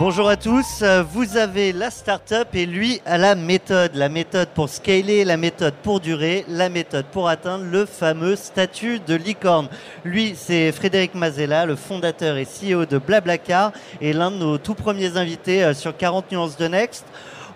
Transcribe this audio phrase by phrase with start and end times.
[0.00, 3.94] Bonjour à tous, vous avez la startup et lui a la méthode.
[3.94, 8.98] La méthode pour scaler, la méthode pour durer, la méthode pour atteindre le fameux statut
[8.98, 9.68] de licorne.
[10.04, 13.70] Lui, c'est Frédéric Mazella, le fondateur et CEO de Blablacar
[14.00, 17.04] et l'un de nos tout premiers invités euh, sur 40 nuances de Next.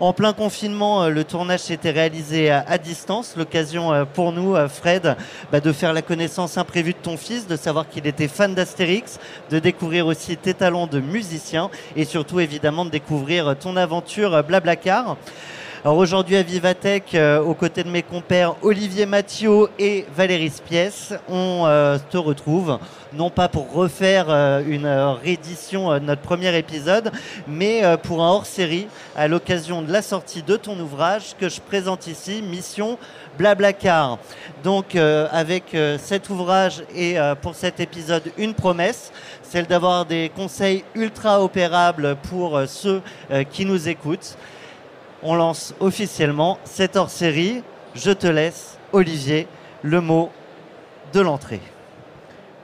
[0.01, 3.35] En plein confinement, euh, le tournage s'était réalisé à, distance.
[3.35, 5.17] L'occasion euh, pour nous, euh, Fred,
[5.51, 9.19] bah, de faire la connaissance imprévue de ton fils, de savoir qu'il était fan d'Astérix,
[9.49, 15.17] de découvrir aussi tes talents de musicien et surtout évidemment de découvrir ton aventure Blablacar.
[15.85, 21.63] Alors aujourd'hui à Vivatech, aux côtés de mes compères Olivier Mathieu et Valérie Spies, on
[22.11, 22.77] te retrouve
[23.13, 27.11] non pas pour refaire euh, une euh, réédition euh, de notre premier épisode,
[27.47, 32.07] mais pour un hors-série à l'occasion de la sortie de ton ouvrage que je présente
[32.07, 32.97] ici, Mission
[33.37, 34.17] Blablacar.
[34.63, 39.11] Donc avec cet ouvrage et pour cet épisode une promesse,
[39.43, 43.01] celle d'avoir des conseils ultra opérables pour ceux
[43.51, 44.35] qui nous écoutent.
[45.21, 47.61] On lance officiellement cette hors-série.
[47.93, 49.47] Je te laisse, Olivier,
[49.83, 50.29] le mot
[51.13, 51.59] de l'entrée.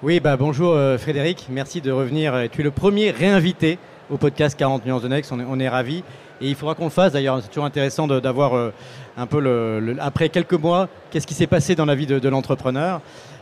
[0.01, 2.33] Oui, bah bonjour euh, Frédéric, merci de revenir.
[2.53, 3.77] Tu es le premier réinvité
[4.09, 6.03] au podcast 40 nuances de Next, on est, ravis.
[6.39, 8.72] Et il faudra qu'on le fasse d'ailleurs, c'est toujours intéressant d'avoir euh,
[9.17, 13.01] un peu après quelques mois, qu'est-ce qui s'est passé dans la vie de, l'entrepreneur.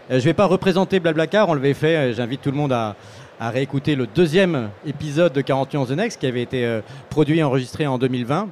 [0.09, 2.95] Euh, je ne vais pas représenter Blablacar, on l'avait fait, j'invite tout le monde à,
[3.39, 7.85] réécouter le deuxième épisode de 40 nuances de Next qui avait été produit et enregistré
[7.85, 8.47] en 2020.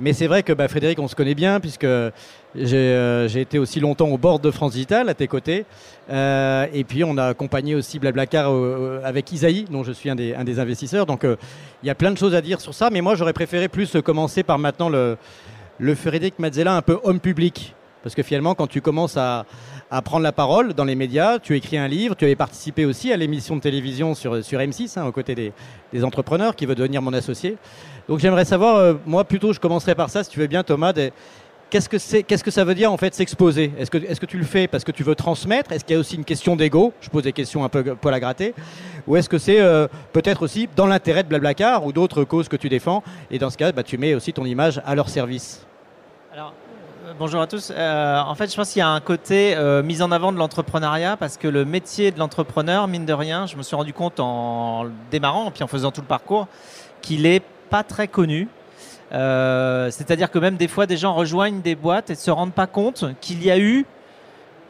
[0.00, 2.10] Mais c'est vrai que bah, Frédéric, on se connaît bien puisque euh,
[2.54, 5.66] j'ai été aussi longtemps au bord de France Digital à tes côtés.
[6.10, 10.14] Euh, et puis on a accompagné aussi Blablacar euh, avec Isaïe, dont je suis un
[10.14, 11.06] des, investisseurs.
[11.06, 12.90] Donc il y a plein de choses à dire sur ça.
[12.90, 15.16] Mais moi j'aurais préféré plus commencer par maintenant le,
[15.94, 17.74] Frédéric Mazzella un peu homme public.
[18.04, 19.44] Parce que finalement, quand tu commences à,
[20.04, 23.16] prendre la parole dans les médias, tu écris un livre, tu avais participé aussi à
[23.16, 25.52] l'émission de télévision sur, sur M6, hein, aux côtés des,
[25.92, 27.56] des, entrepreneurs, qui veut devenir mon associé.
[28.08, 30.92] Donc j'aimerais savoir, moi plutôt, je commencerai par ça, si tu veux bien, Thomas,
[31.70, 33.74] Qu'est-ce que, c'est, qu'est-ce que ça veut dire en fait s'exposer?
[33.78, 35.70] Est-ce que, est-ce que tu le fais parce que tu veux transmettre?
[35.70, 36.94] Est-ce qu'il y a aussi une question d'ego?
[37.02, 38.54] Je pose des questions un peu poil à gratter.
[39.06, 42.56] Ou est-ce que c'est euh, peut-être aussi dans l'intérêt de Blablacar ou d'autres causes que
[42.56, 43.02] tu défends?
[43.30, 45.66] Et dans ce cas, bah, tu mets aussi ton image à leur service.
[46.32, 46.54] Alors,
[47.06, 47.70] euh, bonjour à tous.
[47.70, 49.54] Euh, en fait, je pense qu'il y a un côté
[49.84, 53.56] mise en avant de l'entrepreneuriat parce que le métier de l'entrepreneur, mine de rien, je
[53.56, 56.46] me suis rendu compte en démarrant, puis en faisant tout le parcours,
[57.02, 58.48] qu'il est pas très connu.
[59.12, 62.52] Euh, c'est-à-dire que même des fois, des gens rejoignent des boîtes et ne se rendent
[62.52, 63.86] pas compte qu'il y a eu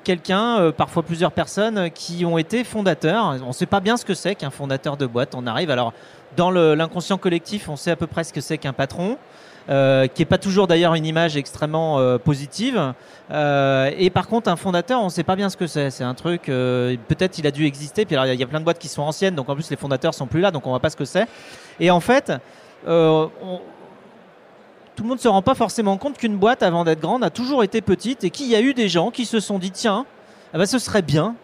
[0.04, 3.36] quelqu'un, euh, parfois plusieurs personnes, qui ont été fondateurs.
[3.44, 5.34] On ne sait pas bien ce que c'est qu'un fondateur de boîte.
[5.34, 5.92] On arrive, alors
[6.36, 9.16] dans l'inconscient collectif, on sait à peu près ce que c'est qu'un patron.
[9.70, 12.94] Euh, qui n'est pas toujours d'ailleurs une image extrêmement positive.
[13.30, 15.90] et par contre, un fondateur, on ne sait pas bien ce que c'est.
[15.90, 18.06] C'est un truc, peut-être il a dû exister.
[18.06, 20.14] Puis il y, a plein de boîtes qui sont anciennes, donc en plus les fondateurs
[20.14, 21.26] sont plus là, donc on ne voit pas ce que c'est.
[21.80, 22.32] Et en fait,
[22.86, 23.30] on,
[24.98, 27.30] tout le monde ne se rend pas forcément compte qu'une boîte, avant d'être grande, a
[27.30, 30.06] toujours été petite et qu'il y a eu des gens qui se sont dit tiens,
[30.58, 31.36] eh ce serait bien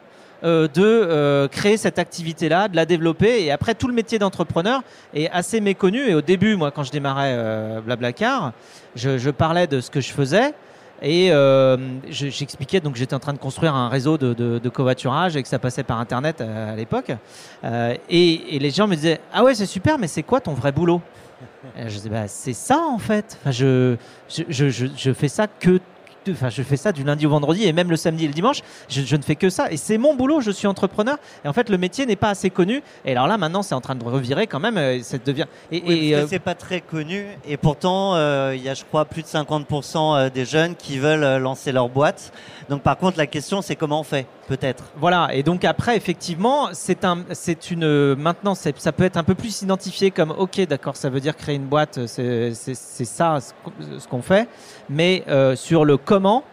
[0.42, 3.44] euh, de euh, créer cette activité-là, de la développer.
[3.44, 4.82] Et après, tout le métier d'entrepreneur
[5.14, 6.00] est assez méconnu.
[6.00, 8.52] Et au début, moi, quand je démarrais euh, Blablacar,
[8.94, 10.52] je, parlais de ce que je faisais.
[11.00, 11.30] Et
[12.08, 15.82] j'expliquais, donc j'étais en train de construire un réseau de, covoiturage et que ça passait
[15.82, 17.12] par Internet à, l'époque.
[18.08, 21.00] et, les gens me disaient Ah ouais, c'est super, mais c'est quoi ton vrai boulot?
[21.76, 23.38] Je dis, bah, c'est ça en fait.
[23.40, 23.96] Enfin, je,
[24.28, 25.80] je, je, je, fais ça que
[26.32, 28.60] enfin, je fais ça du lundi au vendredi et même le samedi et le dimanche.
[28.88, 30.40] Je, je ne fais que ça et c'est mon boulot.
[30.40, 32.82] Je suis entrepreneur et en fait, le métier n'est pas assez connu.
[33.04, 34.76] Et alors là, maintenant, c'est en train de revirer quand même.
[34.78, 35.46] euh, Ça devient.
[35.70, 38.84] Et, Oui, et, euh, c'est pas très connu et pourtant euh, il y a je
[38.84, 42.32] crois plus de 50% euh, des jeunes qui veulent lancer leur boîte.
[42.68, 44.84] Donc par contre la question c'est comment on fait peut-être.
[44.96, 49.34] Voilà, et donc après, effectivement, c'est un, c'est une, maintenant, ça peut être un peu
[49.34, 54.20] plus identifié comme, ok, d'accord, ça veut dire créer une boîte, c'est ça ce qu'on
[54.20, 54.46] fait,
[54.88, 56.44] mais euh, sur le comment,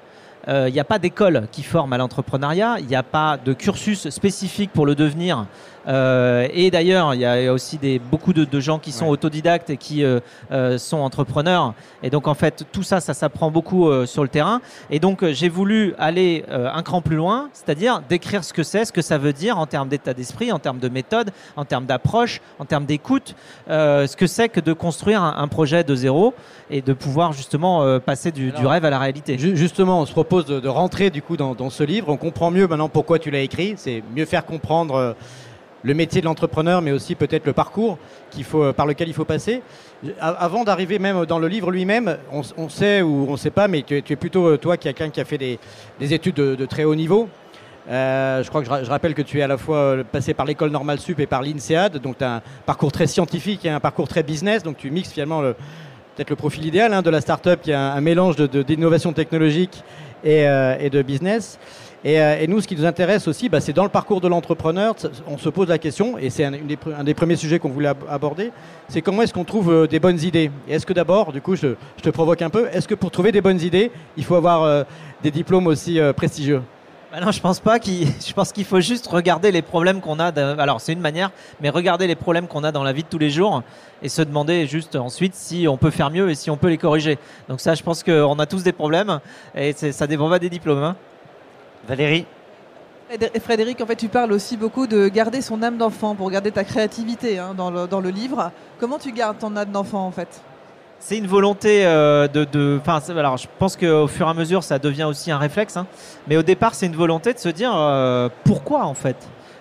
[0.48, 3.54] euh, il n'y a pas d'école qui forme à l'entrepreneuriat, il n'y a pas de
[3.54, 5.46] cursus spécifique pour le devenir.
[5.88, 9.12] Euh, et d'ailleurs, il y a aussi des, beaucoup de, de gens qui sont Ouais.
[9.12, 10.20] autodidactes et qui euh,
[10.52, 11.74] euh, sont entrepreneurs.
[12.04, 14.62] Et donc, en fait, tout ça, ça s'apprend beaucoup sur le terrain.
[14.90, 18.92] Et donc, j'ai voulu aller un cran plus loin, c'est-à-dire décrire ce que c'est, ce
[18.92, 22.42] que ça veut dire en termes d'état d'esprit, en termes de méthode, en termes d'approche,
[22.60, 23.36] en termes d'écoute,
[23.68, 26.34] ce que c'est que de construire un, un projet de zéro
[26.70, 29.38] et de pouvoir justement passer du, rêve à la réalité.
[29.38, 32.10] Ju- Justement, on se propose de, de rentrer du coup dans, dans ce livre.
[32.10, 33.74] On comprend mieux maintenant pourquoi tu l'as écrit.
[33.78, 35.16] C'est mieux faire comprendre
[35.84, 37.98] le métier de l'entrepreneur, mais aussi peut-être le parcours
[38.44, 39.62] faut, euh, par lequel il faut passer.
[40.20, 43.84] Avant d'arriver même dans le livre lui-même, on, sait ou on ne sait pas, mais
[43.84, 45.60] tu es, plutôt euh, toi qui quelqu'un qui a fait des,
[46.00, 47.30] des études de, très haut niveau.
[47.90, 50.34] Euh, je crois que je, ra- je rappelle que tu es à la fois passé
[50.36, 53.70] par l'école normale sup et par l'INSEAD, donc tu as un parcours très scientifique et
[53.70, 55.54] un parcours très business, donc tu mixes finalement le,
[56.16, 59.14] peut-être le profil idéal hein, de la start-up qui a un, mélange de- de- d'innovation
[59.14, 59.84] technologique
[60.24, 61.58] et de business.
[62.04, 64.28] Et, euh, et nous, ce qui nous intéresse aussi, bah, c'est dans le parcours de
[64.28, 64.96] l'entrepreneur,
[65.28, 66.52] on se pose la question, et c'est un,
[67.04, 68.52] des premiers sujets qu'on voulait ab- aborder,
[68.88, 70.50] c'est comment est-ce qu'on trouve euh, des bonnes idées?
[70.68, 73.42] Est-ce que d'abord, du coup, je, te provoque un peu, est-ce que pour trouver des
[73.42, 74.84] bonnes idées, il faut avoir euh,
[75.22, 76.64] des diplômes aussi prestigieux?
[77.12, 77.78] Bah non, je pense pas.
[77.86, 80.28] Je pense qu'il faut juste regarder les problèmes qu'on a.
[80.58, 83.18] Alors c'est une manière, mais regarder les problèmes qu'on a dans la vie de tous
[83.18, 83.64] les jours
[84.02, 86.78] et se demander juste ensuite si on peut faire mieux et si on peut les
[86.78, 87.18] corriger.
[87.50, 89.20] Donc ça, je pense qu'on a tous des problèmes
[89.54, 90.82] et ça dépend pas des diplômes.
[90.82, 90.96] hein.
[91.88, 92.26] Valérie
[93.10, 96.52] Frédé- Frédéric, en fait, tu parles aussi beaucoup de garder son âme d'enfant pour garder
[96.52, 98.52] ta créativité hein, dans, le, dans le livre.
[98.80, 100.42] Comment tu gardes ton âme d'enfant en fait?
[101.00, 102.80] C'est une volonté euh, de.
[102.80, 105.76] Enfin, alors je pense qu'au fur et à mesure, ça devient aussi un réflexe.
[105.76, 105.88] hein.
[106.28, 109.18] Mais au départ, c'est une volonté de se dire euh, pourquoi en fait?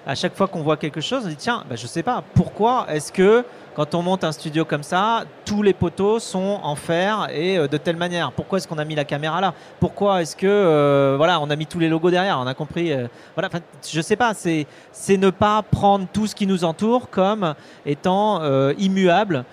[0.07, 2.87] À chaque fois qu'on voit quelque chose, on dit tiens, bah, je sais pas pourquoi
[2.91, 3.45] est-ce que
[3.81, 7.67] quand on monte un studio comme ça, tous les poteaux sont en fer et euh,
[7.67, 8.31] de telle manière.
[8.31, 9.55] Pourquoi est-ce qu'on a mis la caméra là?
[9.79, 12.39] Pourquoi est-ce que euh, voilà, on a mis tous les logos derrière?
[12.39, 12.93] On a compris.
[12.93, 13.49] euh, voilà,
[13.91, 14.35] je sais pas.
[14.35, 17.55] C'est c'est ne pas prendre tout ce qui nous entoure comme
[17.87, 19.47] étant euh, immuable.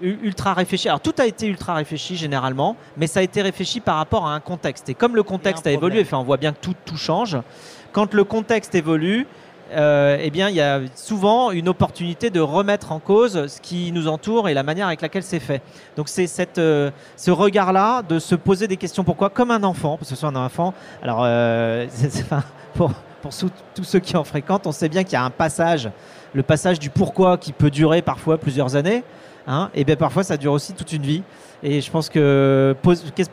[0.00, 0.88] ultra réfléchi.
[0.88, 4.32] Alors tout a été ultra réfléchi généralement, mais ça a été réfléchi par rapport à
[4.34, 4.88] un contexte.
[4.88, 7.36] Et comme le contexte a, évolué, enfin, on voit bien que tout, tout change.
[7.92, 9.26] Quand le contexte évolue,
[9.72, 13.92] euh, eh bien, il y a souvent une opportunité de remettre en cause ce qui
[13.92, 15.62] nous entoure et la manière avec laquelle c'est fait.
[15.96, 16.28] Donc c'est
[16.58, 20.20] euh, ce regard-là de se poser des questions pourquoi, comme un enfant, parce que ce
[20.20, 20.74] soit un enfant.
[21.02, 22.24] Alors, euh, c'est- c'est-
[22.74, 22.90] pour,
[23.22, 23.32] pour
[23.74, 25.90] tous ceux qui en fréquentent, on sait bien qu'il y a un passage,
[26.34, 29.04] le passage du pourquoi qui peut durer parfois plusieurs années.
[29.46, 31.22] Hein, et bien parfois ça dure aussi toute une vie.
[31.62, 32.74] Et je pense que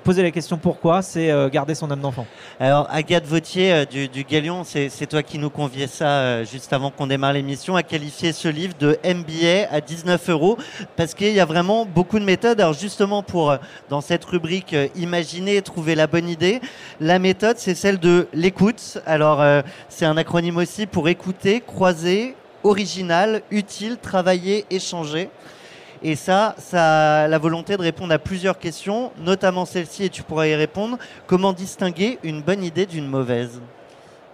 [0.03, 2.25] poser la question pourquoi, c'est euh, garder son âme d'enfant.
[2.59, 6.73] Alors Agathe Vautier euh, du, du Galion, c'est toi qui nous conviais ça euh, juste
[6.73, 10.57] avant qu'on démarre l'émission, à qualifier ce livre de MBA à 19 euros
[10.97, 12.59] parce qu'il y a vraiment beaucoup de méthodes.
[12.59, 13.55] Alors justement pour
[13.87, 16.59] dans cette rubrique imaginer, trouver la bonne idée,
[16.99, 18.97] la méthode c'est celle de l'écoute.
[19.05, 19.41] Alors
[19.87, 22.35] c'est un acronyme aussi pour écouter, croiser,
[22.65, 25.29] original, utile, travailler, échanger.
[26.03, 30.47] Et ça, ça la volonté de répondre à plusieurs questions, notamment celle-ci, et tu pourras
[30.47, 30.97] y répondre.
[31.25, 33.61] Comment distinguer une bonne idée d'une mauvaise?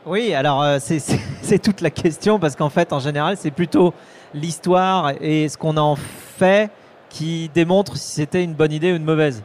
[0.06, 0.80] Oui, alors euh,
[1.42, 3.94] c'est toute la question parce qu'en fait, en général, c'est plutôt
[4.34, 6.70] l'histoire et ce qu'on en fait
[7.10, 9.44] qui démontre si c'était une bonne idée ou une mauvaise.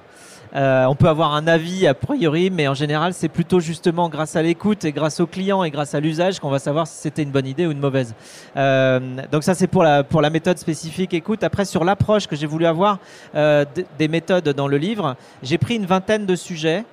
[0.54, 4.36] Euh, on peut avoir un avis a priori, mais en général, c'est plutôt justement grâce
[4.36, 7.22] à l'écoute et grâce au client et grâce à l'usage qu'on va savoir si c'était
[7.22, 8.14] une bonne idée ou une mauvaise.
[8.56, 9.00] Euh,
[9.30, 11.42] donc ça, c'est pour la, méthode spécifique écoute.
[11.42, 12.98] Après, sur l'approche que j'ai voulu avoir
[13.34, 13.64] euh,
[13.98, 16.84] des méthodes dans le livre, j'ai pris une vingtaine de sujets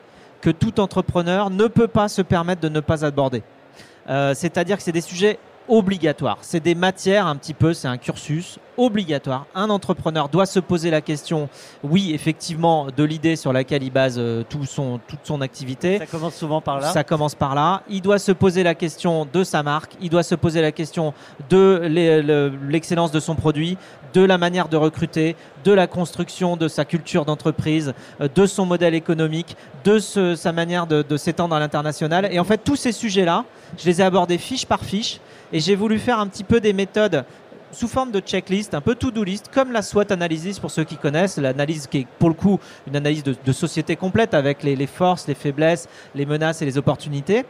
[0.41, 3.43] que tout entrepreneur ne peut pas se permettre de ne pas aborder.
[4.07, 6.38] C'est-à-dire que c'est des sujets obligatoires.
[6.41, 9.45] C'est des matières un petit peu, c'est un cursus obligatoire.
[9.55, 11.48] Un entrepreneur doit se poser la question,
[11.81, 15.98] oui, effectivement, de l'idée sur laquelle il base euh, tout son, toute son activité.
[15.98, 16.91] Ça commence souvent par là.
[16.91, 17.84] Ça commence par là.
[17.89, 21.13] Il doit se poser la question de sa marque, il doit se poser la question
[21.50, 23.77] de l'e- le- l'excellence de son produit,
[24.13, 28.65] de la manière de recruter, de la construction de sa culture d'entreprise, euh, de son
[28.65, 29.55] modèle économique,
[29.86, 32.27] de ce- sa manière de, de s'étendre à l'international.
[32.31, 33.45] Et en fait, tous ces sujets-là,
[33.77, 35.19] je les ai abordés fiche par fiche
[35.52, 37.25] et j'ai voulu faire un petit peu des méthodes
[37.72, 40.96] sous forme de checklist, un peu to-do list, comme la SWOT analysis pour ceux qui
[40.96, 44.88] connaissent, l'analyse qui est pour le coup une analyse de, société complète avec les, les,
[44.88, 47.44] forces, les faiblesses, les menaces et les opportunités.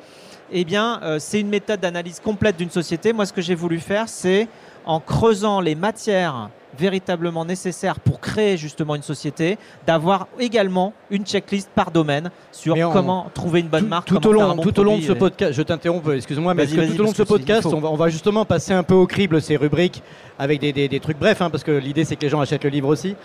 [0.52, 3.14] Eh bien, euh, c'est une méthode d'analyse complète d'une société.
[3.14, 4.48] Moi, ce que j'ai voulu faire, c'est
[4.86, 11.70] en creusant les matières véritablement nécessaire pour créer justement une société, d'avoir également une checklist
[11.74, 14.08] par domaine sur on, comment trouver une bonne tout, marque.
[14.08, 16.96] Tout au long, bon tout au long de ce podcast, je t'interromps, excuse-moi, mais que
[16.96, 19.08] tout au long de ce podcast, on va, on va, justement passer un peu au
[19.08, 20.02] crible ces rubriques
[20.38, 22.64] avec des, des, des trucs brefs, hein, parce que l'idée c'est que les gens achètent
[22.64, 23.16] le livre aussi.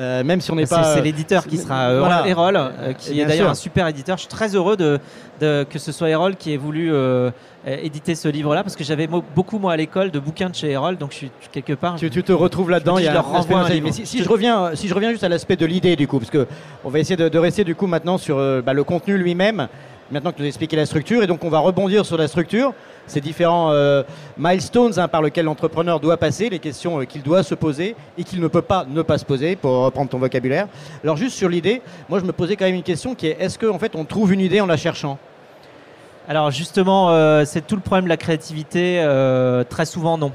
[0.00, 0.94] Euh, même si on n'est pas.
[0.94, 2.26] C'est l'éditeur qui sera euh, voilà.
[2.26, 4.16] Erol, euh, qui est d'ailleurs un super éditeur.
[4.16, 4.98] Je suis très heureux de,
[5.40, 7.30] de que ce soit Erol qui ait voulu euh,
[7.66, 10.96] éditer ce livre-là, parce que j'avais beaucoup moi à l'école de bouquins de chez Erol,
[10.96, 11.96] donc je suis quelque part.
[11.96, 12.96] Tu, tu te retrouves là-dedans.
[12.96, 15.24] Il y a leur renvoie un mais si, si je reviens, si je reviens juste
[15.24, 16.46] à l'aspect de l'idée du coup, parce que
[16.82, 19.68] on va essayer de, de rester du coup maintenant sur euh, bah, le contenu lui-même.
[20.12, 22.72] Maintenant que tu as expliqué la structure, et donc on va rebondir sur la structure,
[23.10, 24.02] ces différents euh,
[24.38, 28.24] milestones hein, par lesquels l'entrepreneur doit passer, les questions euh, qu'il doit se poser et
[28.24, 30.68] qu'il ne peut pas ne pas se poser, pour reprendre ton vocabulaire.
[31.02, 33.58] Alors juste sur l'idée, moi je me posais quand même une question qui est est-ce
[33.58, 35.18] qu'en en fait on trouve une idée en la cherchant?
[36.28, 39.04] Alors justement, euh, c'est tout le problème de la créativité,
[39.68, 40.32] très souvent non.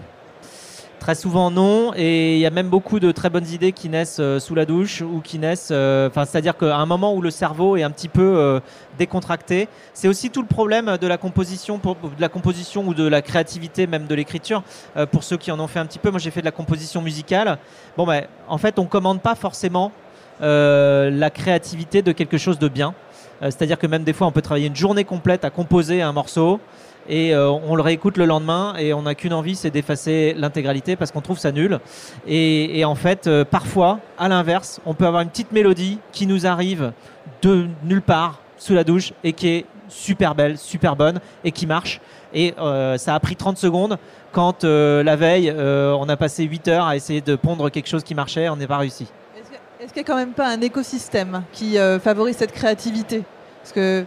[1.05, 4.17] Très souvent non, et il y a même beaucoup de très bonnes idées qui naissent
[4.19, 7.29] euh, sous la douche ou qui naissent, euh, enfin c'est-à-dire qu'à un moment où le
[7.29, 8.59] cerveau est un petit peu euh,
[8.97, 13.21] décontracté, c'est aussi tout le problème de la composition, de la composition ou de la
[13.21, 14.63] créativité même de l'écriture.
[15.11, 17.03] Pour ceux qui en ont fait un petit peu, moi j'ai fait de la composition
[17.03, 17.59] musicale.
[17.97, 19.91] Bon ben, en fait on commande pas forcément
[20.39, 22.95] la créativité de quelque chose de bien.
[23.41, 26.59] C'est-à-dire que même des fois on peut travailler une journée complète à composer un morceau
[27.07, 30.95] et euh, on le réécoute le lendemain et on n'a qu'une envie, c'est d'effacer l'intégralité
[30.95, 31.79] parce qu'on trouve ça nul.
[32.27, 36.47] Et, en fait, euh, parfois, à l'inverse, on peut avoir une petite mélodie qui nous
[36.47, 36.93] arrive
[37.41, 41.67] de nulle part sous la douche et qui est super belle, super bonne et qui
[41.67, 42.01] marche.
[42.33, 43.97] Et euh, ça a pris 30 secondes
[44.31, 48.13] quand la veille, on a passé 8 heures à essayer de pondre quelque chose qui
[48.15, 49.07] marchait, on n'est pas réussi.
[49.79, 53.23] Est-ce qu'il n'y a quand même pas un écosystème qui favorise cette créativité?
[53.61, 54.05] Parce que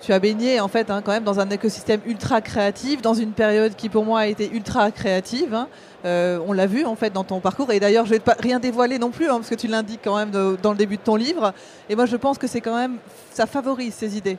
[0.00, 3.32] tu as baigné en fait hein, quand même dans un écosystème ultra créatif, dans une
[3.32, 5.54] période qui pour moi a été ultra créative.
[5.54, 5.68] Hein.
[6.04, 7.72] Euh, on l'a vu en fait dans ton parcours.
[7.72, 10.16] Et d'ailleurs, je vais pas rien dévoiler non plus, hein, parce que tu l'indiques quand
[10.16, 11.52] même dans le début de ton livre.
[11.88, 12.98] Et moi, je pense que c'est quand même
[13.32, 14.38] ça favorise ces idées.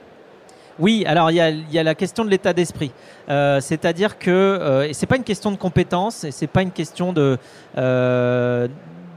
[0.80, 2.92] Oui, alors il y a, la question de l'état d'esprit.
[3.30, 7.12] Euh, C'est-à-dire que euh, c'est pas une question de compétence, et c'est pas une question
[7.12, 7.38] de
[7.78, 8.68] euh,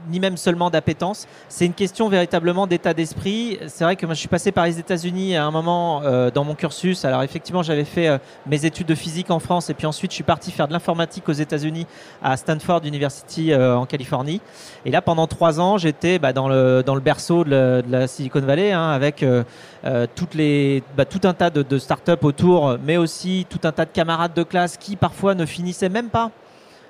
[0.09, 1.27] ni même seulement d'appétence.
[1.49, 3.59] C'est une question véritablement d'état d'esprit.
[3.67, 6.43] C'est vrai que moi je suis passé par les États-Unis à un moment euh, dans
[6.43, 7.05] mon cursus.
[7.05, 10.15] Alors effectivement, j'avais fait euh, mes études de physique en France et puis ensuite je
[10.15, 11.87] suis parti faire de l'informatique aux États-Unis
[12.21, 14.41] à Stanford University euh, en Californie.
[14.85, 18.89] Et là, pendant trois ans, j'étais bah, dans, le, berceau de la, Silicon Valley hein,
[18.89, 19.25] avec
[19.83, 24.33] bah, tout un tas de, de startups autour, mais aussi tout un tas de camarades
[24.33, 26.31] de classe qui parfois ne finissaient même pas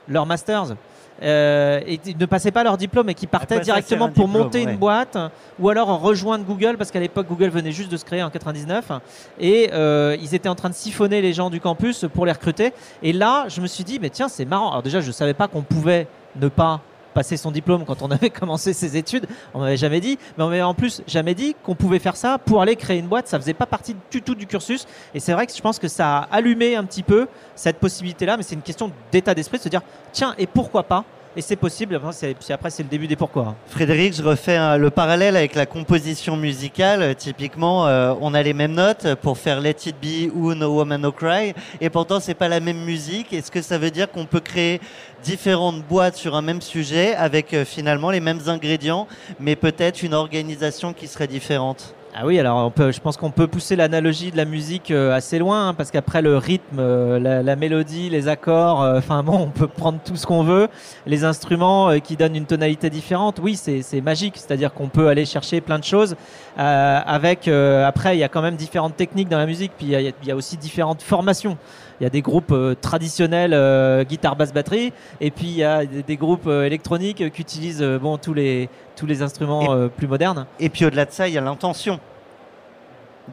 [0.08, 0.76] leur masters
[1.22, 4.66] euh, et ne passaient pas leur diplôme et qui partaient Après, directement pour diplôme, monter
[4.66, 4.72] ouais.
[4.72, 5.18] une boîte
[5.60, 8.92] ou alors rejoindre Google parce qu'à l'époque Google venait juste de se créer en 99
[9.40, 12.74] et euh, ils étaient en train de siphonner les gens du campus pour les recruter.
[13.04, 14.72] Et là je me suis dit mais tiens c'est marrant.
[14.72, 16.82] Alors déjà je savais pas qu'on pouvait ne pas
[17.14, 20.50] passer son diplôme quand on avait commencé ses études, on m'avait jamais dit, mais on
[20.50, 23.40] m'avait en plus jamais dit qu'on pouvait faire ça pour aller créer une boîte, ça
[23.40, 26.18] faisait pas partie du tout du cursus, et c'est vrai que je pense que ça
[26.18, 29.70] a allumé un petit peu cette possibilité-là, mais c'est une question d'état d'esprit, de se
[29.70, 33.56] dire, tiens, et pourquoi pas et c'est possible, après c'est le début des pourquoi.
[33.68, 37.16] Frédéric, je refais le parallèle avec la composition musicale.
[37.16, 41.02] Typiquement, euh, on a les mêmes notes pour faire Let It Be ou No Woman
[41.02, 43.34] No Cry, et pourtant c'est pas la même musique.
[43.34, 44.80] Est-ce que ça veut dire qu'on peut créer
[45.24, 49.08] différentes boîtes sur un même sujet avec euh, finalement les mêmes ingrédients,
[49.40, 51.96] mais peut-être une organisation qui serait différente?
[52.16, 55.16] Ah oui, alors on peut, je pense qu'on peut pousser l'analogie de la musique euh,
[55.16, 59.24] assez loin, hein, parce qu'après le rythme, euh, la, la, mélodie, les accords, euh, enfin
[59.24, 60.68] bon, on peut prendre tout ce qu'on veut,
[61.08, 63.40] les instruments euh, qui donnent une tonalité différente.
[63.42, 66.16] Oui, c'est magique, c'est-à-dire qu'on peut aller chercher plein de choses.
[66.60, 70.00] euh, avec après, il y a quand même différentes techniques dans la musique, puis il
[70.00, 71.58] y y a aussi différentes formations.
[72.04, 74.92] Il y a des groupes euh, traditionnels, euh, guitare, basse, batterie,
[75.22, 78.68] et puis il y a des, groupes euh, électroniques qui utilisent bon tous les
[78.98, 80.46] tous les instruments plus modernes.
[80.60, 82.02] Et puis au-delà de ça, il y a l'intention.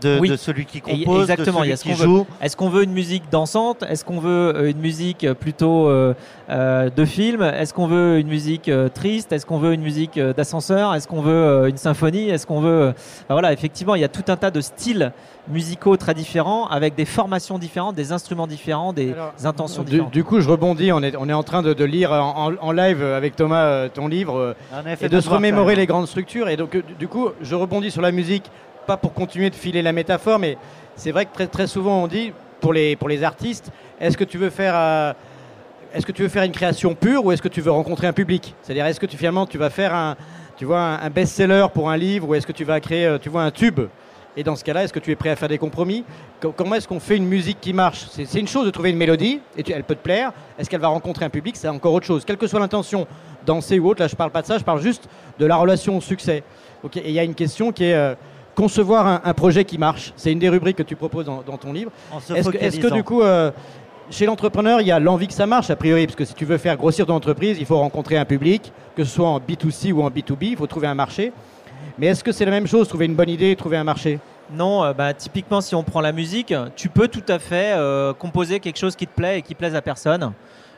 [0.00, 0.28] De, oui.
[0.28, 2.26] de, celui qui Et compose, exactement, de celui il y a ce qui qu'on joue.
[2.40, 3.82] Est-ce qu'on veut une musique dansante?
[3.82, 6.14] Est-ce qu'on veut euh, une musique plutôt euh,
[6.48, 7.42] euh, de film?
[7.42, 9.32] Est-ce qu'on veut une musique euh, triste?
[9.32, 10.94] Est-ce qu'on veut une musique euh, d'ascenseur?
[10.94, 12.28] Est-ce qu'on veut euh, une symphonie?
[12.30, 12.92] Est-ce qu'on veut euh,
[13.28, 15.12] ben voilà, effectivement, il y a tout un tas de styles
[15.48, 20.12] musicaux très différents, avec des formations différentes, des instruments différents, des Alors, intentions du, différentes.
[20.12, 20.92] du coup, je rebondis.
[20.92, 24.06] On est, on est en train de, de lire en, live avec Thomas euh, ton
[24.06, 26.48] livre euh, et de se remémorer les grandes structures.
[26.48, 28.50] Et donc, euh, du coup, je rebondis sur la musique,
[28.86, 30.56] pas pour continuer de filer la métaphore, mais
[30.96, 33.70] c'est vrai que très, souvent on dit pour les, pour les artistes,
[34.00, 35.12] est-ce que tu veux faire euh,
[35.92, 38.12] est-ce que tu veux faire une création pure ou est-ce que tu veux rencontrer un
[38.12, 38.54] public?
[38.62, 40.16] C'est-à-dire, est-ce que tu finalement tu vas faire un,
[40.56, 43.28] tu vois, un, best-seller pour un livre ou est-ce que tu vas créer, euh, tu
[43.28, 43.80] vois, un tube?
[44.36, 46.04] Et dans ce cas-là, est-ce que tu es prêt à faire des compromis?
[46.40, 48.04] Co- Comment est-ce qu'on fait une musique qui marche?
[48.12, 50.32] C'est une chose de trouver une mélodie et elle peut te plaire.
[50.56, 51.56] Est-ce qu'elle va rencontrer un public?
[51.56, 52.24] C'est encore autre chose.
[52.24, 53.08] Quelle que soit l'intention,
[53.44, 55.08] danser ou autre, là je parle pas de ça, je parle juste
[55.40, 56.44] de la relation au succès.
[56.94, 58.14] Et il y a une question qui est euh,
[58.54, 60.12] concevoir un, un projet qui marche.
[60.16, 61.90] C'est une des rubriques que tu proposes dans, dans ton livre.
[62.34, 63.50] Est-ce que, du coup, euh,
[64.10, 66.44] chez l'entrepreneur, il y a l'envie que ça marche, a priori, parce que si tu
[66.44, 69.92] veux faire grossir ton entreprise, il faut rencontrer un public, que ce soit en B2C
[69.92, 71.32] ou en B2B, il faut trouver un marché.
[71.98, 74.18] Mais est-ce que c'est la même chose, trouver une bonne idée, trouver un marché?
[74.52, 78.12] Non, euh, bah, typiquement, si on prend la musique, tu peux tout à fait euh,
[78.12, 80.32] composer quelque chose qui te plaît et qui plaise à personne.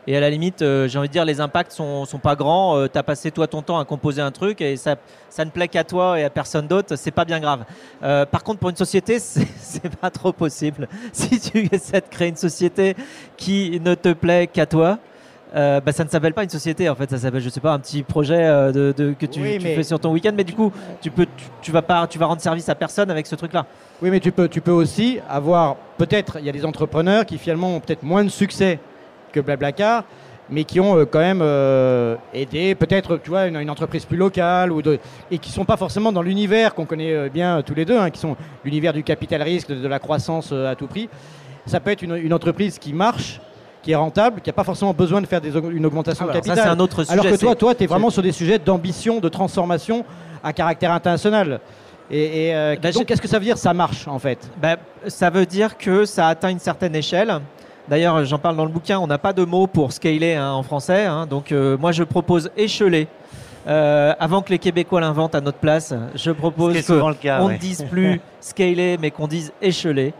[0.08, 2.88] Et à la limite, euh, j'ai envie de dire, les impacts sont, sont pas grands.
[2.88, 4.96] tu as passé toi ton temps à composer un truc et ça,
[5.30, 6.96] ça ne plaît qu'à toi et à personne d'autre.
[6.96, 7.64] C'est pas bien grave.
[8.02, 10.88] Euh, par contre, pour une société, c'est pas trop possible.
[11.12, 12.96] Si tu essaies de créer une société
[13.36, 14.98] qui ne te plaît qu'à toi,
[15.54, 17.72] euh, bah, ça ne s'appelle pas une société en fait, ça s'appelle je sais pas
[17.74, 20.32] un petit projet euh, de, de- que tu, Oui, tu mais- fais sur ton week-end,
[20.34, 23.10] mais du coup tu peux tu, tu vas pas tu vas rendre service à personne
[23.10, 23.66] avec ce truc là.
[24.00, 27.36] Oui, mais tu peux, tu peux aussi avoir, peut-être, il y a des entrepreneurs qui
[27.36, 28.78] finalement ont peut-être moins de succès
[29.32, 30.04] que Blablacar,
[30.50, 34.16] mais qui ont euh, quand même euh, aidé peut-être, tu vois, une, une entreprise plus
[34.18, 34.98] locale, ou de,
[35.30, 38.10] et qui sont pas forcément dans l'univers qu'on connaît euh, bien tous les deux, hein,
[38.10, 41.08] qui sont l'univers du capital risque, de, de la croissance à tout prix.
[41.66, 43.40] Ça peut être une, une entreprise qui marche,
[43.82, 46.34] qui est rentable, qui n'a pas forcément besoin de faire des une augmentation de ça
[46.34, 46.58] capital.
[46.58, 47.12] c'est un autre sujet.
[47.12, 50.04] Alors que toi, toi, tu es vraiment sur des sujets d'ambition, de transformation
[50.44, 51.60] à caractère international.
[52.10, 54.38] Et, et, euh, Bah, donc, qu'est-ce que ça veut dire ça marche en fait?
[54.60, 57.40] Bah, ça veut dire que ça atteint une certaine échelle.
[57.88, 60.62] D'ailleurs, j'en parle dans le bouquin, on n'a pas de mot pour scaler hein, en
[60.62, 61.04] français.
[61.04, 61.26] hein.
[61.26, 63.08] donc, euh, moi, je propose écheler.
[63.66, 67.08] Euh, avant que les Québécois l'inventent à notre place, je propose qui est que souvent
[67.10, 67.38] le cas.
[67.42, 67.54] on ouais.
[67.54, 70.12] ne dise plus scaler, mais qu'on dise écheler.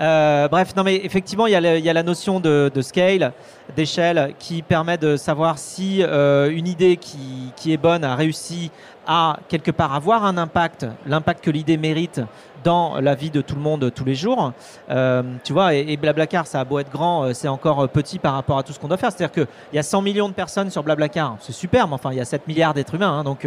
[0.00, 3.32] Euh, bref, non mais effectivement, il y, a il y a la notion de, scale,
[3.76, 8.70] d'échelle, qui permet de savoir si euh, une idée qui, qui est bonne a réussi
[9.06, 12.20] à quelque part avoir un impact, l'impact que l'idée mérite
[12.64, 14.52] dans la vie de tout le monde tous les jours.
[14.90, 18.34] Euh, tu vois, et, Blablacar, ça a beau être grand, euh, c'est encore petit par
[18.34, 19.10] rapport à tout ce qu'on doit faire.
[19.10, 19.46] C'est-à-dire qu'il
[19.76, 22.24] y a 100 millions de personnes sur Blablacar, c'est super, mais enfin, il y a
[22.24, 23.46] 7 milliards d'êtres humains, hein, donc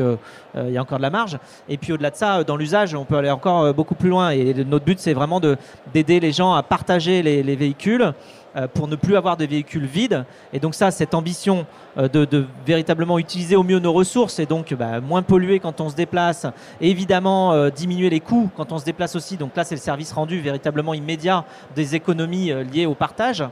[0.56, 1.38] il y a encore de la marge.
[1.70, 4.12] Et puis au-delà de ça, dans l'usage, on peut aller encore beaucoup plus loin.
[4.22, 5.58] Et notre but, c'est vraiment de-
[5.93, 8.13] d'aider les gens à partager les, les véhicules
[8.55, 10.25] euh, pour ne plus avoir de véhicules vides.
[10.51, 11.65] Et donc ça, cette ambition
[11.98, 15.90] euh, de, véritablement utiliser au mieux nos ressources et donc bah, moins polluer quand on
[15.90, 16.46] se déplace,
[16.79, 19.38] et évidemment euh, diminuer les coûts quand on se déplace aussi.
[19.38, 23.44] Donc là, c'est le service rendu véritablement immédiat des économies liées au partage.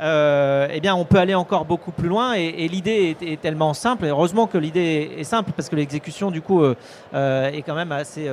[0.00, 3.40] Euh, eh bien, on peut aller encore beaucoup plus loin et, et l'idée est, est
[3.40, 4.06] tellement simple.
[4.06, 6.74] Et heureusement que l'idée est, simple parce que l'exécution, du coup, euh,
[7.14, 8.28] euh, est quand même assez,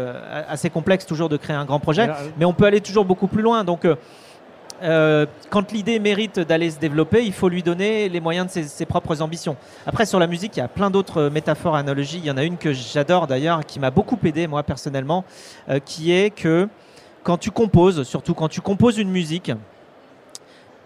[0.47, 2.10] assez complexe toujours de créer un grand projet.
[2.38, 3.63] Mais on peut aller toujours beaucoup plus loin.
[3.63, 3.86] Donc,
[4.82, 8.86] quand l'idée mérite d'aller se développer, il faut lui donner les moyens de ses, ses
[8.86, 9.58] propres ambitions.
[9.86, 12.19] Après, sur la musique, il y a plein d'autres métaphores, analogies.
[12.19, 15.25] Il y en a une que j'adore d'ailleurs, qui m'a beaucoup aidé, moi, personnellement,
[15.84, 16.69] qui est que
[17.23, 19.51] quand tu composes, surtout quand tu composes une musique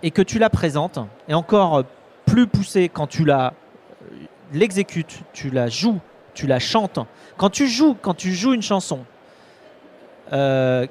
[0.03, 1.83] et que tu la présentes, et encore
[2.25, 3.53] plus poussé quand tu la
[4.01, 4.15] euh,
[4.53, 5.99] l'exécutes, tu la joues,
[6.33, 6.99] tu la chantes.
[7.37, 9.05] Quand tu joues, quand tu joues une chanson,
[10.33, 10.87] euh,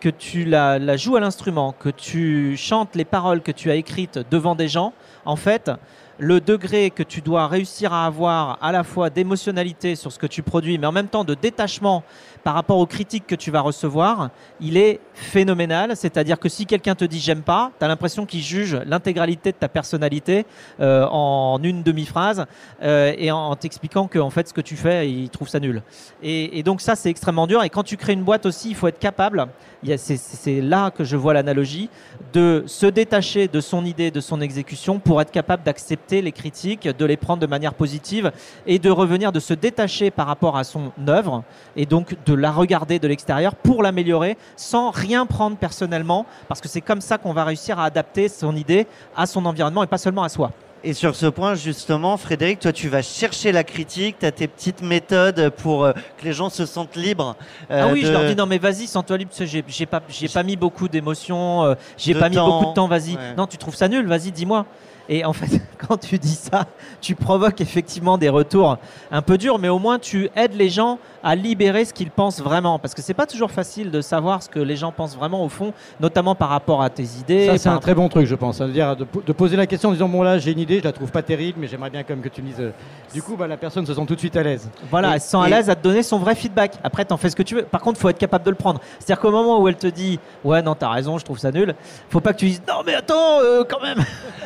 [0.00, 4.20] que tu la joues à l'instrument, que tu chantes les paroles que tu as écrites
[4.30, 4.92] devant des gens,
[5.24, 5.70] en fait,
[6.18, 10.26] le degré que tu dois réussir à avoir à la fois d'émotionnalité sur ce que
[10.26, 12.02] tu produis, mais en même temps de détachement
[12.46, 14.30] par rapport aux critiques que tu vas recevoir,
[14.60, 15.96] il est phénoménal.
[15.96, 19.56] C'est-à-dire que si quelqu'un te dit j'aime pas, tu as l'impression qu'il juge l'intégralité de
[19.56, 20.46] ta personnalité
[20.78, 22.46] euh, en une demi-phrase
[22.84, 25.82] euh, et en, t'expliquant que en fait ce que tu fais, il trouve ça nul.
[26.22, 27.64] Et, et donc ça, c'est extrêmement dur.
[27.64, 29.48] Et quand tu crées une boîte aussi, il faut être capable,
[29.96, 31.90] c'est là que je vois l'analogie,
[32.32, 36.88] de se détacher de son idée, de son exécution pour être capable d'accepter les critiques,
[36.88, 38.32] de les prendre de manière positive
[38.66, 41.44] et de revenir, de se détacher par rapport à son œuvre
[41.76, 46.68] et donc de la regarder de l'extérieur pour l'améliorer sans rien prendre personnellement parce que
[46.68, 49.98] c'est comme ça qu'on va réussir à adapter son idée à son environnement et pas
[49.98, 50.50] seulement à soi.
[50.84, 54.46] Et sur ce point, justement, Frédéric, toi, tu vas chercher la critique, tu as tes
[54.46, 57.34] petites méthodes pour euh, que les gens se sentent libres.
[57.72, 59.86] euh, ah oui, je leur dis non mais vas-y, sens-toi libre, parce que j'ai j'ai
[59.86, 63.16] pas, j'ai pas mis beaucoup d'émotions, euh, j'ai De pas mis beaucoup de temps, vas-y.
[63.16, 63.34] Ouais.
[63.36, 64.64] Non, tu trouves ça nul, vas-y, dis-moi.
[65.08, 66.66] Et en fait, quand tu dis ça,
[67.00, 68.76] tu provoques effectivement des retours
[69.10, 72.40] un peu durs, mais au moins tu aides les gens à libérer ce qu'ils pensent
[72.40, 75.44] vraiment, parce que c'est pas toujours facile de savoir ce que les gens pensent vraiment
[75.44, 77.46] au fond, notamment par rapport à tes idées.
[77.46, 78.58] Ça, c'est un très bon truc, je pense.
[78.58, 80.84] C'est-à-dire de, po- de poser la question en disant Bon, là, j'ai une idée, je
[80.84, 82.60] la trouve pas terrible, mais j'aimerais bien quand même que tu me dises.
[82.60, 82.70] euh,
[83.12, 84.68] Du coup, bah, la personne se sent tout de suite à l'aise.
[84.90, 86.74] Voilà, Et- elle se sent à et- l'aise à te donner son vrai feedback.
[86.84, 87.62] Après, t'en fais ce que tu veux.
[87.62, 88.80] Par contre, faut être capable de le prendre.
[89.00, 91.74] C'est-à-dire qu'au moment où elle te dit, ouais, non, t'as raison, je trouve ça nul,
[92.08, 93.98] faut pas que tu dises, non, mais attends, euh, quand même.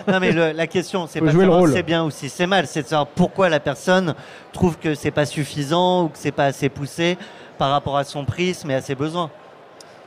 [0.08, 2.28] Non, mais le- le- la question, c'est pas jouer savoir si c'est bien ou si
[2.28, 4.14] c'est mal, c'est de savoir pourquoi la personne
[4.52, 7.16] trouve que c'est pas suffisant ou que c'est pas assez poussé
[7.58, 9.30] par rapport à son prisme et à ses besoins.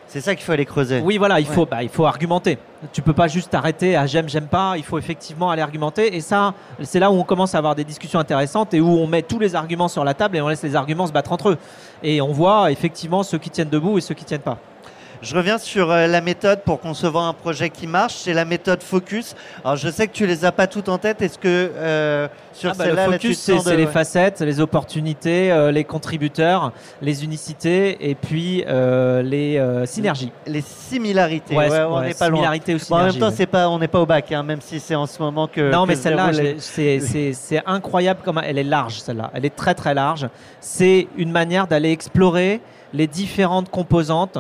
[0.08, 1.02] C'est ça qu'il faut aller creuser.
[1.04, 2.60] Oui, voilà, il faut, bah, il faut argumenter.
[2.92, 4.74] Tu peux pas juste t'arrêter à j'aime, j'aime pas.
[4.78, 6.16] Il faut effectivement aller argumenter.
[6.16, 6.54] Et ça,
[6.84, 9.40] c'est là où on commence à avoir des discussions intéressantes et où on met tous
[9.40, 11.58] les arguments sur la table et on laisse les arguments se battre entre eux.
[12.04, 14.60] Et on voit effectivement ceux qui tiennent debout et ceux qui tiennent pas.
[15.24, 18.14] Je reviens sur euh, la méthode pour concevoir un projet qui marche.
[18.16, 19.36] C'est la méthode focus.
[19.64, 21.22] Alors je sais que tu les as pas toutes en tête.
[21.22, 25.50] Est-ce que euh, sur Ah bah, le celle-là, focus, c'est de- les facettes, les opportunités,
[25.50, 30.30] euh, les contributeurs, les unicités et puis euh, les euh, synergies.
[30.46, 31.56] les similarités.
[31.56, 32.42] Ouais, Ouais, on n'est pas loin.
[32.90, 34.96] Bon, en même temps, c'est pas, on n'est pas au bac, hein, même si c'est
[34.96, 35.72] en ce moment que.
[35.72, 39.32] Non, que mais celle-là, c'est incroyable comme elle est large, celle-là.
[39.34, 40.28] Elle est très très large.
[40.60, 42.60] C'est une manière d'aller explorer
[42.94, 44.38] les différentes composantes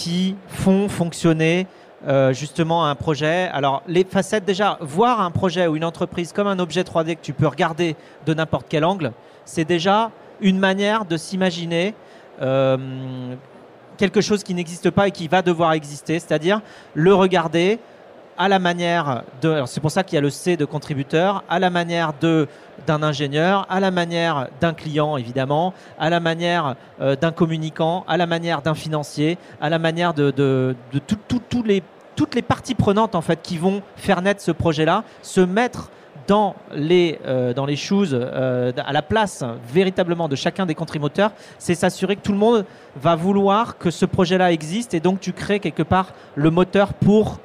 [0.00, 1.66] qui font fonctionner
[2.08, 3.50] euh, justement un projet.
[3.52, 7.20] Alors, les facettes, déjà, voir un projet ou une entreprise comme un objet 3D que
[7.20, 9.12] tu peux regarder de n'importe quel angle,
[9.44, 10.10] c'est déjà
[10.40, 11.94] une manière de s'imaginer
[12.40, 12.78] euh,
[13.98, 16.62] quelque chose qui n'existe pas et qui va devoir exister, c'est-à-dire
[16.94, 17.78] le regarder
[18.38, 19.64] à la manière de.
[19.66, 22.48] C'est pour ça qu'il y a le C de contributeur, à la manière de
[22.86, 28.16] d'un ingénieur, à la manière d'un client évidemment, à la manière euh, d'un communicant, à
[28.16, 30.74] la manière d'un financier, à la manière de,
[31.38, 35.90] toutes les parties prenantes en fait qui vont faire naître ce projet-là, se mettre
[36.26, 42.14] dans les, euh, shoes, euh, à la place véritablement de chacun des contributeurs, c'est s'assurer
[42.14, 42.64] que tout le monde
[42.94, 47.40] va vouloir que ce projet-là existe et donc tu crées quelque part le moteur pour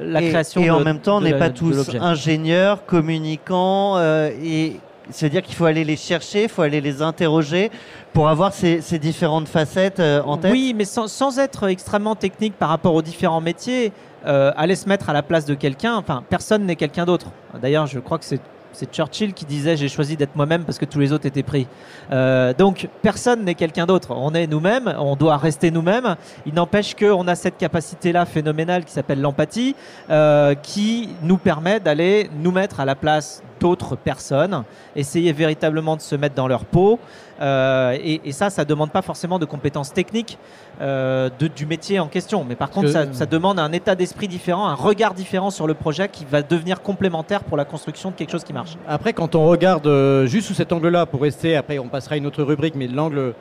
[0.00, 4.30] la et, création et de- en même temps, on n'est pas tous ingénieurs, communicants, euh,
[4.42, 4.76] et
[5.10, 7.70] se dire qu'il faut aller les chercher, il faut aller les interroger
[8.12, 10.52] pour avoir ces, ces différentes facettes euh, en tête.
[10.52, 13.92] Oui, mais sans, sans être extrêmement technique par rapport aux différents métiers,
[14.26, 17.26] euh, aller se mettre à la place de quelqu'un, enfin, personne n'est quelqu'un d'autre.
[17.60, 18.40] D'ailleurs, je crois que c'est.
[18.72, 21.66] C'est Churchill qui disait j'ai choisi d'être moi-même parce que tous les autres étaient pris.
[22.10, 24.12] Euh, donc personne n'est quelqu'un d'autre.
[24.16, 26.16] On est nous-mêmes, on doit rester nous-mêmes.
[26.46, 29.74] Il n'empêche qu'on a cette capacité-là phénoménale qui s'appelle l'empathie,
[30.10, 34.64] euh, qui nous permet d'aller nous mettre à la place d'autres personnes,
[34.96, 36.98] essayer véritablement de se mettre dans leur peau.
[37.42, 40.38] Euh, et, et ça, ça demande pas forcément de compétences techniques
[40.80, 42.44] euh, de- du métier en question.
[42.48, 45.66] Mais par contre, que- ça, ça demande un état d'esprit différent, un regard différent sur
[45.66, 48.74] le projet qui va devenir complémentaire pour la construction de quelque chose qui marche.
[48.88, 52.18] Après, quand on regarde euh, juste sous cet angle-là, pour rester, après on passera à
[52.18, 53.34] une autre rubrique, mais l'angle,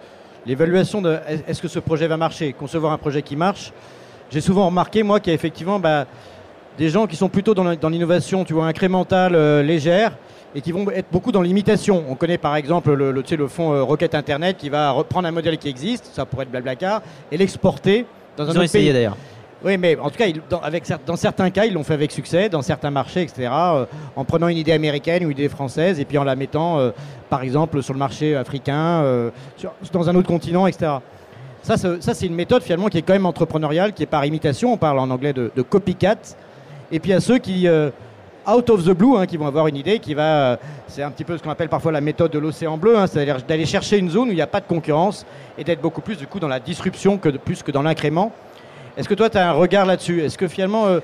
[0.48, 3.72] l'évaluation de est- est-ce que ce projet va marcher, concevoir un projet qui marche,
[4.32, 6.06] j'ai souvent remarqué, moi, qu'il y a effectivement bah,
[6.78, 10.14] des gens qui sont plutôt dans l'innovation, tu vois, incrémentale, légère,
[10.56, 12.04] et qui vont être beaucoup dans l'imitation.
[12.10, 14.92] On connaît par exemple le, le, tu sais, le fonds euh, Rocket Internet qui va
[14.92, 18.06] reprendre un modèle qui existe, ça pourrait être Blablacar, et l'exporter
[18.38, 18.94] dans un Ils ont essayé pays.
[18.94, 19.18] d'ailleurs.
[19.64, 22.12] Oui, mais en tout cas, ils- dans, avec, dans certains cas, ils l'ont fait avec
[22.12, 23.86] succès, dans certains marchés, etc., euh,
[24.16, 26.90] en prenant une idée américaine ou une idée française, et puis en la mettant, euh,
[27.30, 30.94] par exemple, sur le marché africain, euh, sur- dans un autre continent, etc.
[31.62, 34.26] Ça, c'est- ça, c'est une méthode finalement qui est quand même entrepreneuriale, qui est par
[34.26, 36.16] imitation, on parle en anglais de, de copycat.
[36.92, 37.68] Et puis a ceux qui,
[38.48, 41.12] out of the blue, hein, qui vont avoir une idée, qui va, euh, c'est un
[41.12, 43.98] petit peu ce qu'on appelle parfois la méthode de l'océan bleu, hein, c'est-à-dire d'aller chercher
[43.98, 45.26] une zone où il n'y a pas de concurrence
[45.58, 48.32] et d'être beaucoup plus du coup dans la disruption que plus que dans l'incrément.
[48.98, 50.22] Est-ce que toi, tu as un regard là-dessus?
[50.22, 51.00] Est-ce que finalement, euh,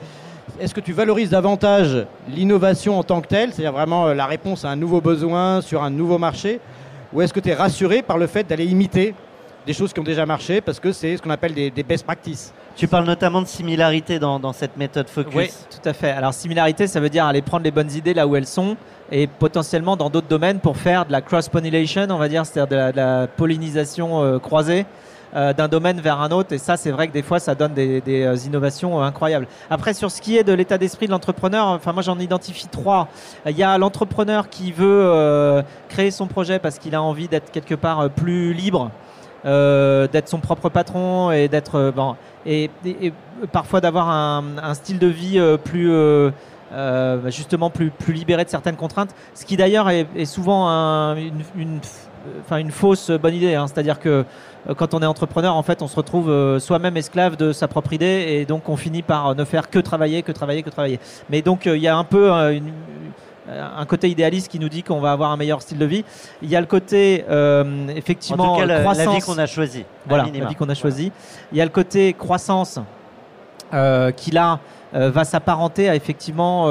[0.60, 4.66] est-ce que tu valorises davantage l'innovation en tant que telle, c'est-à-dire vraiment euh, la réponse
[4.66, 6.60] à un nouveau besoin sur un nouveau marché,
[7.14, 9.14] ou est-ce que tu es rassuré par le fait d'aller imiter
[9.66, 12.54] des choses qui ont déjà marché parce que c'est ce qu'on appelle des best practices?
[12.78, 15.36] Tu parles notamment de similarité dans, dans cette méthode focus.
[15.36, 16.12] Oui, tout à fait.
[16.12, 18.78] Alors similarité, ça veut dire aller prendre les bonnes idées là où elles sont
[19.12, 22.76] et potentiellement dans d'autres domaines pour faire de la cross-pollination, on va dire, c'est-à-dire de
[22.76, 24.86] la, de la pollinisation euh, croisée
[25.36, 26.54] euh, d'un domaine vers un autre.
[26.54, 29.46] Et ça, c'est vrai que des fois, ça donne des, des, euh, innovations euh, incroyables.
[29.70, 33.10] Après, sur ce qui est de l'état d'esprit de l'entrepreneur, enfin moi j'en identifie trois.
[33.46, 37.76] Il y a l'entrepreneur qui veut créer son projet parce qu'il a envie d'être quelque
[37.76, 38.90] part plus libre.
[39.48, 42.70] Euh, d'être son propre patron et d'être euh, bon, et,
[43.52, 46.32] parfois d'avoir un, style de vie euh, plus euh,
[47.28, 51.80] justement plus, plus libéré de certaines contraintes, ce qui d'ailleurs est, souvent un- une,
[52.42, 53.56] enfin, une fausse bonne idée.
[53.56, 53.68] hein.
[53.68, 54.26] C'est-à-dire que
[54.76, 58.26] quand on est entrepreneur, en fait, on se retrouve soi-même esclave de sa propre idée
[58.30, 61.00] et donc on finit par ne faire que travailler, que travailler, que travailler.
[61.30, 62.74] Mais donc il y a un peu une-
[63.50, 66.04] un côté idéaliste qui nous dit qu'on va avoir un meilleur style de vie.
[66.42, 69.16] Il y a le côté euh, En effectivement tout cas, la, la croissance.
[69.16, 69.86] vie qu'on a choisie.
[70.06, 70.46] Voilà, minima.
[70.46, 71.12] la vie qu'on a choisie.
[71.52, 72.80] Il y a le côté croissance
[73.74, 74.60] euh, qui là
[74.96, 76.68] euh, va s'apparenter à effectivement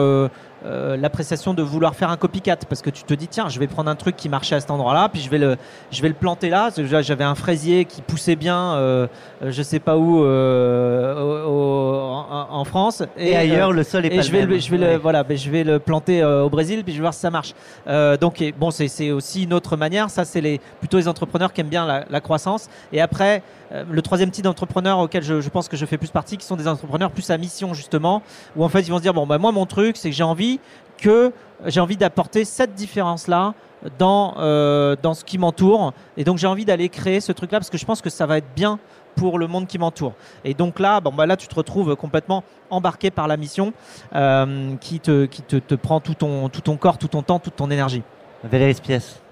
[0.67, 3.59] euh, euh, l'appréciation de vouloir faire un copycat parce que tu te dis tiens je
[3.59, 5.57] vais prendre un truc qui marchait à cet endroit-là puis je vais le
[5.91, 9.07] je vais le planter là j'avais un fraisier qui poussait bien euh,
[9.43, 11.97] euh, je sais pas où euh, au- au-
[12.31, 14.61] en, en France Et, ailleurs, le sol est et pas je vais, le, même.
[14.61, 17.03] je vais le, voilà, ben, je vais le planter euh, au Brésil, puis je vais
[17.03, 17.55] voir si ça marche.
[17.87, 20.11] Euh, donc, et, bon, c'est aussi une autre manière.
[20.11, 22.69] Ça, c'est les, plutôt les entrepreneurs qui aiment bien la, la croissance.
[22.93, 26.11] Et après, euh, le troisième type d'entrepreneur auquel je, je pense que je fais plus
[26.11, 28.23] partie, qui sont des entrepreneurs plus à mission, justement,
[28.57, 30.23] où en fait, ils vont se dire, bon, bah, moi, mon truc, c'est que j'ai
[30.23, 30.61] envie
[30.99, 31.33] que
[31.65, 33.55] j'ai envie d'apporter cette différence-là
[33.99, 35.93] dans, euh, dans ce qui m'entoure.
[36.17, 38.39] Et donc, j'ai envie d'aller créer ce truc-là parce que je pense que ça va
[38.39, 38.79] être bien
[39.15, 40.13] pour le monde qui m'entoure.
[40.45, 43.73] Et donc là, bon, bah là, tu te retrouves complètement embarqué par la mission
[44.15, 47.39] euh, qui, te, qui te, te prend tout ton, tout ton corps, tout ton temps,
[47.39, 48.03] toute ton énergie.
[48.45, 49.26] Valérie Spies.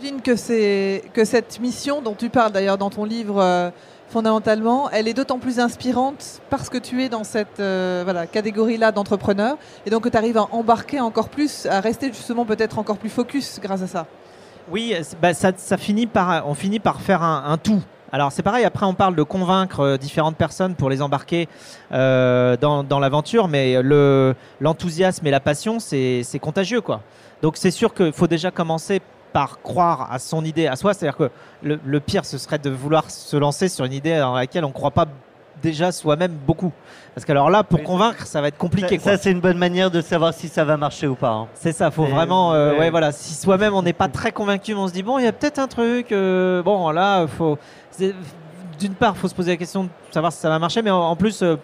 [0.00, 3.70] J'imagine que, que cette mission dont tu parles d'ailleurs dans ton livre, euh,
[4.08, 9.56] fondamentalement, elle est d'autant plus inspirante parce que tu es dans cette euh, catégorie-là d'entrepreneurs
[9.86, 13.08] et donc que tu arrives à embarquer encore plus, à rester justement peut-être encore plus
[13.08, 14.06] focus grâce à ça.
[14.70, 17.82] Oui, euh, bah, ça, finit par, on finit par faire un, tout.
[18.12, 21.48] Alors c'est pareil, après on parle de convaincre différentes personnes pour les embarquer
[21.90, 26.80] dans, l'aventure, mais le- l'enthousiasme et la passion, c'est c'est contagieux.
[26.80, 27.02] quoi.
[27.42, 29.02] Donc c'est sûr qu'il faut déjà commencer
[29.38, 30.94] par croire à son idée, à soi.
[30.94, 31.30] C'est-à-dire que
[31.62, 34.68] le, le pire, ce serait de vouloir se lancer sur une idée dans laquelle on
[34.68, 35.06] ne croit pas
[35.62, 36.72] déjà soi-même beaucoup.
[37.14, 38.98] Parce que alors là, pour convaincre, ça va être compliqué.
[38.98, 41.30] Ça, ça, c'est une bonne manière de savoir si ça va marcher ou pas.
[41.30, 41.46] hein.
[41.54, 42.78] C'est ça, faut vraiment, euh, ouais.
[42.80, 42.90] ouais.
[42.90, 43.12] voilà.
[43.12, 45.32] Si soi-même on n'est pas très convaincu, mais on se dit bon, il y a
[45.32, 46.10] peut-être un truc.
[46.10, 47.58] euh, bon, là, faut.
[48.80, 50.98] D'une part, faut se poser la question de savoir si ça va marcher, mais en,
[51.00, 51.56] en plus, euh,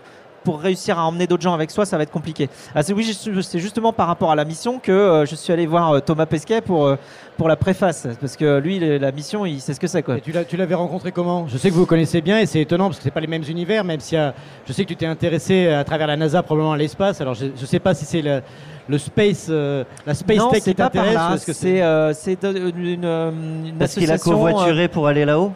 [0.42, 2.50] pour réussir à emmener d'autres gens avec soi, ça va être compliqué.
[2.74, 5.64] Ah, c'est oui, c'est justement par rapport à la mission que euh, je suis allé
[5.66, 6.96] voir euh, Thomas Pesquet pour euh,
[7.36, 10.18] pour la préface, parce que lui, la mission, il sait ce que c'est quoi.
[10.18, 11.48] Et tu l'avais rencontré comment?
[11.48, 13.26] Je sais que vous vous connaissez bien et c'est étonnant parce que c'est pas les
[13.26, 14.30] mêmes univers, même si euh,
[14.66, 17.20] je sais que tu t'es intéressé à travers la NASA probablement à l'espace.
[17.20, 18.40] Alors je, je sais pas si c'est le,
[18.88, 22.12] le space, euh, la space non, tech qui t'intéresse C'est euh,
[22.76, 23.30] une, euh,
[23.66, 24.44] une Parce qu'il a association.
[24.46, 25.52] euh, covoituré pour aller là-haut?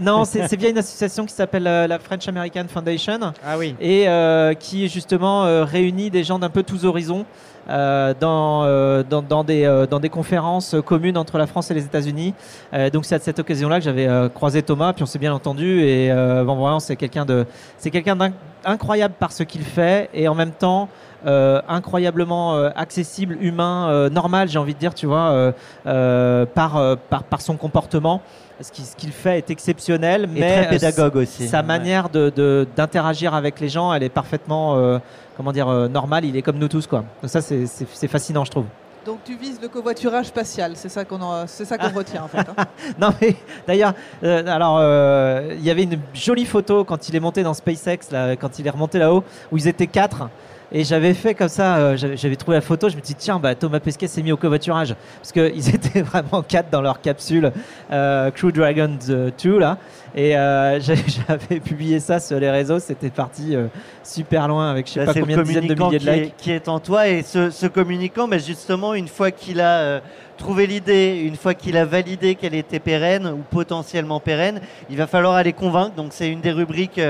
[0.00, 3.20] non, c'est via une association qui s'appelle la French American Foundation.
[3.46, 3.76] Ah oui.
[3.80, 7.24] et euh, qui justement euh, réunit des gens d'un peu tous horizons
[7.68, 11.74] euh, dans, euh, dans, dans des, euh, dans des conférences communes entre la France et
[11.74, 12.34] les États-Unis.
[12.74, 15.32] Euh, donc c'est à cette occasion-là que j'avais euh, croisé Thomas, puis on s'est bien
[15.32, 15.82] entendu.
[15.82, 17.46] Et euh, bon, vraiment, c'est quelqu'un de,
[17.78, 20.88] c'est quelqu'un d'incroyable par ce qu'il fait et en même temps.
[21.24, 25.52] incroyablement accessible, humain, normal, j'ai envie de dire, tu vois,
[25.84, 28.20] par, par, par son comportement.
[28.60, 31.48] Ce qu'il fait est exceptionnel, Et mais très euh, pédagogue aussi.
[31.48, 31.62] sa Ouais.
[31.66, 34.98] manière de- de- d'interagir avec les gens, elle est parfaitement, euh,
[35.36, 36.24] comment dire, euh, normale.
[36.24, 37.04] Il est comme nous tous, quoi.
[37.22, 37.66] Donc ça, c'est-
[38.06, 38.66] fascinant, je trouve.
[39.04, 42.28] Donc tu vises le covoiturage spatial, c'est ça qu'on en- c'est ça qu'on retient en
[42.28, 42.38] fait.
[42.48, 42.54] hein.
[43.00, 43.34] Non mais
[43.66, 47.52] d'ailleurs, euh, alors euh, il y avait une jolie photo quand il est monté dans
[47.52, 50.28] SpaceX, là, quand il est remonté là-haut, où ils étaient quatre.
[50.74, 53.38] Et j'avais fait comme ça, euh, j'avais trouvé la photo, je me suis dit tiens,
[53.38, 54.94] bah, Thomas Pesquet s'est mis au covoiturage.
[55.20, 57.52] Parce qu'ils étaient vraiment quatre dans leur capsule
[57.90, 59.76] euh, Crew Dragon 2 là.
[60.14, 60.80] Et euh,
[61.28, 63.54] j'avais publié ça sur les réseaux, c'était parti
[64.02, 66.24] super loin avec je sais Là, pas combien de dizaines de milliers de qui likes.
[66.24, 70.00] est, qui est en toi et ce, ce communicant, bah, justement, une fois qu'il a
[70.38, 75.06] trouvé l'idée, une fois qu'il a validé qu'elle était pérenne ou potentiellement pérenne, il va
[75.06, 75.94] falloir aller convaincre.
[75.96, 77.00] Donc c'est une des rubriques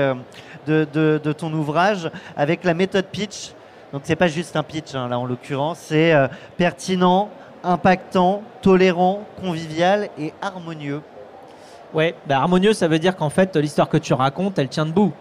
[0.67, 3.51] de, ton ouvrage avec la méthode pitch.
[3.91, 7.29] Donc c'est pas juste un pitch hein, là en l'occurrence, c'est euh, pertinent,
[7.63, 11.01] impactant, tolérant, convivial et harmonieux.
[11.93, 15.13] Ouais, bah, harmonieux, ça veut dire qu'en fait, l'histoire que tu racontes, elle tient debout.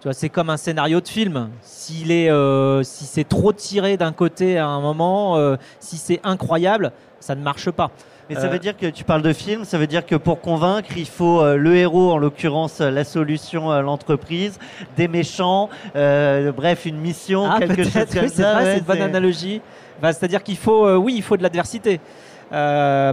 [0.00, 1.50] Tu vois, c'est comme un scénario de film.
[1.62, 6.20] S'il est, euh, si c'est trop tiré d'un côté à un moment, euh, si c'est
[6.22, 7.90] incroyable, ça ne marche pas.
[8.28, 10.40] Mais ça Euh, veut dire que tu parles de film, ça veut dire que pour
[10.40, 14.58] convaincre, il faut euh, le héros, en l'occurrence euh, la solution, l'entreprise,
[14.96, 18.56] des méchants, euh, bref, une mission, Ah, quelque chose comme oui, c'est ça.
[18.56, 19.60] ouais, c'est une bonne analogie.
[20.02, 22.00] Bah, C'est-à-dire qu'il faut, oui, il faut de l'adversité.
[22.52, 23.12] Euh,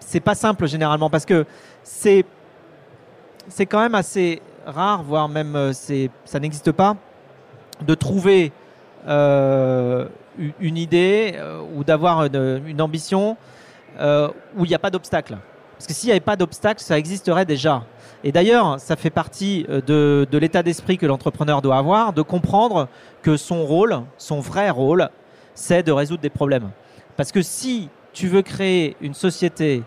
[0.00, 1.46] c'est pas simple généralement parce que
[1.82, 2.24] c'est
[3.48, 6.96] c'est quand même assez rare, voire même c'est ça n'existe pas,
[7.86, 8.52] de trouver
[9.06, 10.06] euh,
[10.60, 11.34] une idée
[11.76, 13.36] ou d'avoir une, une ambition
[13.98, 15.36] euh, où il n'y a pas d'obstacle.
[15.74, 17.84] Parce que s'il n'y avait pas d'obstacle, ça existerait déjà.
[18.22, 22.88] Et d'ailleurs, ça fait partie euh, de, l'état d'esprit que l'entrepreneur doit avoir, de comprendre
[23.22, 25.10] que son rôle, son vrai rôle,
[25.54, 26.70] c'est de résoudre des problèmes.
[27.16, 29.82] Parce que si tu veux créer une société,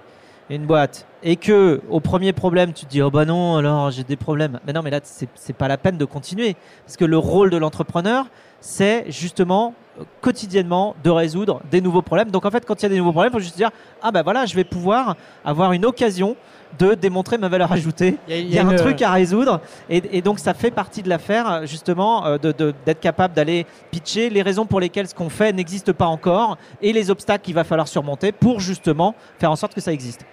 [0.49, 4.03] une boîte, et que au premier problème tu te dis oh bah non alors j'ai
[4.03, 7.17] des problèmes, mais non mais là c'est pas la peine de continuer parce que le
[7.17, 8.27] rôle de l'entrepreneur
[8.61, 9.73] c'est justement
[10.21, 12.31] quotidiennement de résoudre des nouveaux problèmes.
[12.31, 14.11] Donc en fait, quand il y a des nouveaux problèmes, il faut juste dire ah
[14.11, 16.35] ben voilà, je vais pouvoir avoir une occasion
[16.77, 18.17] de démontrer ma valeur ajoutée.
[18.27, 20.53] Il y a- Il y a, une- un truc à résoudre et, et donc ça
[20.53, 24.79] fait partie de l'affaire justement euh, de- de- d'être capable d'aller pitcher les raisons pour
[24.79, 28.59] lesquelles ce qu'on fait n'existe pas encore et les obstacles qu'il va falloir surmonter pour
[28.59, 30.25] justement faire en sorte que ça existe.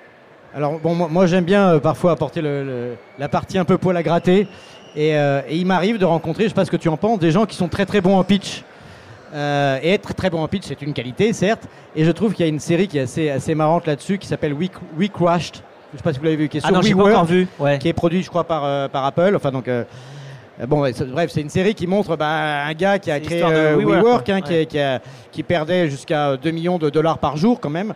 [0.55, 3.79] Alors bon, moi, moi, j'aime bien euh, parfois apporter le- le- la partie un peu
[3.79, 4.47] poil à gratter.
[4.97, 7.19] Et, euh, et il m'arrive de rencontrer, je sais pas ce que tu en penses,
[7.19, 8.63] des gens qui sont très très bons en pitch.
[9.35, 11.65] Euh, et être très bon en pitch, c'est une qualité, certes.
[11.97, 14.29] Et je trouve qu'il y a une série qui est assez, assez marrante là-dessus, qui
[14.29, 14.69] s'appelle We,
[14.99, 15.57] We Crushed.
[15.93, 17.47] Je sais pas si vous l'avez vu, qui est Ah sur non, encore vu.
[17.59, 17.79] Ouais.
[17.79, 19.33] qui est produit, je crois, par, euh, par Apple.
[19.37, 19.85] Enfin, donc, euh,
[20.69, 24.25] bon, ouais, bref, c'est une série qui montre bah, un gars qui a créé WeWork,
[24.27, 24.35] quoi.
[24.35, 24.67] hein, qui, Ouais.
[24.67, 25.01] qui a-
[25.33, 27.93] qui perdait jusqu'à 2 millions de dollars par jour, quand même.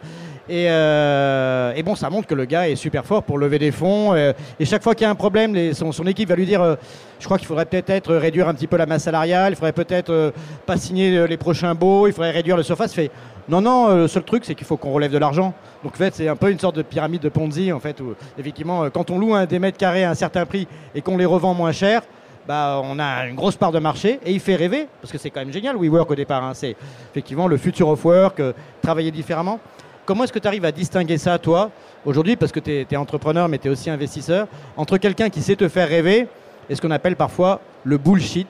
[0.49, 3.71] Et, euh, et bon, ça montre que le gars est super fort pour lever des
[3.71, 4.15] fonds.
[4.15, 6.77] euh, et chaque fois qu'il y a un problème, son, équipe va lui dire euh,
[7.19, 10.33] je crois qu'il faudrait peut-être réduire un petit peu la masse salariale, il faudrait peut-être
[10.65, 12.97] pas signer les prochains baux, il faudrait réduire le surface.
[13.49, 15.53] Non, non, le seul truc, c'est qu'il faut qu'on relève de l'argent.
[15.83, 18.15] Donc en fait, c'est un peu une sorte de pyramide de Ponzi, en fait, où
[18.39, 21.25] effectivement, quand on loue un, des mètres carrés à un certain prix et qu'on les
[21.25, 22.03] revend moins cher,
[22.47, 25.31] bah, on a une grosse part de marché et il fait rêver, parce que c'est
[25.31, 26.45] quand même génial, WeWork au départ.
[26.45, 26.55] hein.
[26.55, 26.77] c'est
[27.11, 28.41] effectivement le future of work,
[28.81, 29.61] travailler différemment.
[30.09, 31.71] Comment est-ce que tu arrives à distinguer ça, toi,
[32.07, 35.55] aujourd'hui, parce que tu es, entrepreneur, mais tu es aussi investisseur, entre quelqu'un qui sait
[35.55, 36.29] te faire rêver
[36.71, 38.49] et ce qu'on appelle parfois le bullshit?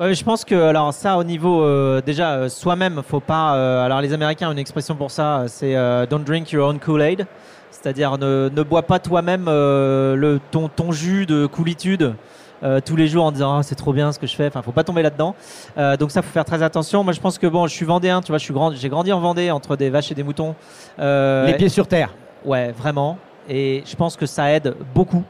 [0.00, 4.00] Je pense que alors ça au niveau euh, déjà euh, soi-même faut pas euh, alors
[4.00, 5.74] les Américains ont une expression pour ça c'est
[6.08, 7.26] don't drink your own Kool-Aid.
[7.70, 12.14] C'est-à-dire ne, bois pas toi-même le ton, ton jus de coolitude
[12.62, 14.62] euh, tous les jours en disant Ah, c'est trop bien ce que je fais enfin
[14.62, 15.34] faut pas tomber là-dedans
[15.78, 18.20] Euh, donc ça faut faire très attention moi je pense que bon je suis vendéen
[18.20, 20.54] tu vois je suis grand j'ai grandi en Vendée entre des vaches et des moutons
[20.98, 22.14] Euh, Les pieds sur terre.
[22.44, 23.18] Ouais, vraiment.
[23.48, 25.24] Et je pense que ça aide beaucoup.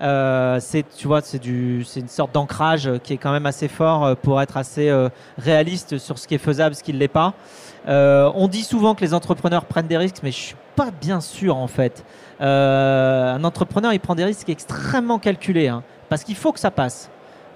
[0.00, 4.16] C'est, tu vois, c'est du, c'est une sorte d'ancrage qui est quand même assez fort
[4.16, 4.92] pour être assez
[5.38, 7.34] réaliste sur ce qui est faisable, ce qui ne l'est pas.
[7.86, 11.56] On dit souvent que les entrepreneurs prennent des risques, mais je suis pas bien sûr
[11.56, 12.04] en fait.
[12.40, 17.08] Un entrepreneur, il prend des risques extrêmement calculés, hein, parce qu'il faut que ça passe,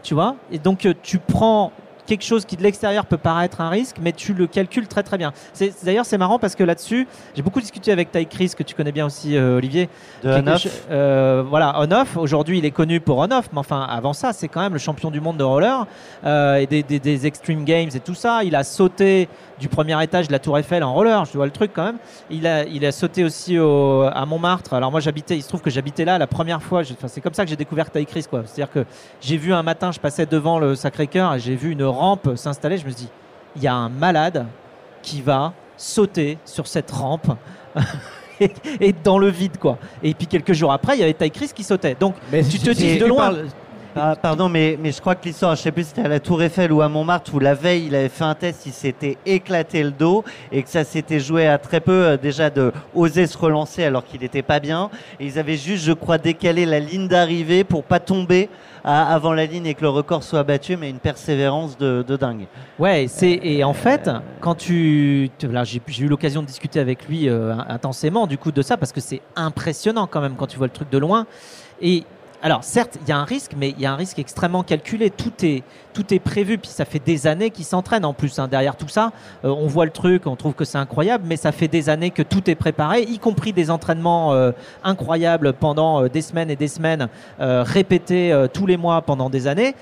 [0.03, 0.35] tu vois?
[0.51, 1.73] Et donc euh, tu prends
[2.07, 5.19] quelque chose qui de l'extérieur peut paraître un risque, mais tu le calcules très très
[5.19, 5.33] bien.
[5.53, 8.75] C'est, d'ailleurs, c'est marrant parce que là-dessus, j'ai beaucoup discuté avec Ty Chris, que tu
[8.75, 9.89] connais bien aussi, euh, Olivier,
[10.23, 10.67] De on-off.
[10.91, 12.17] euh, voilà, on-off.
[12.17, 15.11] Aujourd'hui, il est connu pour on-off, mais enfin, avant ça, c'est quand même le champion
[15.11, 15.87] du monde de roller
[16.25, 18.43] euh, et des, des- des Extreme Games et tout ça.
[18.45, 21.53] Il a sauté du premier étage de la Tour Eiffel en roller, je vois le
[21.53, 21.97] truc quand même.
[22.31, 24.75] Il a, il a sauté aussi au- à Montmartre.
[24.75, 26.83] Alors moi, j'habitais, il se trouve que j'habitais là la première fois.
[26.83, 28.43] Je- c'est comme ça que j'ai découvert Ty Chris, quoi.
[28.45, 28.85] C'est-à-dire que
[29.21, 32.79] j'ai vu un matin, je passais devant le Sacré-Cœur et j'ai vu une rampe s'installer.
[32.79, 33.11] Je me suis dit,
[33.57, 34.47] il y a un malade
[35.03, 37.33] qui va sauter sur cette rampe.
[38.41, 39.79] et, et dans le vide quoi.
[40.03, 41.97] Et puis quelques jours après, il y avait Ty Chris qui sautait.
[41.99, 43.35] Donc Mais tu te dis de loin.
[43.99, 46.21] Ah, pardon, mais, mais je crois que l'histoire, je sais plus si c'était à la
[46.21, 49.17] Tour Eiffel ou à Montmartre, où la veille, il avait fait un test, il s'était
[49.25, 53.27] éclaté le dos et que ça s'était joué à très peu euh, déjà de oser
[53.27, 54.91] se relancer alors qu'il n'était pas bien.
[55.19, 58.51] Et ils avaient juste, je crois, décalé la ligne d'arrivée pour pas tomber
[58.87, 62.47] avant la ligne et que le record soit battu, mais une persévérance de, dingue.
[62.79, 64.09] Ouais, c'est et en fait,
[64.41, 68.39] quand tu, tu- là, j'ai j'ai eu l'occasion de discuter avec lui euh, intensément du
[68.39, 70.99] coup de ça parce que c'est impressionnant quand même quand tu vois le truc de
[70.99, 71.27] loin.
[71.83, 72.05] Et
[72.47, 75.11] alors certes, il y a un risque, mais il y a un risque extrêmement calculé.
[75.11, 75.35] Tout
[76.15, 79.11] est prévu, puis ça fait des années qu'il s'entraîne en plus hein, derrière tout ça.
[79.45, 82.13] Euh, on voit le truc, on trouve que c'est incroyable, mais ça fait des années
[82.13, 84.53] que tout est préparé, y compris des entraînements euh,
[84.85, 87.09] incroyables pendant euh, des semaines et des semaines,
[87.41, 89.75] répétés tous les mois pendant des années.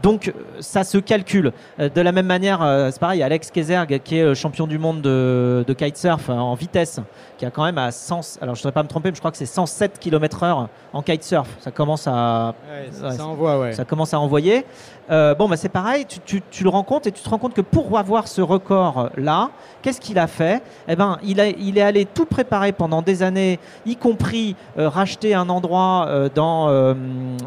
[0.00, 1.52] Donc ça se calcule.
[1.78, 2.60] De la même manière,
[2.92, 7.00] c'est pareil, Alex Kezerg, qui est champion du monde de, kitesurf en vitesse,
[7.42, 9.20] qui a quand même à 100, alors je ne voudrais pas me tromper, mais je
[9.20, 11.48] crois que c'est 107 km/h en kitesurf.
[11.58, 13.72] Ça commence à, Ouais, ça, Ouais, ça envoie, ouais.
[13.72, 14.64] ça commence à envoyer.
[15.10, 17.38] Euh, bon, bah, c'est pareil, tu, tu- tu le rends compte et tu te rends
[17.38, 19.50] compte que pour avoir ce record-là,
[19.82, 20.62] qu'est-ce qu'il a fait?
[20.86, 24.88] Eh ben, il, a, il est allé tout préparer pendant des années, y compris euh,
[24.88, 26.94] racheter un endroit euh, dans, euh,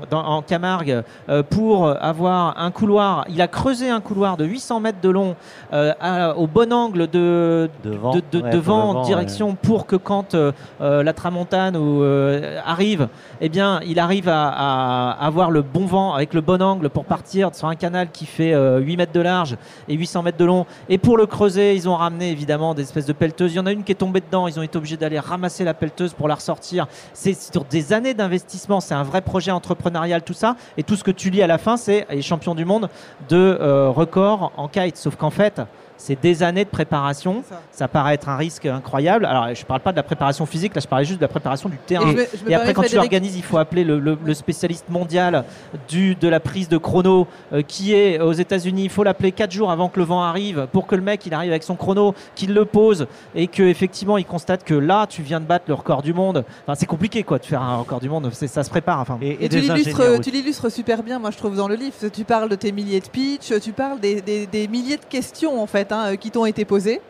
[0.10, 3.24] dans- en Camargue euh, pour avoir un couloir.
[3.30, 5.38] Il a creusé un couloir de 800 mètres de long
[5.72, 11.04] euh, à- au bon angle de, Devant, de, vent, direction pour que quand euh, euh,
[11.04, 13.08] la tramontane euh, arrive,
[13.42, 17.54] eh bien, il arrive à, avoir le bon vent avec le bon angle pour partir
[17.54, 20.66] sur un canal qui fait euh, 8 mètres de large et 800 mètres de long.
[20.90, 23.54] Et pour le creuser, ils ont ramené évidemment des espèces de pelleteuses.
[23.54, 24.48] Il y en a une qui est tombée dedans.
[24.48, 26.88] Ils ont été obligés d'aller ramasser la pelleteuse pour la ressortir.
[27.14, 28.80] C'est sur des années d'investissement.
[28.80, 30.56] C'est un vrai projet entrepreneurial, tout ça.
[30.78, 32.90] Et tout ce que tu lis à la fin, c'est les champions du monde
[33.30, 33.58] de
[33.90, 34.98] record en kite.
[34.98, 35.62] Sauf qu'en fait,
[35.98, 37.44] c'est des années de préparation.
[37.50, 37.62] Ça.
[37.72, 39.26] Ça paraît être un risque incroyable.
[39.26, 41.70] Alors, je parle pas de la préparation physique, là, je parlais juste de la préparation
[41.70, 42.08] du terrain.
[42.08, 44.18] Et Et, je me- je me après, quand tu l'organises, il faut appeler le, le-
[44.24, 45.44] le spécialiste mondial
[45.88, 48.84] du, de la prise de chrono euh, qui est aux États-Unis.
[48.86, 51.34] Il faut l'appeler 4 jours avant que le vent arrive pour que le mec il
[51.34, 55.22] arrive avec son chrono, qu'il le pose et que effectivement il constate que là tu
[55.22, 56.44] viens de battre le record du monde.
[56.64, 58.32] Enfin, c'est compliqué quoi de faire un record du monde.
[58.34, 59.00] Ça se prépare.
[59.00, 59.18] Enfin.
[59.22, 61.96] Et, tu l'illustres super bien, moi je trouve dans le livre.
[62.14, 65.68] Tu parles de tes milliers de pitch, tu parles des, des, milliers de questions en
[65.68, 67.02] fait hein, qui t'ont été posées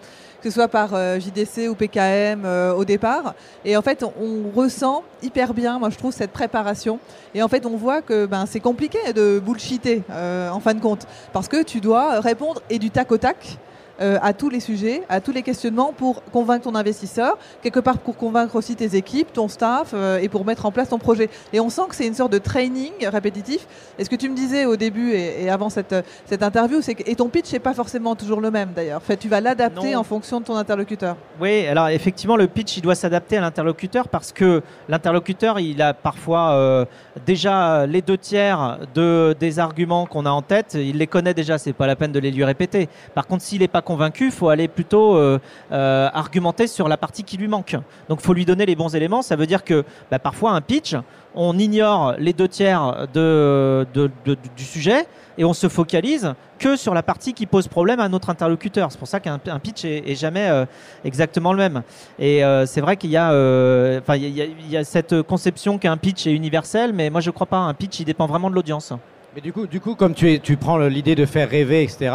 [0.46, 3.34] que ce soit par euh, JDC ou PKM euh, au départ.
[3.66, 7.00] Et en fait, on, ressent hyper bien, moi je trouve, cette préparation.
[7.34, 10.80] Et en fait, on voit que ben, c'est compliqué de bullshiter euh, en fin de
[10.80, 13.58] compte, parce que tu dois répondre et du tac au tac.
[14.02, 18.00] Euh, à tous les sujets, à tous les questionnements pour convaincre ton investisseur, quelque part
[18.00, 21.30] pour convaincre aussi tes équipes, ton staff euh, et pour mettre en place ton projet.
[21.54, 23.66] Et on sent que c'est une sorte de training répétitif.
[23.98, 27.10] Et ce que tu me disais au début et, avant cette, cette interview, c'est que
[27.10, 29.02] et ton pitch n'est pas forcément toujours le même d'ailleurs.
[29.02, 31.16] Fait, tu vas l'adapter en fonction de ton interlocuteur.
[31.40, 35.94] Oui, alors effectivement, le pitch, il doit s'adapter à l'interlocuteur parce que l'interlocuteur, il a
[35.94, 36.86] parfois euh,
[37.26, 41.58] déjà les deux tiers de, des arguments qu'on a en tête, il les connaît déjà,
[41.58, 42.90] c'est pas la peine de les lui répéter.
[43.14, 45.40] Par contre, s'il n'est pas convaincu, faut aller plutôt euh,
[45.72, 47.78] euh, argumenter sur la partie qui lui manque.
[48.10, 49.22] Donc faut lui donner les bons éléments.
[49.22, 50.96] Ça veut dire que bah, parfois un pitch,
[51.34, 55.06] on ignore les deux tiers de, du sujet
[55.38, 58.92] et on se focalise que sur la partie qui pose problème à notre interlocuteur.
[58.92, 60.66] C'est pour ça qu'un pitch est, jamais euh,
[61.04, 61.84] exactement le même.
[62.20, 67.10] Et c'est vrai qu'il y, il y, a cette conception qu'un pitch est universel, mais
[67.10, 67.58] moi je ne crois pas.
[67.58, 68.94] Un pitch, il dépend vraiment de l'audience.
[69.36, 72.10] Mais du coup, du coup, comme tu, es, tu prends l'idée de faire rêver, etc.,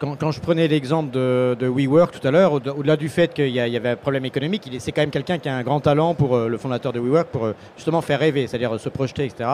[0.00, 3.90] quand, je prenais l'exemple de, WeWork tout à l'heure, au-delà du fait qu'il y, avait
[3.90, 6.58] un problème économique, c'est quand même quelqu'un qui a un grand talent pour euh, le
[6.58, 9.50] fondateur de WeWork pour euh, justement faire rêver, c'est-à-dire euh, se projeter, etc.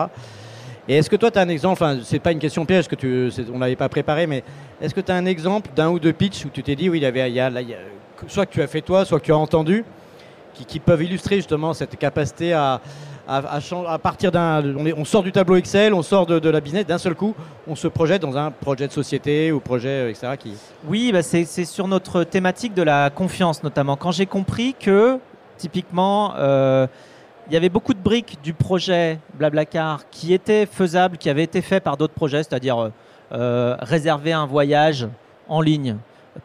[0.87, 2.95] Et est-ce que toi, tu as un exemple, enfin, c'est pas une question piège, que
[2.95, 4.43] tu, on n'avait pas préparé, mais
[4.81, 6.99] est-ce que tu as un exemple d'un ou deux pitchs où tu t'es dit, oui,
[6.99, 7.51] il y avait, a,
[8.27, 9.83] soit que tu as fait toi, soit que tu as entendu,
[10.53, 12.81] qui peuvent illustrer justement cette capacité à,
[13.27, 17.35] On, sort du tableau Excel, on sort de, la business, d'un seul coup,
[17.67, 20.27] on se projette dans un projet de société ou projet, euh, etc.
[20.87, 23.97] Oui, bah c'est sur notre thématique de la confiance notamment.
[23.97, 25.19] Quand j'ai compris que,
[25.57, 26.87] typiquement, euh,
[27.47, 31.61] il y avait beaucoup de briques du projet Blablacar qui étaient faisables, qui avaient été
[31.61, 32.91] faits par d'autres projets, c'est-à-dire
[33.33, 35.07] euh, réserver un voyage
[35.49, 35.97] en ligne,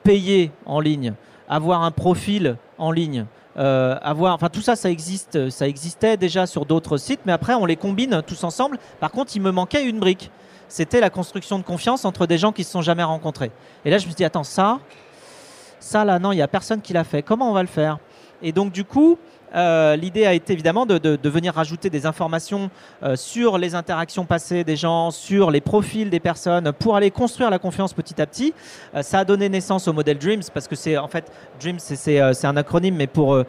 [0.02, 1.14] payer en ligne,
[1.48, 3.26] avoir un profil en ligne.
[3.58, 7.54] Euh, avoir, enfin tout ça, ça existe, ça existait déjà sur d'autres sites, mais après
[7.54, 8.78] on les combine tous ensemble.
[9.00, 10.30] Par contre, il me manquait une brique.
[10.68, 13.50] C'était la construction de confiance entre des gens qui se sont jamais rencontrés.
[13.84, 14.80] Et là, je me suis dit attends ça,
[15.80, 17.22] ça là non, il y a personne qui l'a fait.
[17.22, 17.98] Comment on va le faire?
[18.40, 19.18] Et donc du coup,
[19.54, 22.70] euh, l'idée a été évidemment de, venir rajouter des informations
[23.02, 27.50] euh, sur les interactions passées des gens, sur les profils des personnes, pour aller construire
[27.50, 28.52] la confiance petit à petit.
[28.94, 31.30] Euh, ça a donné naissance au modèle Dreams, parce que c'est en fait,
[31.60, 33.42] Dreams, c'est un acronyme, mais pour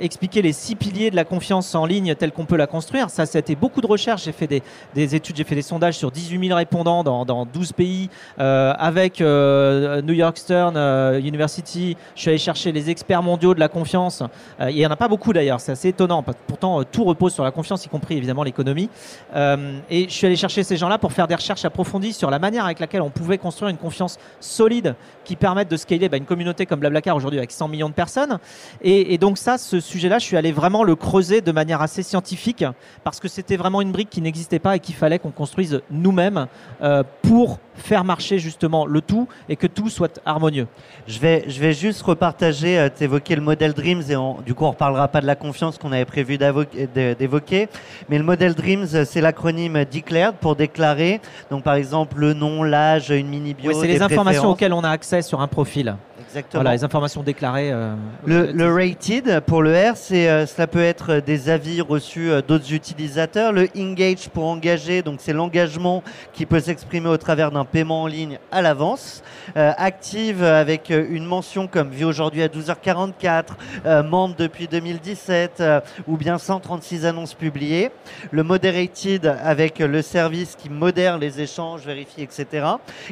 [0.00, 3.10] expliquer les six piliers de la confiance en ligne telle qu'on peut la construire.
[3.10, 4.24] Ça, c'était beaucoup de recherches.
[4.24, 4.62] J'ai fait
[4.94, 9.20] des, études, j'ai fait des sondages sur 18 000 répondants dans, dans 12 pays, avec
[9.20, 10.76] New York Stern
[11.18, 11.96] University.
[12.14, 14.22] Je suis allé chercher les experts mondiaux de la confiance.
[14.60, 16.24] il n'y en a pas beaucoup d'ailleurs, c'est assez étonnant.
[16.46, 18.90] Pourtant, euh, tout repose sur la confiance, y compris évidemment l'économie.
[19.34, 22.38] Euh, et je suis allé chercher ces gens-là pour faire des recherches approfondies sur la
[22.38, 24.96] manière avec laquelle on pouvait construire une confiance solide
[25.28, 28.38] qui permette de scaler bah, une communauté comme Blablacar aujourd'hui avec 100 millions de personnes.
[28.80, 32.64] Et, donc ça, ce sujet-là, je suis allé vraiment le creuser de manière assez scientifique
[33.04, 36.46] parce que c'était vraiment une brique qui n'existait pas et qu'il fallait qu'on construise nous-mêmes
[36.80, 40.66] euh, pour faire marcher justement le tout et que tout soit harmonieux.
[41.06, 44.68] Je vais, je vais juste repartager, euh, t'évoquer le modèle Dreams et du coup on
[44.68, 47.68] ne reparlera pas de la confiance qu'on avait prévu d'évoquer.
[48.08, 51.20] Mais le modèle Dreams, c'est l'acronyme Declared pour déclarer.
[51.50, 53.72] Donc par exemple le nom, l'âge, une mini bio.
[53.74, 55.96] c'est les informations auxquelles on a accès sur un profil.
[56.28, 56.62] Exactement.
[56.62, 57.70] Voilà, les informations déclarées.
[57.72, 57.94] Euh,
[58.26, 62.74] le, rated, pour le R, c'est, euh, cela peut être des avis reçus euh, d'autres
[62.74, 63.52] utilisateurs.
[63.52, 66.02] Le engage pour engager, donc c'est l'engagement
[66.34, 69.22] qui peut s'exprimer au travers d'un paiement en ligne à l'avance.
[69.54, 75.62] active avec une mention comme vu aujourd'hui à 12h44, membre depuis 2017
[76.06, 77.90] ou bien 136 annonces publiées.
[78.30, 82.66] Le moderated avec le service qui modère les échanges, vérifie, etc.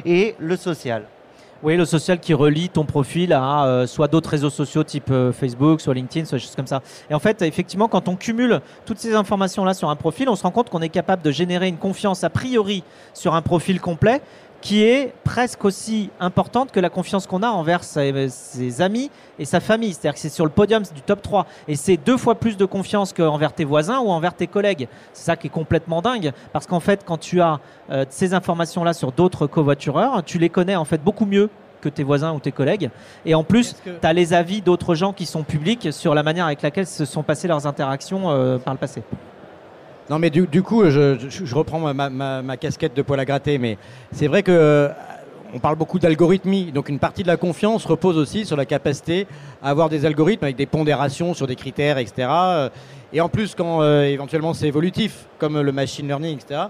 [0.05, 1.03] Et le social.
[1.63, 5.31] Oui, le social qui relie ton profil à euh, soit d'autres réseaux sociaux type euh,
[5.31, 6.83] Facebook, soit LinkedIn, soit des choses comme ça.
[7.09, 10.43] Et en fait, effectivement, quand on cumule toutes ces informations-là sur un profil, on se
[10.43, 12.83] rend compte qu'on est capable de générer une confiance a priori
[13.15, 14.21] sur un profil complet
[14.61, 19.59] qui est presque aussi importante que la confiance qu'on a envers ses, amis et sa
[19.59, 19.93] famille.
[19.93, 21.45] C'est-à-dire que c'est sur le podium du top 3.
[21.67, 24.87] Et c'est deux fois plus de confiance qu'envers tes voisins ou envers tes collègues.
[25.13, 26.31] C'est ça qui est complètement dingue.
[26.53, 27.59] Parce qu'en fait, quand tu as
[27.91, 31.49] euh, ces informations-là sur d'autres covoitureurs, tu les connais en fait beaucoup mieux
[31.81, 32.89] que tes voisins ou tes collègues.
[33.25, 36.45] Et en plus, tu as les avis d'autres gens qui sont publics sur la manière
[36.45, 39.03] avec laquelle se sont passées leurs interactions euh, par le passé.
[40.09, 43.01] Non, mais du, du coup, je, je- je reprends ma, ma- ma- ma casquette de
[43.01, 43.77] poil à gratter, mais
[44.11, 44.87] c'est vrai que euh,
[45.53, 46.71] on parle beaucoup d'algorithmie.
[46.71, 49.27] Donc, une partie de la confiance repose aussi sur la capacité
[49.61, 52.27] à avoir des algorithmes avec des pondérations sur des critères, etc.
[52.29, 52.69] Euh,
[53.13, 56.61] Et en plus, quand euh, éventuellement c'est évolutif, comme le machine learning, etc.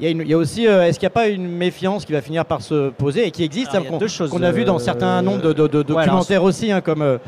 [0.00, 1.46] Il y, a une- il y a aussi, euh, est-ce qu'il n'y a pas une
[1.46, 4.42] méfiance qui va finir par se poser et qui existe, hein, qu'on deux choses, qu'on
[4.42, 7.18] a vu dans euh, certains nombres de, de- de ouais, alors, documentaires aussi, hein, comme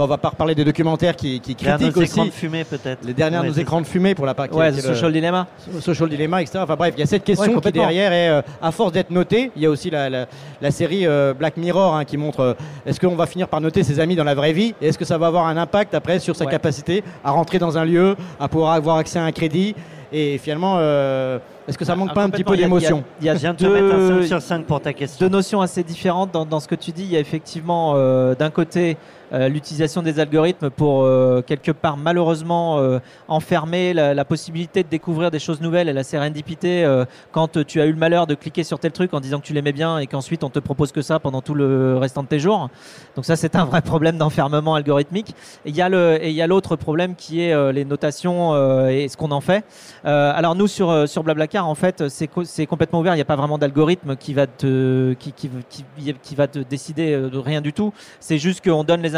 [0.00, 3.04] bon, on va pas reparler des documentaires qui, critiquent nos écrans aussi de fumée peut-être.
[3.04, 5.46] les dernières Ouais, nos écrans de fumée pour la qui- Ouais, The Social Dilemma.
[5.80, 6.58] social dilemma, etc.
[6.62, 7.82] Enfin bref, il y a cette question Ouais, qui complètement.
[7.82, 10.26] derrière est, euh, à force d'être notée, il y a aussi la, la-
[10.60, 12.54] la série euh, Black Mirror hein, qui montre euh,
[12.86, 15.04] est-ce qu'on va finir par noter ses amis dans la vraie vie et est-ce que
[15.04, 16.50] ça va avoir un impact après sur sa Ouais.
[16.50, 19.74] capacité à rentrer dans un lieu, à pouvoir avoir accès à un crédit
[20.12, 21.38] et finalement, euh,
[21.68, 23.04] est-ce que ça manque Ah, pas un petit peu complètement, il y a- d'émotion?
[23.20, 25.24] Il y a, de deux- mettre un 5 sur 5 pour ta question.
[25.24, 27.04] deux notions assez différentes dans, dans ce que tu dis.
[27.04, 28.96] Il y a effectivement euh, d'un côté
[29.32, 35.30] euh, l'utilisation des algorithmes pour euh, quelque part malheureusement euh, enfermer la, possibilité de découvrir
[35.30, 36.86] des choses nouvelles et la sérendipité
[37.32, 39.52] quand tu as eu le malheur de cliquer sur tel truc en disant que tu
[39.52, 42.38] l'aimais bien et qu'ensuite on te propose que ça pendant tout le restant de tes
[42.38, 42.68] jours.
[43.16, 45.34] Donc ça c'est un vrai problème d'enfermement algorithmique.
[45.64, 45.88] Il y a
[46.22, 48.54] et il y a l'autre problème qui est les notations
[48.88, 49.64] et ce qu'on en fait.
[50.04, 53.14] Alors nous sur sur Blablacar en fait c'est co- c'est complètement ouvert.
[53.14, 55.50] Il n'y a pas vraiment d'algorithme qui va te qui, qui,
[56.22, 57.92] qui, va te décider de rien du tout.
[58.20, 59.16] C'est juste qu'on donne les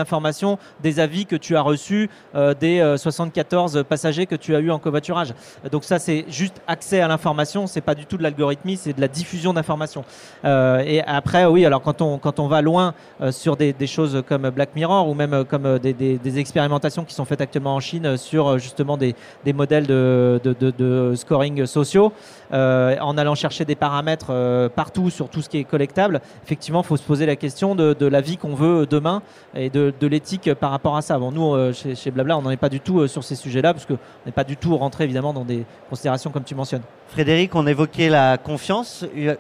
[0.83, 4.71] des avis que tu as reçus euh, des euh, 74 passagers que tu as eu
[4.71, 5.35] en covoiturage.
[5.71, 7.67] Donc ça c'est juste accès à l'information.
[7.67, 10.05] C'est pas du tout de l'algorithmie, c'est de la diffusion d'informations.
[10.45, 14.23] Euh, et après oui alors quand on quand on va loin euh, sur des, choses
[14.29, 17.81] comme Black Mirror ou même euh, comme euh, des, expérimentations qui sont faites actuellement en
[17.81, 19.15] Chine euh, sur euh, justement des,
[19.53, 22.13] modèles de, de, scoring sociaux,
[22.53, 26.81] euh, en allant chercher des paramètres euh, partout sur tout ce qui est collectable, effectivement,
[26.81, 29.23] il faut se poser la question de, de la vie qu'on veut demain
[29.55, 31.19] et de, de l'éthique par rapport à ça.
[31.19, 33.75] Bon, nous, euh, chez, Blabla, on n'en est pas du tout euh, sur ces sujets-là,
[33.75, 36.83] parce qu'on n'est pas du tout rentré évidemment dans des considérations comme tu mentionnes.
[37.09, 39.05] Frédéric, on évoquait la confiance.
[39.17, 39.37] Euh,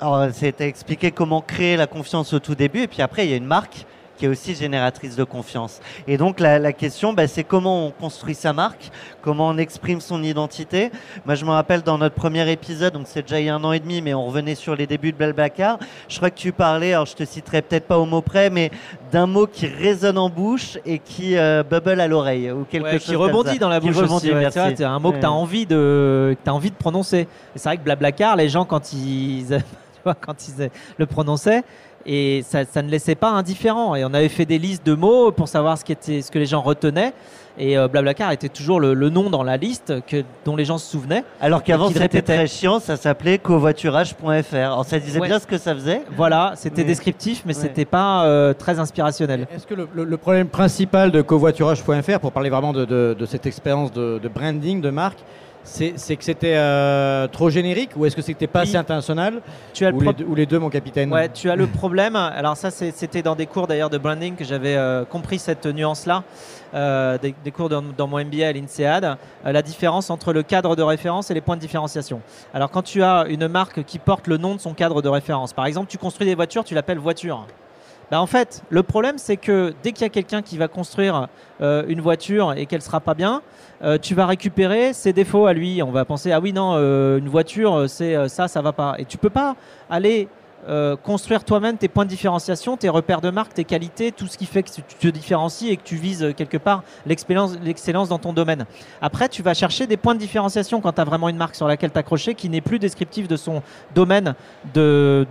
[0.00, 3.34] Alors, c'était expliqué comment créer la confiance au tout début, et puis après, il y
[3.34, 3.86] a une marque
[4.22, 5.80] qui est aussi génératrice de confiance.
[6.06, 10.00] Et donc, la, la question, bah, c'est comment on construit sa marque, comment on exprime
[10.00, 10.92] son identité.
[11.26, 13.64] Moi, je me rappelle dans notre premier épisode, donc c'est déjà il y a un
[13.64, 15.80] an et demi, mais on revenait sur les débuts de Blablacar.
[16.08, 18.70] Je crois que tu parlais, alors je te citerai peut-être pas au mot près, mais
[19.10, 22.92] d'un mot qui résonne en bouche et qui euh, bubble à l'oreille, ou quelque Ouais,
[22.92, 24.34] chose qui rebondit dans la Qui bouche rebondit, aussi.
[24.60, 27.26] ouais, c'est un mot que tu as envie de que as envie de prononcer.
[27.56, 29.58] Et c'est vrai que Blablacar, les gens quand ils
[30.04, 31.62] quand ils le prononçaient
[32.06, 33.94] et ça, ça ne laissait pas indifférent.
[33.94, 36.38] Et on avait fait des listes de mots pour savoir ce qui était ce que
[36.38, 37.12] les gens retenaient.
[37.58, 40.78] Et euh, Blablacar était toujours le, le nom dans la liste que, dont les gens
[40.78, 41.22] se souvenaient.
[41.38, 44.54] Alors qu'avant c'était très chiant, ça s'appelait covoiturage.fr.
[44.54, 45.28] Alors ça disait Ouais.
[45.28, 46.02] bien ce que ça faisait.
[46.16, 47.60] Voilà, c'était Mais- descriptif, mais Ouais.
[47.62, 49.46] c'était pas euh, très inspirationnel.
[49.54, 53.26] Est-ce que le, le- le problème principal de covoiturage.fr, pour parler vraiment de, de- de
[53.26, 55.18] cette expérience de, de branding de marque,
[55.64, 58.68] c'est que c'était euh, trop générique ou est-ce que c'était pas Oui.
[58.68, 59.40] assez international
[59.72, 61.66] Tu as le ou, les deux, ou les deux, mon capitaine Ouais, tu as le
[61.66, 62.16] problème.
[62.16, 66.24] Alors ça, c'était dans des cours d'ailleurs de branding que j'avais euh, compris cette nuance-là,
[66.74, 70.74] euh, des, des cours dans, dans mon MBA à l'INSEAD, la différence entre le cadre
[70.76, 72.20] de référence et les points de différenciation.
[72.52, 75.52] Alors quand tu as une marque qui porte le nom de son cadre de référence,
[75.52, 77.46] par exemple, tu construis des voitures, tu l'appelles voiture.
[78.12, 81.28] Bah, en fait, le problème, c'est que dès qu'il y a quelqu'un qui va construire
[81.62, 83.40] euh, une voiture et qu'elle sera pas bien,
[83.82, 85.82] euh, tu vas récupérer ses défauts à lui.
[85.82, 88.96] On va penser ah oui non, euh, une voiture, c'est ça, ça va pas.
[88.98, 89.56] Et tu peux pas
[89.88, 90.28] aller
[90.68, 94.38] euh, construire toi-même tes points de différenciation, tes repères de marque, tes qualités, tout ce
[94.38, 98.18] qui fait que tu te différencies et que tu vises euh, quelque part l'excellence dans
[98.18, 98.66] ton domaine.
[99.00, 101.66] Après, tu vas chercher des points de différenciation quand tu as vraiment une marque sur
[101.66, 103.62] laquelle t'accrocher qui n'est plus descriptive de son
[103.94, 104.34] domaine
[104.74, 105.26] de,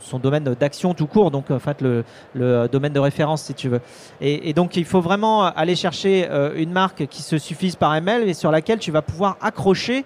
[0.00, 3.68] son, domaine d'action tout court, donc en fait le, le domaine de référence si tu
[3.68, 3.80] veux.
[4.20, 8.28] Et, donc il faut vraiment aller chercher euh, une marque qui se suffise par ML
[8.28, 10.04] et sur laquelle tu vas pouvoir accrocher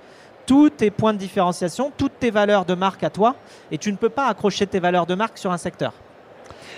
[0.49, 3.36] tous tes points de différenciation, toutes tes valeurs de marque à toi,
[3.70, 5.92] et tu ne peux pas accrocher tes valeurs de marque sur un secteur.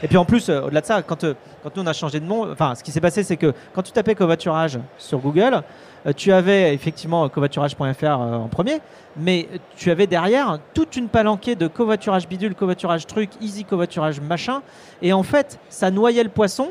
[0.02, 2.18] Et puis en plus, euh, au-delà de ça, quand, euh, quand nous on a changé
[2.18, 5.62] de nom, enfin ce qui s'est passé, c'est que quand tu tapais covoiturage sur Google,
[6.04, 8.80] euh, tu avais effectivement covoiturage.fr en premier,
[9.16, 9.46] mais
[9.76, 14.62] tu avais derrière toute une palanquée de covoiturage bidule, covoiturage truc, easy covoiturage machin,
[15.00, 16.70] et en fait, ça noyait le poisson.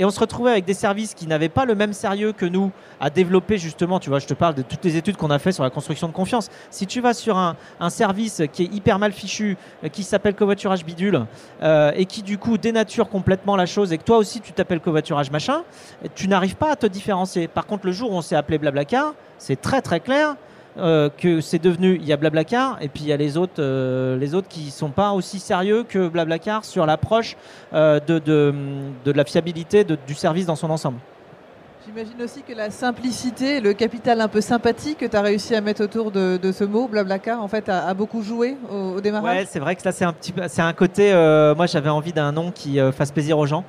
[0.00, 2.72] Et on se retrouvait avec des services qui n'avaient pas le même sérieux que nous
[3.00, 5.52] à développer justement, tu vois, je te parle de toutes les études qu'on a fait
[5.52, 6.48] sur la construction de confiance.
[6.70, 7.54] Si tu vas sur un,
[7.90, 11.26] service qui est hyper mal fichu, euh, qui s'appelle covoiturage bidule,
[11.62, 14.80] euh, et qui du coup dénature complètement la chose, et que toi aussi tu t'appelles
[14.80, 15.64] covoiturage machin,
[16.14, 17.46] tu n'arrives pas à te différencier.
[17.46, 20.34] Par contre, le jour où on s'est appelé Blablacar, c'est très très clair
[20.78, 23.54] euh, que c'est devenu, il y a Blablacar, et puis il y a les autres,
[23.60, 27.36] euh, les autres qui sont pas aussi sérieux que Blablacar sur l'approche
[27.74, 28.54] euh, de, de,
[29.04, 30.98] de la fiabilité de- du service dans son ensemble.
[31.86, 35.60] J'imagine aussi que la simplicité, le capital un peu sympathique que tu as réussi à
[35.60, 39.00] mettre autour de, de ce mot, Blablacar, en fait, a, a beaucoup joué au, au
[39.00, 39.38] démarrage.
[39.38, 41.10] Ouais, c'est vrai que là, c'est un petit c'est un côté.
[41.12, 43.64] euh, moi, j'avais envie d'un nom qui fasse plaisir aux gens,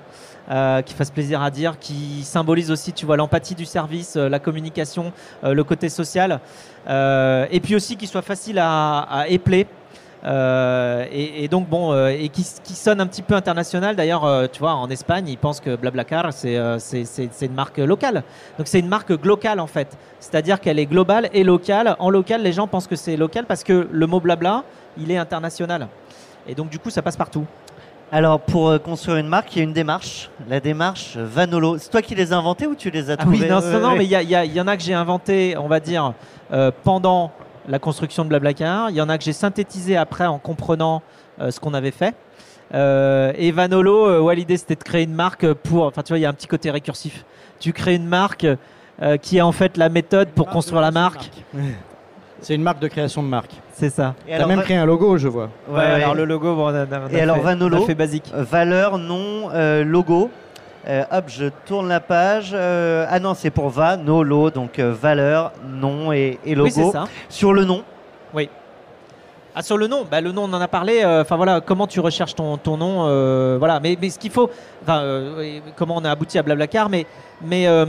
[0.52, 4.28] euh, qui fasse plaisir à dire, qui symbolise aussi, tu vois, l'empathie du service, euh,
[4.28, 5.14] la communication,
[5.46, 6.42] euh, le côté social,
[6.90, 9.66] et puis aussi qui soit facile à, à épeler.
[10.26, 13.96] Et, donc bon, et qui, sonne un petit peu international.
[13.96, 16.56] D'ailleurs, tu vois, en Espagne, ils pensent que Blablacar, c'est
[17.42, 18.24] une marque locale.
[18.58, 19.98] Donc c'est une marque globale en fait.
[20.20, 21.96] C'est-à-dire qu'elle est globale et locale.
[22.00, 24.64] En local, les gens pensent que c'est local parce que le mot blabla,
[24.98, 25.88] il est international.
[26.48, 27.46] Et donc du coup, ça passe partout.
[28.12, 30.30] Alors, pour euh, construire une marque, il y a une démarche.
[30.50, 31.78] La démarche Vanolo.
[31.78, 33.92] C'est toi qui les as inventés ou tu les as Ah oui, non, non, non,
[33.94, 34.00] ouais.
[34.00, 35.68] mais il y, a- il y a- il y en a que j'ai inventé, on
[35.70, 36.14] va dire,
[36.52, 37.32] euh, pendant
[37.70, 38.90] la construction de Blablacar.
[38.90, 41.02] Il y en a que j'ai synthétisé après en comprenant
[41.40, 42.14] euh, ce qu'on avait fait.
[42.74, 45.86] Euh, et Vanolo, euh, ouais, l'idée c'était de créer une marque pour.
[45.86, 47.24] Enfin, tu vois, il y a un petit côté récursif.
[47.60, 48.46] Tu crées une marque
[49.02, 51.30] euh, qui est en fait la méthode pour construire la marque.
[52.42, 53.52] C'est une marque de création de marque.
[53.74, 54.16] C'est ça.
[54.28, 55.50] T'as alors, même Va- créé un logo, je vois.
[55.70, 57.84] ouais, Ouais, alors le logo, bon, on a, on a Et alors, fait, Vanolo on
[57.84, 58.32] a fait basique.
[58.34, 60.30] Valeur, nom, euh, logo.
[60.88, 62.52] Euh, hop, je tourne la page.
[62.54, 66.66] Euh, ah non, c'est pour Vanolo, donc euh, valeur, nom et, et logo.
[66.70, 67.04] Oui, c'est ça.
[67.30, 67.84] Sur le nom,
[69.54, 71.02] Ah, sur le nom, bah, le nom, on en a parlé.
[71.04, 73.82] euh, Enfin voilà, comment tu recherches ton, ton nom, euh, voilà.
[73.82, 74.50] Mais, mais ce qu'il faut,
[74.88, 77.06] euh, comment on a abouti à Blablacar, mais,
[77.42, 77.86] mais euh,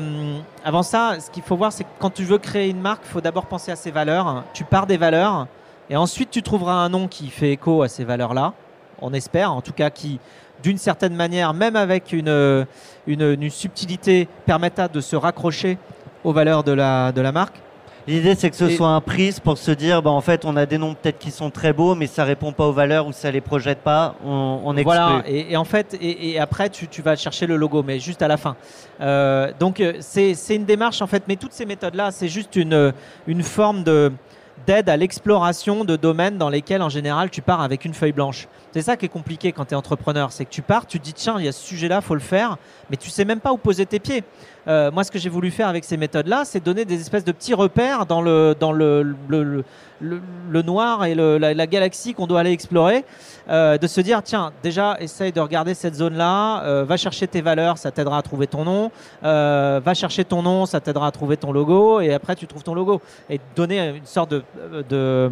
[0.65, 3.11] avant ça, ce qu'il faut voir, c'est que quand tu veux créer une marque, il
[3.11, 4.43] faut d'abord penser à ses valeurs.
[4.55, 5.47] Tu pars des valeurs,
[5.89, 8.55] et ensuite tu trouveras un nom qui fait écho à ces valeurs-là.
[9.01, 10.19] On espère, en tout cas, qui,
[10.65, 12.67] d'une certaine manière, même avec une,
[13.51, 15.79] subtilité, permettra de se raccrocher
[16.25, 17.61] aux valeurs de la marque.
[18.07, 20.57] L'idée c'est que ce Et- soit un prise pour se dire, bah, en fait, on
[20.57, 23.13] a des noms peut-être qui sont très beaux, mais ça répond pas aux valeurs ou
[23.13, 24.15] ça les projette pas.
[24.25, 24.85] On, on exclut.
[24.85, 27.99] Voilà, et, et en fait, et, et après, tu, tu vas chercher le logo, mais
[28.01, 28.57] juste à la fin.
[29.01, 32.57] Euh, donc, euh, c'est c'est une démarche, en fait, mais toutes ces méthodes-là, c'est juste
[32.57, 32.93] une,
[33.27, 34.13] une forme de
[34.67, 38.47] d'aide à l'exploration de domaines dans lesquels, en général, tu pars avec une feuille blanche.
[38.73, 41.05] C'est ça qui est compliqué quand tu es entrepreneur, c'est que tu pars, tu te
[41.05, 42.57] dis, tiens, il y a ce sujet-là, faut le faire,
[42.89, 44.25] mais tu sais même pas où poser tes pieds.
[44.67, 47.33] Euh, moi, ce que j'ai voulu faire avec ces méthodes-là, c'est donner des espèces de
[47.33, 52.53] petits repères dans le, dans le, le, noir et la, la galaxie qu'on doit aller
[52.53, 53.05] explorer.
[53.51, 57.43] Euh, de se dire, tiens, déjà, essaye de regarder cette zone-là, euh, va chercher tes
[57.43, 58.91] valeurs, ça t'aidera à trouver ton nom,
[59.23, 62.75] va chercher ton nom, ça t'aidera à trouver ton logo, et après, tu trouves ton
[62.75, 63.03] logo.
[63.29, 65.31] Et donner une sorte de-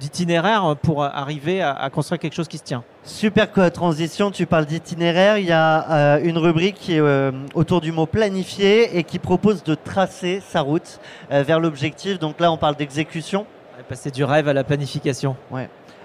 [0.00, 2.82] d'itinéraire pour arriver à, à construire quelque chose qui se tient.
[3.02, 7.80] Super transition, tu parles d'itinéraire, il y a euh, une rubrique qui est euh, autour
[7.80, 11.00] du mot planifier et qui propose de tracer sa route
[11.32, 12.18] euh, vers l'objectif.
[12.18, 13.46] Donc là, on parle d'exécution
[13.88, 15.34] Passer du rêve à la planification.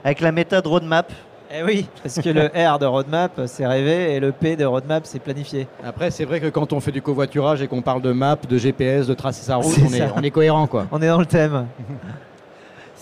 [0.04, 1.12] avec la méthode roadmap.
[1.54, 5.06] Eh oui, parce que le R de roadmap, c'est rêver, et le P de roadmap,
[5.06, 5.68] c'est planifier.
[5.84, 8.58] Après, c'est vrai que quand on fait du covoiturage et qu'on parle de map, de
[8.58, 10.88] GPS, de tracer sa route, on est, on est cohérent, quoi.
[10.92, 11.68] On est dans le thème.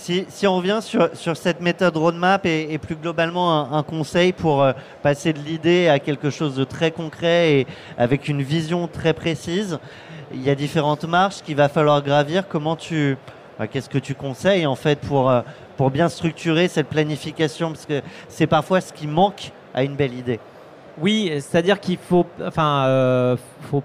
[0.04, 5.32] Si, on revient sur, cette méthode roadmap et, plus globalement un, conseil pour euh, passer
[5.32, 9.80] de l'idée à quelque chose de très concret et avec une vision très précise,
[10.34, 12.50] il y a différentes marches qu'il va falloir gravir.
[12.50, 13.16] Comment tu,
[13.72, 15.40] qu'est-ce que tu conseilles en fait pour, euh,
[15.78, 17.70] pour bien structurer cette planification?
[17.72, 20.42] Parce que c'est parfois ce qui manque à une belle idée.
[20.98, 23.38] Oui, c'est-à-dire qu'il faut, enfin, euh,
[23.72, 23.84] faut,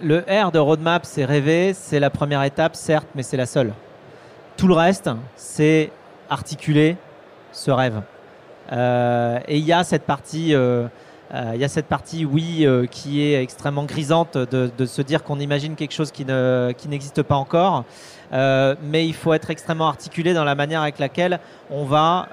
[0.00, 3.72] le R de roadmap, c'est rêver, c'est la première étape, certes, mais c'est la seule.
[4.62, 5.90] Tout le reste, c'est
[6.30, 6.96] articuler
[7.50, 8.00] ce rêve.
[8.70, 10.86] Euh, et il y a cette partie, euh,
[11.34, 15.24] euh, il y a cette partie, oui, qui est extrêmement grisante de, de se dire
[15.24, 17.82] qu'on imagine quelque chose qui ne, qui n'existe pas encore.
[18.30, 22.28] Mais il faut être extrêmement articulé dans la manière avec laquelle on va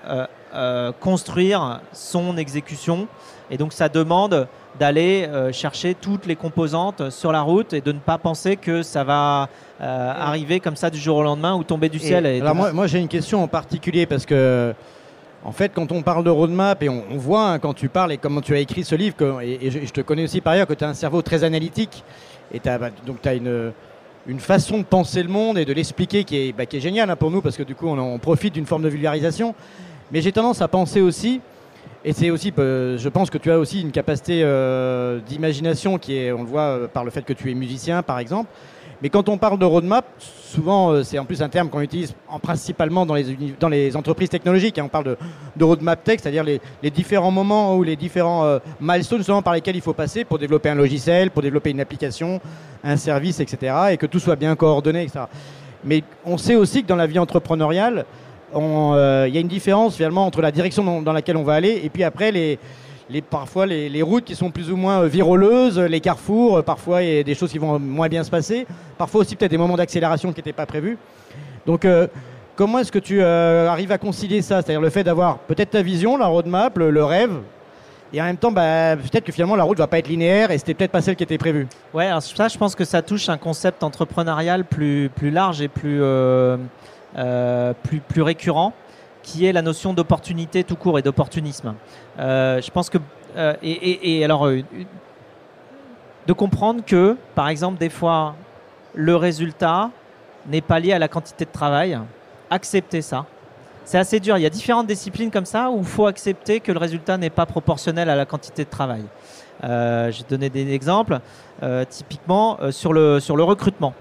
[0.99, 3.07] construire son exécution.
[3.49, 4.47] Et donc ça demande
[4.80, 8.82] d'aller euh, chercher toutes les composantes sur la route et de ne pas penser que
[8.82, 9.49] ça va
[9.82, 12.25] euh, arriver comme ça du jour au lendemain ou tomber du Et ciel.
[12.25, 14.73] Et Alors moi, moi j'ai une question en particulier parce que
[15.43, 18.11] en fait quand on parle de roadmap et on, on voit hein, quand tu parles
[18.13, 20.41] et comment tu as écrit ce livre que- et, et je, je te connais aussi
[20.41, 22.03] par ailleurs que tu as un cerveau très analytique
[22.53, 23.71] et t'as, bah, donc tu as une,
[24.27, 27.09] une façon de penser le monde et de l'expliquer qui est, bah, qui est géniale
[27.09, 29.55] hein, pour nous parce que du coup on, en- on profite d'une forme de vulgarisation
[30.11, 31.41] mais j'ai tendance à penser aussi
[32.06, 36.16] et c'est aussi, euh, je pense que tu as aussi une capacité euh, d'imagination qui
[36.16, 38.50] est, on le voit euh, par le fait que tu es musicien par exemple.
[39.02, 42.38] Mais quand on parle de roadmap, souvent c'est en plus un terme qu'on utilise en,
[42.38, 44.78] principalement dans les, entreprises technologiques.
[44.78, 44.84] hein.
[44.86, 45.16] on parle
[45.56, 46.60] de, roadmap tech, c'est-à-dire les,
[46.91, 50.76] différents moments ou les différents milestones justement par lesquels il faut passer pour développer un
[50.76, 52.41] logiciel, pour développer une application,
[52.84, 53.74] un service, etc.
[53.91, 55.22] Et que tout soit bien coordonné, etc.
[55.86, 58.06] Mais on sait aussi que dans la vie entrepreneuriale,
[58.56, 61.89] il y a une différence finalement entre la direction dans, laquelle on va aller et
[61.89, 62.58] puis après les,
[63.30, 67.16] parfois les, routes qui sont plus ou moins euh, viroleuses, les carrefours, euh, parfois il
[67.16, 69.78] y a des choses qui vont moins bien se passer, parfois aussi peut-être des moments
[69.78, 70.97] d'accélération qui n'étaient pas prévus.
[71.66, 72.08] Donc euh,
[72.56, 74.62] comment est-ce que tu euh, arrives à concilier ça?
[74.62, 77.32] C'est-à-dire le fait d'avoir peut-être ta vision, la roadmap, le, rêve,
[78.12, 80.58] et en même temps bah, peut-être que finalement la route va pas être linéaire et
[80.58, 81.68] c'était peut-être pas celle qui était prévue.
[81.93, 86.02] Ouais, alors ça, je pense que ça touche un concept entrepreneurial plus, large et plus,
[86.02, 86.58] euh, euh,
[87.84, 88.74] plus, plus récurrent,
[89.24, 91.76] qui est la notion d'opportunité tout court et d'opportunisme.
[92.20, 92.97] Euh, je pense que.
[93.36, 94.62] euh, et, et- alors, euh,
[96.28, 98.36] de comprendre que, par exemple, des fois,
[98.93, 99.89] le résultat
[100.47, 101.99] n'est pas lié à la quantité de travail.
[102.49, 103.26] Accepter ça.
[103.84, 104.38] C'est assez dur.
[104.38, 107.30] Il y a différentes disciplines comme ça où il faut accepter que le résultat n'est
[107.32, 109.03] pas proportionnel à la quantité de travail.
[109.64, 111.20] Euh, te donner des exemples.
[111.64, 113.93] Euh, typiquement, euh, sur, le, sur le recrutement.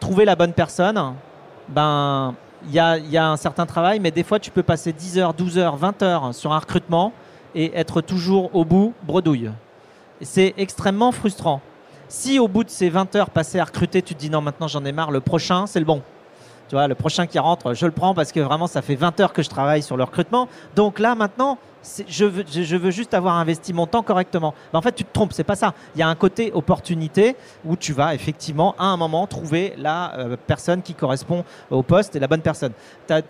[0.00, 0.96] Trouver la bonne personne,
[1.68, 2.34] ben,
[2.66, 5.18] il y a, y a un certain travail, mais des fois, tu peux passer 10
[5.18, 7.12] heures, 12 heures, 20 heures sur un recrutement
[7.54, 9.50] et être toujours au bout, bredouille.
[10.20, 11.60] C'est extrêmement frustrant.
[12.08, 14.66] Si au bout de ces 20 heures passées à recruter, tu te dis non, maintenant
[14.66, 16.02] j'en ai marre, le prochain, c'est le bon.
[16.68, 19.20] Tu vois, le prochain qui rentre, je le prends parce que vraiment, ça fait 20
[19.20, 20.48] heures que je travaille sur le recrutement.
[20.76, 21.58] Donc là, maintenant,
[22.08, 24.54] je veux, juste avoir investi mon temps correctement.
[24.72, 25.74] En fait, tu te trompes, c'est pas ça.
[25.94, 30.14] Il y a un côté opportunité où tu vas effectivement, à un moment, trouver la
[30.18, 32.72] euh, personne qui correspond au poste et la bonne personne.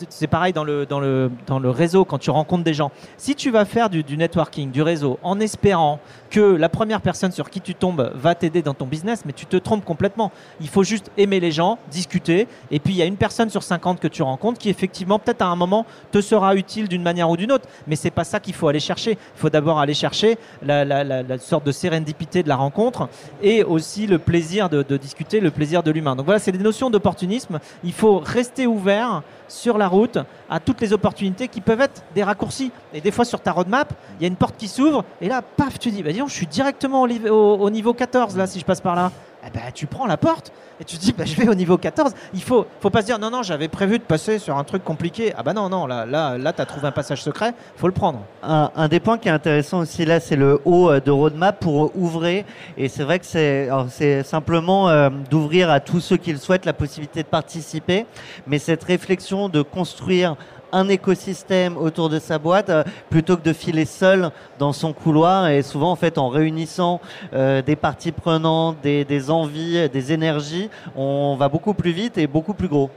[0.08, 2.90] C'est pareil dans le réseau, quand tu rencontres des gens.
[3.16, 7.32] Si tu vas faire du, du networking, du réseau, en espérant que la première personne
[7.32, 10.30] sur qui tu tombes va t'aider dans ton business, mais tu te trompes complètement.
[10.60, 13.62] Il faut juste aimer les gens, discuter, et puis il y a une personne sur
[13.62, 17.30] 50 que tu rencontres qui effectivement peut-être à un moment te sera utile d'une manière
[17.30, 19.12] ou d'une autre, mais c'est pas ça qu'il faut aller chercher.
[19.12, 23.08] Il faut d'abord aller chercher la, sorte de sérendipité de la rencontre
[23.42, 26.16] et aussi le plaisir de, discuter, le plaisir de l'humain.
[26.16, 27.58] Donc voilà, c'est des notions d'opportunisme.
[27.84, 30.18] Il faut rester ouvert sur la route
[30.50, 32.70] à toutes les opportunités qui peuvent être des raccourcis.
[32.92, 35.42] Et des fois sur ta roadmap, il y a une porte qui s'ouvre et là,
[35.42, 38.60] paf, tu dis, bah dis donc, je suis directement au- au niveau 14 là si
[38.60, 39.10] je passe par là.
[39.46, 42.12] Eh ben, tu prends la porte et tu dis, bah, je vais au niveau 14.
[42.34, 44.84] Il faut, faut pas se dire, non, non, j'avais prévu de passer sur un truc
[44.84, 45.32] compliqué.
[45.36, 47.92] Ah bah non, non, là, là, là tu as trouvé un passage secret, faut le
[47.92, 48.20] prendre.
[48.42, 51.96] Un, des points qui est intéressant aussi là, c'est le haut euh, de roadmap pour
[51.96, 52.44] ouvrir.
[52.76, 56.66] Et c'est vrai que c'est c'est simplement euh, d'ouvrir à tous ceux qui le souhaitent
[56.66, 58.06] la possibilité de participer.
[58.46, 60.36] Mais cette réflexion de construire
[60.72, 65.48] un écosystème autour de sa boîte euh, plutôt que de filer seul dans son couloir
[65.48, 67.00] et souvent en fait en réunissant
[67.32, 72.26] euh, des parties prenantes, des, des envies, des énergies, on va beaucoup plus vite et
[72.26, 72.90] beaucoup plus gros.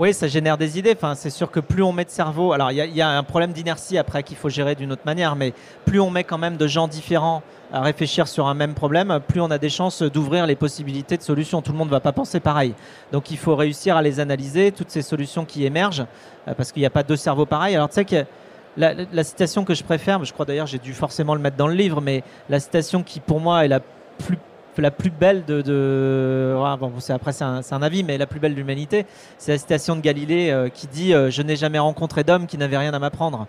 [0.00, 0.96] Oui, ça génère des idées.
[1.14, 3.98] C'est sûr que plus on met de cerveau, alors il y, a- un problème d'inertie
[3.98, 5.52] après qu'il faut gérer d'une autre manière, mais
[5.84, 9.42] plus on met quand même de gens différents à réfléchir sur un même problème, plus
[9.42, 11.60] on a des chances d'ouvrir les possibilités de solutions.
[11.60, 12.74] Tout le monde ne va pas penser pareil.
[13.12, 16.06] Donc il faut réussir à les analyser, toutes ces solutions qui émergent,
[16.48, 17.76] euh, parce qu'il n'y a pas deux cerveaux pareils.
[17.76, 18.24] Alors tu sais que
[18.78, 21.68] la- la citation que je préfère, je crois d'ailleurs j'ai dû forcément le mettre dans
[21.68, 23.80] le livre, mais la citation qui pour moi est la
[24.24, 24.38] plus
[24.80, 28.26] la plus belle de, de ouais, bon, après c'est un, c'est un avis mais la
[28.26, 29.06] plus belle de l'humanité
[29.38, 32.58] c'est la citation de Galilée euh, qui dit euh, je n'ai jamais rencontré d'homme qui
[32.58, 33.46] n'avait rien à m'apprendre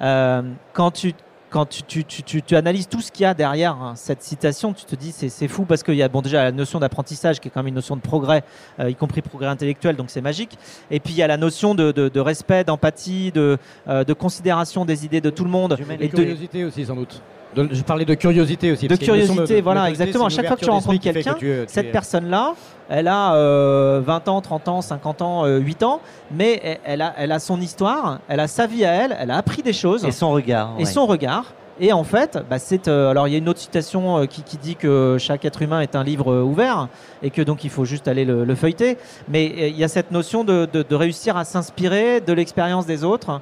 [0.00, 0.42] Euh,
[0.72, 1.12] quand tu
[1.50, 4.22] quand tu, tu, tu, tu, tu analyses tout ce qu'il y a derrière hein, cette
[4.22, 6.78] citation, tu te dis c'est, c'est fou parce qu'il y a bon déjà la notion
[6.78, 8.44] d'apprentissage qui est quand même une notion de progrès,
[8.78, 10.56] euh, y compris progrès intellectuel, donc c'est magique.
[10.92, 13.58] Et puis il y a la notion de, de, de respect, d'empathie, de,
[13.88, 15.76] euh, de considération des idées de tout le monde.
[15.98, 17.20] Et de, curiosité aussi sans doute.
[17.56, 18.86] De- je parlais de curiosité aussi.
[18.86, 20.28] De curiosité, voilà, exactement.
[20.28, 22.54] chaque fois que tu rencontres quelqu'un, que tu cette personne-là,
[22.88, 27.02] elle a euh, 20 ans, 30 ans, 50 ans, euh, 8 ans, mais elle- elle
[27.02, 29.72] a, elle a son histoire, elle a sa vie à elle, elle a appris des
[29.72, 30.70] choses Et son regard.
[30.78, 30.84] et ouais.
[30.84, 31.44] son regard.
[31.82, 32.56] Et en fait, bah,
[32.88, 35.80] euh, alors il y a une autre citation euh, qui, dit que chaque être humain
[35.80, 36.88] est un livre euh, ouvert
[37.22, 38.98] et que donc il faut juste aller le, le feuilleter.
[39.28, 43.40] Mais il y a cette notion de, réussir à s'inspirer de l'expérience des autres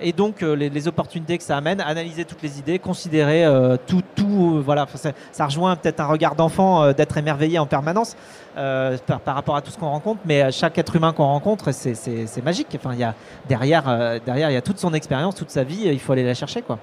[0.00, 3.44] et donc les, opportunités que ça amène, analyser toutes les idées, considérer
[3.86, 4.62] tout, tout.
[4.64, 4.86] voilà,
[5.32, 8.16] ça, rejoint peut-être un regard d'enfant d'être émerveillé en permanence
[8.54, 10.20] par, par rapport à tout ce qu'on rencontre.
[10.24, 12.68] Mais chaque être humain qu'on rencontre, c'est- magique.
[12.76, 13.14] Enfin, il y a
[13.48, 15.82] derrière, derrière, il y a toute son expérience, toute sa vie.
[15.84, 16.78] Il faut aller la chercher, quoi.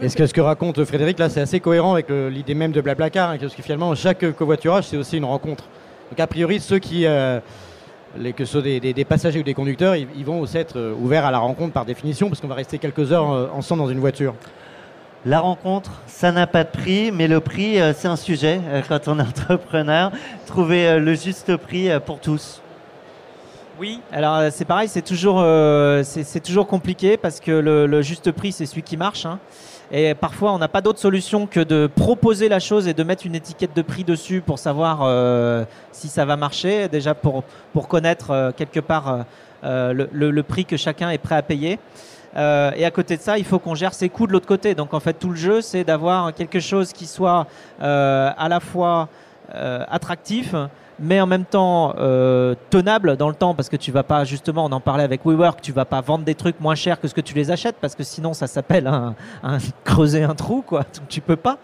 [0.00, 3.30] Est-ce que ce que raconte Frédéric là, c'est assez cohérent avec l'idée même de Blablacar,
[3.30, 5.64] hein, parce que finalement chaque covoiturage c'est aussi une rencontre.
[6.10, 7.40] Donc a priori ceux qui, euh,
[8.16, 10.56] les, que ce soit des, des- des passagers ou des conducteurs, ils, ils vont aussi
[10.56, 13.48] être euh, ouverts à la rencontre par définition, parce qu'on va rester quelques heures euh,
[13.54, 14.34] ensemble dans une voiture.
[15.26, 18.80] La rencontre, ça n'a pas de prix, mais le prix, euh, c'est un sujet euh,
[18.88, 20.10] quand on est entrepreneur.
[20.46, 22.62] Trouver euh, le juste prix euh, pour tous.
[23.80, 26.04] Oui, alors euh, c'est pareil, c'est toujours, euh,
[26.44, 29.24] toujours compliqué parce que le, juste prix, c'est celui qui marche.
[29.24, 29.38] hein.
[29.90, 33.24] Et parfois, on n'a pas d'autre solution que de proposer la chose et de mettre
[33.24, 36.88] une étiquette de prix dessus pour savoir euh, si ça va marcher.
[36.88, 39.24] Déjà pour, pour connaître quelque part
[39.62, 41.78] le, le- prix que chacun est prêt à payer.
[42.36, 44.74] Et à côté de ça, il faut qu'on gère ses coûts de l'autre côté.
[44.74, 47.46] Donc en fait, tout le jeu, c'est d'avoir quelque chose qui soit
[47.80, 49.08] à la fois
[49.52, 50.54] attractif,
[51.00, 54.66] mais en même temps euh, tenable dans le temps parce que tu vas pas justement
[54.66, 57.14] on en parlait avec WeWork tu vas pas vendre des trucs moins chers que ce
[57.14, 60.80] que tu les achètes parce que sinon ça s'appelle un, un creuser un trou quoi.
[60.80, 61.58] Donc tu peux pas.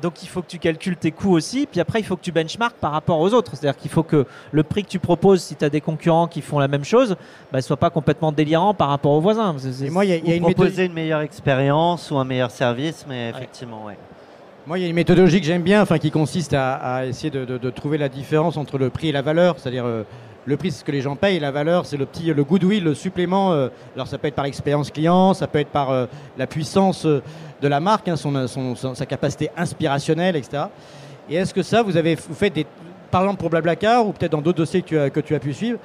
[0.00, 2.32] Donc il faut que tu calcules tes coûts aussi puis après il faut que tu
[2.32, 3.52] benchmark par rapport aux autres.
[3.56, 6.40] C'est-à-dire qu'il faut que le prix que tu proposes si tu as des concurrents qui
[6.40, 7.16] font la même chose
[7.52, 9.54] bah, soit pas complètement délirant par rapport aux voisins.
[9.82, 12.50] Et moi, il y a, y a une méthode- une meilleure expérience ou un meilleur
[12.50, 13.96] service, mais effectivement, ouais.
[14.66, 17.70] Moi, il y a une méthodologie que j'aime bien, enfin, qui consiste à, essayer de,
[17.70, 19.54] trouver la différence entre le prix et la valeur.
[19.56, 20.02] C'est-à-dire, euh,
[20.44, 22.82] le prix, c'est ce que les gens payent, la valeur, c'est le petit, le goodwill,
[22.82, 23.52] le supplément.
[23.52, 26.06] euh, alors, ça peut être par l'expérience client, ça peut être par euh,
[26.36, 27.22] la puissance de
[27.68, 30.64] la marque, hein, son, sa capacité inspirationnelle, etc.
[31.30, 32.66] Et est-ce que ça, vous avez vous faites des,
[33.12, 35.38] par exemple pour Blablacar ou peut-être dans d'autres dossiers que tu as, que tu as
[35.38, 35.78] pu suivre,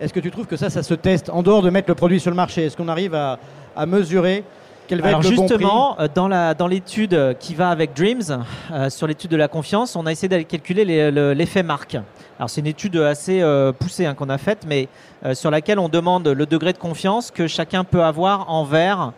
[0.00, 2.20] est-ce que tu trouves que ça, ça se teste en dehors de mettre le produit
[2.20, 2.66] sur le marché?
[2.66, 3.38] Est-ce qu'on arrive à
[3.86, 4.44] mesurer
[4.90, 7.70] quel va Alors être le bon prix justement, euh, dans la dans l'étude qui va
[7.70, 11.62] avec Dreams, euh, sur l'étude de la confiance, on a essayé d'aller calculer le- l'effet
[11.62, 11.96] marque.
[12.38, 14.88] Alors c'est une étude assez euh, poussée hein, qu'on a faite, mais
[15.24, 19.12] euh, sur laquelle on demande le degré de confiance que chacun peut avoir envers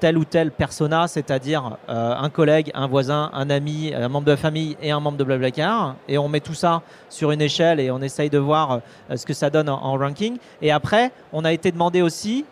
[0.00, 4.36] tel ou tel persona, c'est-à-dire un collègue, un voisin, un ami, un membre de la
[4.36, 5.94] famille et un membre de Blablacar.
[6.08, 8.80] Et on met tout ça sur une échelle et on essaye de voir
[9.14, 10.36] ce que ça donne en, en ranking.
[10.60, 12.44] Et après, on a été demandé aussi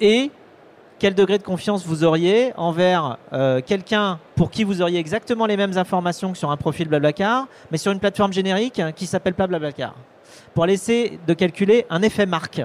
[0.00, 0.30] et
[1.00, 5.56] quel degré de confiance vous auriez envers euh, quelqu'un pour qui vous auriez exactement les
[5.56, 9.46] mêmes informations que sur un profil Blablacar, mais sur une plateforme générique qui s'appelle pas
[9.46, 9.94] Blablacar,
[10.54, 12.60] pour essayer de calculer un effet marque.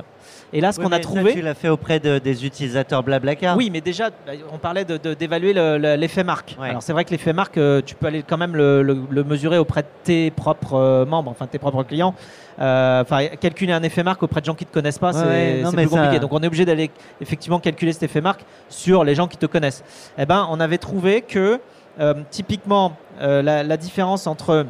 [0.54, 3.04] Et là, ce Oui, qu'on a ça, trouvé, tu l'as fait auprès de- des utilisateurs
[3.04, 3.58] Blablacar.
[3.58, 6.56] oui, mais déjà, bah, on parlait de- de- d'évaluer le- le- l'effet marque.
[6.60, 6.70] Ouais.
[6.70, 9.24] Alors c'est vrai que l'effet marque, euh, tu peux aller quand même le, le- le
[9.24, 12.14] mesurer auprès de tes propres euh, membres, enfin tes propres clients.
[12.62, 15.76] Euh, Enfin, calculer un effet marque auprès de gens qui te connaissent pas, Ouais, c'est
[15.76, 16.14] plus compliqué.
[16.14, 16.89] ça- Donc on est obligé d'aller
[17.20, 19.84] effectivement calculer cet effet marque sur les gens qui te connaissent.
[20.18, 21.60] Eh ben, on avait trouvé que
[22.00, 24.66] euh, typiquement euh, la, la différence entre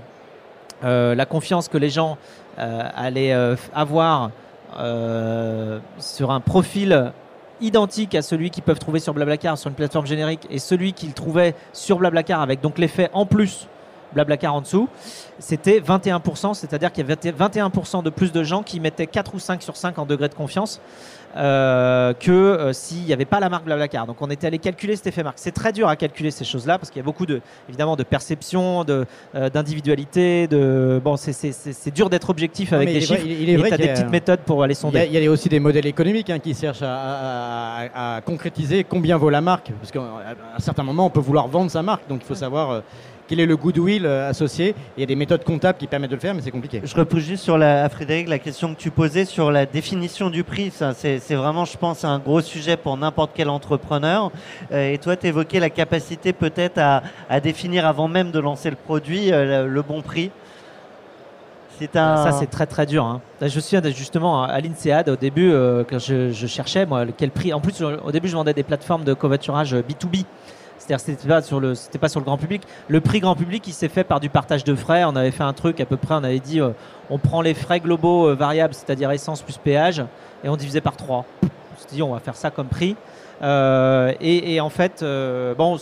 [0.84, 2.17] la confiance que les gens
[2.57, 3.36] allaient
[3.73, 4.30] avoir
[5.99, 7.13] sur un profil
[7.61, 11.13] identique à celui qu'ils peuvent trouver sur Blablacar sur une plateforme générique et celui qu'ils
[11.13, 13.67] trouvaient sur Blablacar avec donc l'effet en plus
[14.14, 14.88] Blablacar en dessous,
[15.39, 19.39] c'était 21%, c'est-à-dire qu'il y avait 21% de plus de gens qui mettaient 4 ou
[19.39, 20.80] 5 sur 5 en degré de confiance
[21.38, 24.08] euh, que euh, s'il n'y avait pas la marque Blablacar.
[24.08, 25.38] Donc on était allé calculer cet effet marque.
[25.38, 28.03] C'est très dur à calculer ces choses-là parce qu'il y a beaucoup de, évidemment de
[28.03, 33.28] perception, de, euh, de bon, c'est, dur d'être objectif avec des il est vrai- chiffres.
[33.28, 34.82] il est vrai as qu'il y des a- petites méthodes pour aller Il y, a,
[34.82, 35.10] sonder.
[35.12, 38.86] il y a aussi des modèles économiques hein, qui cherchent à, à- à- à concrétiser
[38.86, 39.72] combien vaut la marque.
[39.80, 42.08] Parce qu'à un certain moment, on peut vouloir vendre sa marque.
[42.08, 42.82] Donc il faut savoir euh,
[43.28, 44.76] quel est le goodwill euh, associé?
[44.97, 46.82] Il y a des méthodes comptables qui permettent de le faire, mais c'est compliqué.
[46.84, 50.30] Je repousse juste sur la, à Frédéric la question que tu posais sur la définition
[50.30, 50.71] du prix.
[50.71, 54.32] Ça, c'est, c'est vraiment, je pense, un gros sujet pour n'importe quel entrepreneur.
[54.71, 58.69] Euh, et toi, tu évoquais la capacité peut-être à, à définir avant même de lancer
[58.69, 60.32] le produit euh, le, le bon prix.
[61.78, 62.23] C'est un...
[62.23, 63.03] Ça, c'est très très dur.
[63.03, 63.19] hein.
[63.41, 67.03] Là, Je me souviens justement à l'INSEAD au début, euh, quand je, je cherchais moi,
[67.17, 67.51] quel prix.
[67.53, 70.23] En plus, au début, je vendais des plateformes de covoiturage euh, B2B.
[70.86, 72.61] C'est-à-dire, c'était pas sur le, pas sur le grand public.
[72.89, 75.03] Le prix grand public, il s'est fait par du partage de frais.
[75.03, 76.13] On avait fait un truc à peu près.
[76.13, 76.69] On avait dit, euh,
[77.09, 80.03] on prend les frais globaux euh, variables, c'est-à-dire essence plus péage,
[80.43, 81.47] et on divisait par 3 On
[81.79, 82.95] s'est dit, on va faire ça comme prix.
[83.41, 85.03] Euh, et, en fait,
[85.57, 85.79] bon,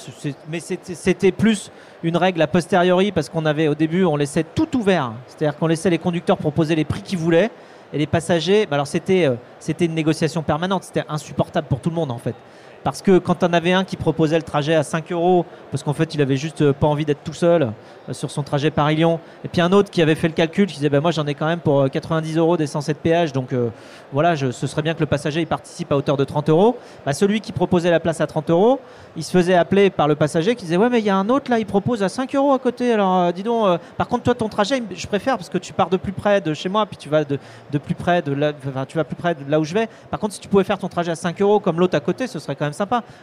[0.49, 1.70] mais c'était plus
[2.01, 5.12] une règle a posteriori parce qu'on avait au début, on laissait tout ouvert.
[5.28, 7.51] C'est-à-dire qu'on laissait les conducteurs proposer les prix qu'ils voulaient
[7.91, 8.66] et les passagers.
[8.66, 9.30] bah alors c'était
[9.60, 10.84] c'était une négociation permanente.
[10.84, 12.36] C'était insupportable pour tout le monde en fait.
[12.84, 15.94] Parce que quand on avait un qui proposait le trajet à 5 euros, parce qu'en
[15.94, 17.72] fait il avait juste euh, pas envie d'être tout seul
[18.10, 20.76] euh, sur son trajet Paris-Lyon, et puis un autre qui avait fait le calcul, qui
[20.76, 23.54] disait bah, moi j'en ai quand même pour euh, 90 euros d'essence et de donc
[23.54, 23.70] euh,
[24.12, 26.78] voilà, ce serait bien que le passager il participe à hauteur de 30 euros.
[27.06, 28.80] Bah, celui qui proposait la place à 30 euros,
[29.16, 31.30] il se faisait appeler par le passager qui disait ouais mais il y a un
[31.30, 32.94] autre là, il propose à 5 euros à côté.
[32.94, 35.74] Alors euh, dis donc, euh, par contre toi ton trajet, je préfère parce que tu
[35.74, 37.40] pars de plus près de chez moi, puis tu vas de,
[37.72, 39.88] de plus près de là, enfin, tu vas plus près de là où je vais.
[40.10, 42.28] Par contre si tu pouvais faire ton trajet à 5 euros comme l'autre à côté,
[42.28, 42.73] ce serait quand même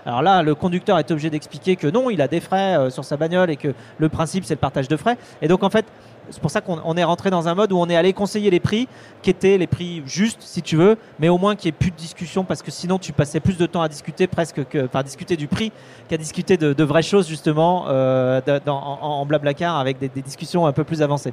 [0.07, 3.05] Alors là, le conducteur est obligé d'expliquer que non, il a des frais euh, sur
[3.05, 5.17] sa bagnole et que le principe c'est le partage de frais.
[5.43, 5.85] Et donc en fait
[6.31, 8.51] c'est pour ça qu'on on est rentré dans un mode où on est allé conseiller
[8.51, 8.89] les prix
[9.23, 11.91] qui étaient les prix justes, si tu veux, mais au moins qu'il n'y ait plus
[11.91, 15.37] de discussion parce que sinon tu passais plus de temps à discuter presque que, discuter
[15.37, 15.73] du prix
[16.09, 20.85] qu'à discuter de, vraies choses justement euh, en, en blablacar avec des, discussions un peu
[20.85, 21.33] plus avancées.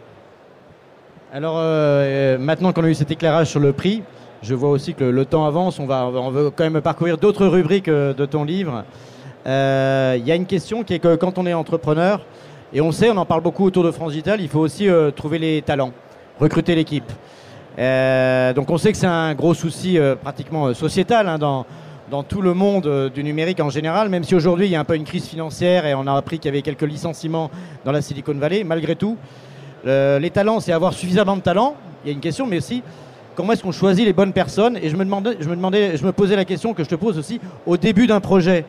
[1.34, 4.02] Alors euh, maintenant qu'on a eu cet éclairage sur le prix,
[4.42, 5.80] je vois aussi que le, temps avance.
[5.80, 8.84] On va, on va quand même parcourir d'autres rubriques euh, de ton livre.
[9.46, 12.22] Euh, Il y a une question qui est que quand on est entrepreneur,
[12.74, 15.12] et on sait, on en parle beaucoup autour de France Digital, il faut aussi euh,
[15.12, 15.94] trouver les talents,
[16.40, 17.12] recruter l'équipe.
[17.80, 21.66] Euh, donc on sait que c'est un gros souci euh, pratiquement euh, sociétal hein, dans,
[22.10, 24.80] dans tout le monde euh, du numérique en général, même si aujourd'hui il y a
[24.80, 27.52] un peu une crise financière et on a appris qu'il y avait quelques licenciements
[27.86, 29.18] dans la Silicon Valley, malgré tout,
[29.86, 31.76] euh, les talents, c'est avoir suffisamment de talent.
[32.04, 32.82] Il y a une question, mais aussi
[33.38, 35.48] comment est-ce qu'on choisit les bonnes personnes Et je me, demandais, je,
[36.06, 38.66] me posais la question que je te pose aussi au début d'un projet.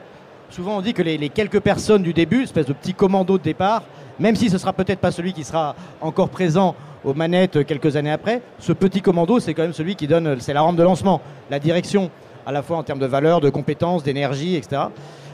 [0.51, 3.83] Souvent on dit que les, quelques personnes du début, espèce de petit commando de départ,
[4.21, 8.11] même si ce sera peut-être pas celui qui sera encore présent aux manettes quelques années
[8.11, 11.23] après, ce petit commando, c'est quand même celui qui donne, c'est la rampe de lancement,
[11.51, 12.11] la direction
[12.45, 14.83] à la fois en termes de valeur, de compétences, d'énergie, etc.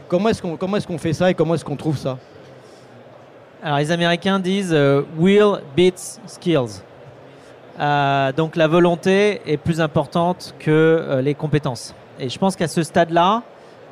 [0.09, 2.18] Comment est-ce qu'on fait ça et comment est-ce qu'on trouve ça?
[3.64, 6.82] Alors les Américains disent euh, will beats skills.
[7.81, 11.95] Euh, donc la volonté est plus importante que euh, les compétences.
[12.20, 13.43] Et je pense qu'à ce stade-là,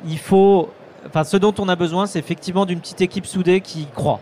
[0.07, 0.69] il faut,
[1.05, 4.21] enfin ce dont on a besoin, c'est effectivement d'une petite équipe soudée qui croit,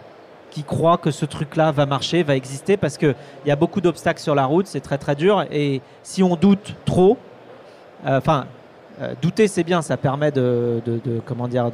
[0.49, 4.22] qui croit que ce truc-là va marcher, va exister, parce qu'il y a beaucoup d'obstacles
[4.22, 5.45] sur la route, c'est très très dur.
[5.51, 7.18] Et si on doute trop,
[8.05, 8.47] enfin
[9.01, 10.82] euh, douter, c'est bien, ça permet de,
[11.26, 11.72] comment dire,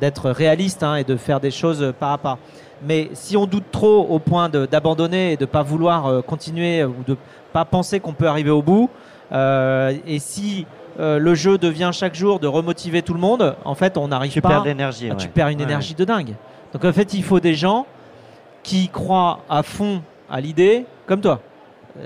[0.00, 2.38] d'être réaliste hein, et de faire des choses pas à pas.
[2.82, 6.84] Mais si on doute trop au point d'abandonner et de ne pas vouloir euh, continuer
[6.84, 7.16] ou de
[7.52, 8.90] pas penser qu'on peut arriver au bout,
[9.32, 10.66] euh, et si
[10.98, 14.48] le jeu devient chaque jour de remotiver tout le monde, en fait, on n'arrive pas.
[14.48, 15.10] Tu perds l'énergie.
[15.18, 16.34] Tu perds une énergie de dingue.
[16.72, 17.86] Donc en fait, il faut des gens
[18.62, 20.00] qui croient à fond
[20.30, 21.40] à l'idée, comme toi.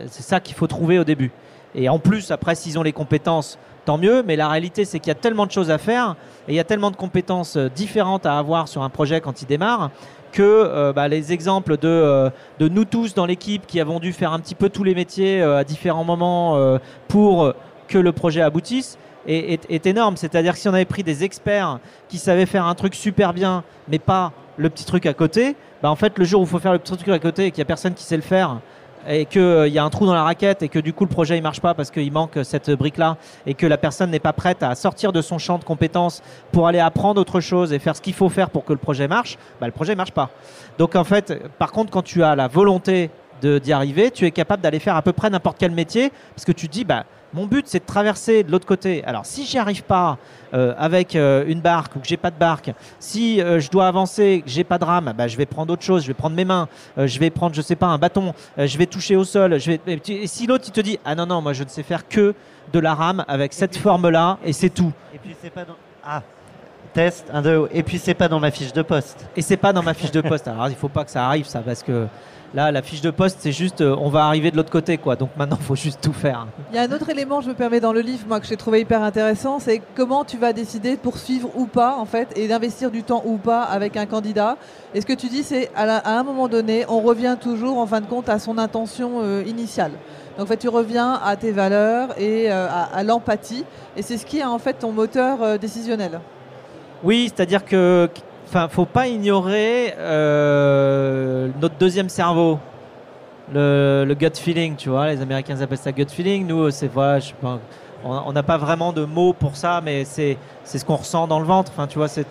[0.09, 1.31] C'est ça qu'il faut trouver au début.
[1.77, 4.23] Et en plus, après, s'ils ont les compétences tant mieux.
[4.23, 6.17] Mais la réalité, c'est qu'il y a tellement de choses à faire
[6.49, 9.43] et il y a tellement de compétences euh, différentes à avoir sur un projet quand
[9.43, 9.91] il démarre
[10.33, 14.13] que euh, bah, les exemples de, euh, de, nous tous dans l'équipe qui avons dû
[14.13, 16.79] faire un petit peu tous les métiers à différents moments
[17.09, 17.53] pour
[17.89, 20.17] que le projet aboutisse est, est, énorme.
[20.17, 21.79] C'est-à-dire que si on avait pris des experts
[22.09, 25.91] qui savaient faire un truc super bien, mais pas le petit truc à côté, bah,
[25.91, 27.59] en fait, le jour où il faut faire le petit truc à côté et qu'il
[27.59, 28.61] n'y a personne qui sait le faire,
[29.09, 31.11] et qu'il euh, y a un trou dans la raquette et que du coup le
[31.11, 34.21] projet il marche pas parce qu'il manque cette brique là et que la personne n'est
[34.21, 36.23] pas prête à sortir de son champ de compétences
[36.53, 39.09] pour aller apprendre autre chose et faire ce qu'il faut faire pour que le projet
[39.09, 40.31] marche, bah, le projet marche pas.
[40.79, 43.11] Donc en fait, par contre, quand tu as la volonté
[43.43, 46.53] d'y arriver, tu es capable d'aller faire à peu près n'importe quel métier parce que
[46.53, 49.05] tu te dis bah mon but, c'est de traverser de l'autre côté.
[49.05, 50.19] Alors, si j'y arrive pas
[50.53, 53.87] euh, avec euh, une barque ou que j'ai pas de barque, si euh, je dois
[53.87, 56.03] avancer, que j'ai pas de rame, bah, je vais prendre autre chose.
[56.03, 56.69] Je vais prendre mes mains.
[56.97, 58.35] je vais prendre, je sais pas, un bâton.
[58.59, 59.61] je vais toucher au sol.
[59.61, 59.81] Je vais...
[60.09, 62.35] Et si l'autre il te dit, ah non non, moi je ne sais faire que
[62.73, 64.93] de la rame avec cette forme-là et c'est tout.
[65.15, 65.77] Et puis c'est pas dans...
[66.05, 66.23] ah.
[66.93, 67.69] Test, un, deux.
[67.73, 69.25] Et puis c'est pas dans ma fiche de poste.
[69.37, 70.49] Et c'est pas dans ma fiche de poste.
[70.49, 72.09] Alors il faut pas que ça arrive ça parce que
[72.53, 75.15] Là, la fiche de poste, c'est juste euh, on va arriver de l'autre côté, quoi.
[75.15, 76.49] Donc maintenant, il faut juste tout faire.
[76.73, 78.57] Il y a un autre élément, je me permets, dans le livre, moi, que j'ai
[78.57, 82.49] trouvé hyper intéressant, c'est comment tu vas décider de poursuivre ou pas, en fait, et
[82.49, 84.57] d'investir du temps ou pas avec un candidat.
[84.95, 88.01] Et ce que tu dis, c'est à, un moment donné, on revient toujours, en fin
[88.01, 89.93] de compte, à son intention euh, initiale.
[90.37, 93.65] Donc, en fait, tu reviens à tes valeurs et euh, à, l'empathie.
[93.97, 96.21] Et c'est ce qui est, en fait, ton moteur décisionnel.
[97.05, 98.09] Oui, c'est-à-dire que
[98.51, 102.59] Enfin, faut pas ignorer euh, notre deuxième cerveau,
[103.55, 105.07] le, gut feeling, tu vois.
[105.07, 106.49] Les Américains appellent ça gut feeling.
[106.49, 107.21] Nous, c'est voilà,
[108.03, 111.47] on n'a pas vraiment de mots pour ça, mais c'est ce qu'on ressent dans le
[111.47, 111.71] ventre.
[111.73, 112.27] Enfin, tu vois, c'est.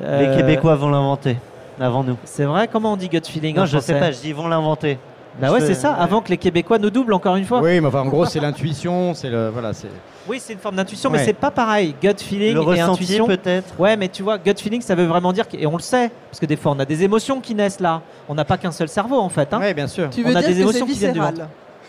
[0.00, 1.38] Les euh, Québécois vont l'inventer
[1.80, 2.18] avant nous.
[2.24, 2.68] C'est vrai?
[2.68, 4.12] Comment on dit gut feeling Non, je sais pas.
[4.12, 4.98] Je dis vont l'inventer.
[5.40, 5.92] Bah ouais, c'est ça.
[5.94, 7.60] Avant que les Québécois nous doublent encore une fois.
[7.60, 9.88] Oui, mais enfin, en gros, c'est l'intuition, c'est le voilà, c'est.
[10.28, 11.94] Oui, c'est une forme d'intuition, mais c'est pas pareil.
[12.00, 13.26] Gut feeling le et intuition.
[13.26, 13.78] peut-être.
[13.78, 16.40] Ouais, mais tu vois, gut feeling, ça veut vraiment dire et on le sait, parce
[16.40, 18.02] que des fois, on a des émotions qui naissent là.
[18.28, 19.52] On n'a pas qu'un seul cerveau, en fait.
[19.52, 19.60] Hein.
[19.62, 20.10] Oui, bien sûr.
[20.10, 21.42] Tu veux on a des émotions qui viennent du ventre.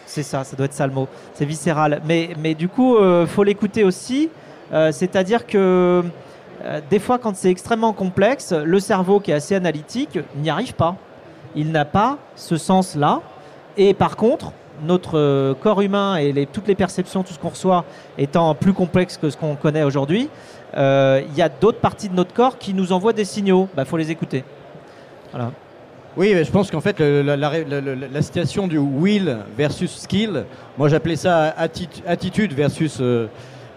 [0.05, 1.07] C'est ça, ça doit être ça le mot.
[1.33, 2.01] C'est viscéral.
[2.05, 4.29] Mais, mais du coup, euh, faut l'écouter aussi.
[4.71, 6.03] Euh, c'est-à-dire que
[6.63, 10.73] euh, des fois, quand c'est extrêmement complexe, le cerveau qui est assez analytique n'y arrive
[10.73, 10.95] pas.
[11.55, 13.21] Il n'a pas ce sens-là.
[13.77, 14.51] Et par contre,
[14.83, 17.85] notre euh, corps humain et toutes les perceptions, tout ce qu'on reçoit
[18.17, 20.29] étant plus complexe que ce qu'on connaît aujourd'hui,
[20.75, 23.69] euh, il y a d'autres parties de notre corps qui nous envoient des signaux.
[23.73, 24.43] Il bah, faut les écouter.
[25.31, 25.51] Voilà.
[26.17, 30.45] Oui, je pense qu'en fait, la, situation du will versus skill,
[30.77, 31.53] moi j'appelais ça
[32.07, 33.27] attitude versus, euh,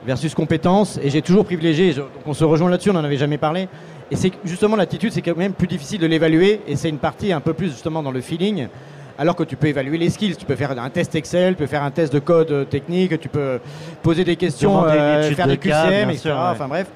[0.07, 1.96] versus compétence, et j'ai toujours privilégié,
[2.26, 3.68] on se rejoint là-dessus, on n'en avait jamais parlé,
[4.12, 7.32] et c'est justement l'attitude, c'est quand même plus difficile de l'évaluer, et c'est une partie
[7.32, 8.68] un peu plus justement dans le feeling
[9.19, 10.37] alors que tu peux évaluer les skills.
[10.37, 13.19] Tu peux faire un test Excel, tu peux faire un test de code euh, technique,
[13.21, 13.59] tu peux
[14.03, 16.33] poser des questions, euh, faire des QCM, etc.
[16.35, 16.87] Enfin bref.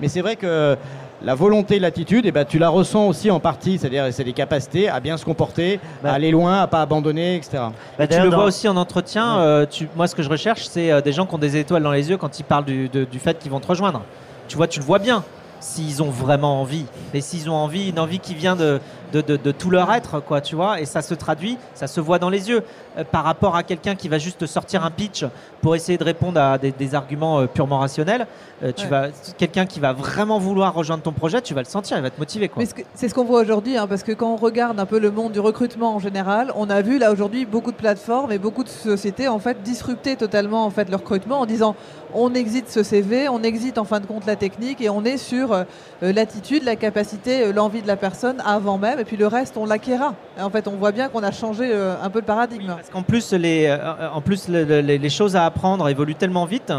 [0.00, 0.76] Mais c'est vrai que
[1.22, 4.88] la volonté, l'attitude, eh ben, tu la ressens aussi en partie, c'est-à-dire c'est des capacités
[4.88, 6.12] à bien se comporter, bah.
[6.12, 7.58] à aller loin, à pas abandonner, etc.
[7.98, 9.38] Bah, tu le vois aussi en entretien.
[9.38, 9.66] Euh,
[9.96, 12.16] moi, ce que je recherche, c'est des gens qui ont des étoiles dans les yeux
[12.16, 14.02] quand ils parlent du, du fait qu'ils vont te rejoindre.
[14.46, 15.24] Tu vois, tu le vois bien
[15.60, 16.84] s'ils ont vraiment envie.
[17.14, 18.80] Et s'ils ont envie, une envie qui vient de,
[19.12, 22.18] de, de- tout leur être, quoi, tu vois, et ça se traduit, ça se voit
[22.18, 22.62] dans les yeux.
[22.98, 25.24] Euh, par rapport à quelqu'un qui va juste sortir un pitch
[25.62, 28.26] pour essayer de répondre à des, des arguments euh, purement rationnels,
[28.62, 28.90] euh, tu Ouais.
[28.90, 32.10] vas, quelqu'un qui va vraiment vouloir rejoindre ton projet, tu vas le sentir, il va
[32.10, 32.62] te motiver, quoi.
[32.62, 35.10] Mais c'est ce qu'on voit aujourd'hui, hein, parce que quand on regarde un peu le
[35.10, 38.64] monde du recrutement en général, on a vu là aujourd'hui beaucoup de plateformes et beaucoup
[38.64, 41.74] de sociétés en fait disrupter totalement en fait le recrutement en disant
[42.14, 45.18] on exite ce CV, on exite en fin de compte la technique et on est
[45.18, 45.64] sur euh,
[46.00, 49.66] l'attitude, la capacité, euh, l'envie de la personne avant même, et puis le reste on
[49.66, 50.14] l'acquérera.
[50.40, 52.74] En fait, on voit bien qu'on a changé euh, un peu le paradigme.
[52.88, 56.14] Parce qu'en plus, les, euh, en plus le- le- les, les choses à apprendre évoluent
[56.14, 56.72] tellement vite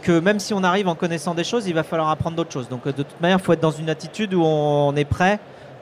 [0.00, 2.68] que même si on arrive en connaissant des choses, il va falloir apprendre d'autres choses.
[2.68, 5.40] Donc euh, de toute manière, il faut être dans une attitude où on est prêt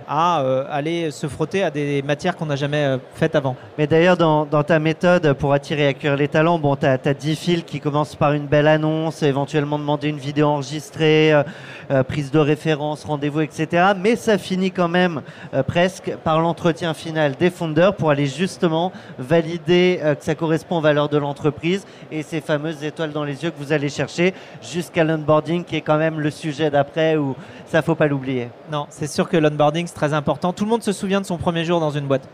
[0.09, 3.57] à euh, aller se frotter à des matières qu'on n'a jamais euh, faites avant.
[3.79, 6.99] Mais d'ailleurs, dans, dans ta méthode pour attirer et accueillir les talents, bon, tu as,
[6.99, 12.31] 10 fils qui commencent par une belle annonce, éventuellement demander une vidéo enregistrée, euh, prise
[12.31, 13.93] de référence, rendez-vous, etc.
[13.97, 15.23] Mais ça finit quand même
[15.67, 21.09] presque par l'entretien final des fondeurs pour aller justement valider que ça correspond aux valeurs
[21.09, 25.65] de l'entreprise et ces fameuses étoiles dans les yeux que vous allez chercher jusqu'à l'onboarding
[25.65, 27.35] qui est quand même le sujet d'après où
[27.67, 28.49] ça faut pas l'oublier.
[28.71, 30.53] Non, c'est sûr que l'onboarding, c'est très important.
[30.53, 32.29] Tout le monde se souvient de son premier jour dans une boîte.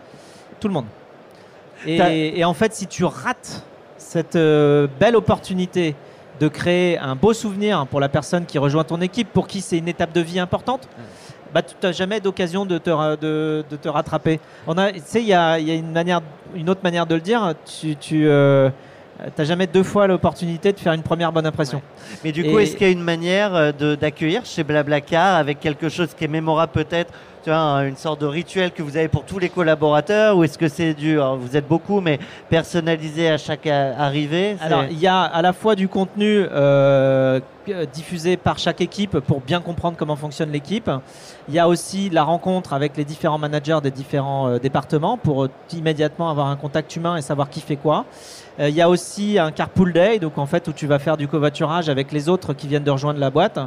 [0.61, 0.87] Tout le monde.
[1.87, 3.65] Et, et en fait, si tu rates
[3.97, 5.95] cette euh, belle opportunité
[6.41, 9.79] de créer un beau souvenir pour la personne qui rejoint ton équipe, pour qui c'est
[9.79, 10.89] une étape de vie importante,
[11.53, 14.41] bah, tu n'as jamais d'occasion de te, de, de te rattraper.
[14.67, 16.21] Tu sais, il y a, il y a une, manière,
[16.55, 17.55] une autre manière de le dire.
[17.67, 18.29] Tu, tu
[19.39, 21.83] n'as jamais deux fois l'opportunité de faire une première bonne impression.
[22.25, 25.89] Mais du coup, est-ce qu'il y a une manière euh, d'accueillir chez Blablacar avec quelque
[25.89, 27.13] chose qui est mémorable peut-être
[27.43, 30.45] tu vois, un- une sorte de rituel que vous avez pour tous les collaborateurs ou
[30.45, 32.19] est-ce que c'est du, alors, vous êtes beaucoup, mais
[32.51, 37.41] personnalisé à chaque a- arrivée Alors, il y a à la fois du contenu euh,
[37.71, 40.91] euh, diffusé par chaque équipe pour bien comprendre comment fonctionne l'équipe.
[41.49, 45.45] Il y a aussi la rencontre avec les différents managers des différents euh, départements pour
[45.45, 48.05] euh, immédiatement avoir un contact humain et savoir qui fait quoi.
[48.61, 51.17] Euh, il y a aussi un carpool day, donc en fait où tu vas faire
[51.17, 53.59] du covoiturage avec les autres qui viennent de rejoindre la boîte.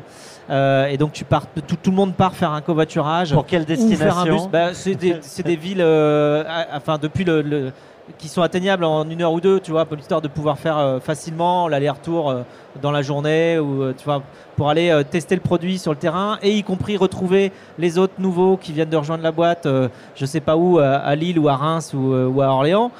[0.49, 3.65] Euh, et donc tu pars, tout, tout le monde part faire un covoiturage pour quelle
[3.65, 7.71] destination Bah, c'est des, villes, euh, enfin depuis le, le-
[8.17, 10.77] qui sont atteignables en une heure ou deux, tu vois, pour l'histoire de pouvoir faire
[10.77, 12.41] euh, facilement l'aller-retour euh,
[12.81, 14.21] dans la journée ou euh, tu vois
[14.57, 18.55] pour aller tester le produit sur le terrain et y compris retrouver les autres nouveaux
[18.55, 19.67] qui viennent de rejoindre la boîte,
[20.15, 22.91] je sais pas où, à, Lille ou à Reims ou, à Orléans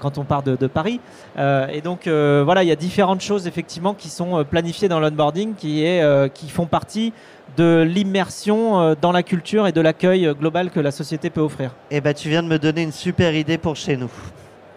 [0.00, 1.00] quand on part de, de Paris.
[1.38, 5.82] Et donc voilà, il y a différentes choses effectivement qui sont planifiées dans l'onboarding qui
[5.82, 7.14] est qui font partie
[7.56, 11.70] de l'immersion euh, dans la culture et de l'accueil global que la société peut offrir.
[11.90, 14.10] Eh ben, tu viens de me donner une super idée pour chez nous.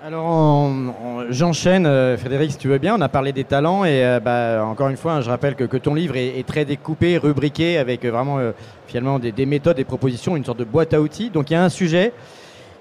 [0.04, 0.72] Alors
[1.30, 2.96] j'enchaîne, euh, Frédéric, si tu veux bien.
[2.98, 5.66] On a parlé des talents et euh, bah, encore une fois, hein, je rappelle que,
[5.66, 8.52] que ton livre est, est très découpé, rubriqué avec euh, vraiment euh,
[8.88, 11.30] finalement des, des méthodes, des propositions, une sorte de boîte à outils.
[11.30, 12.14] Donc il y a un sujet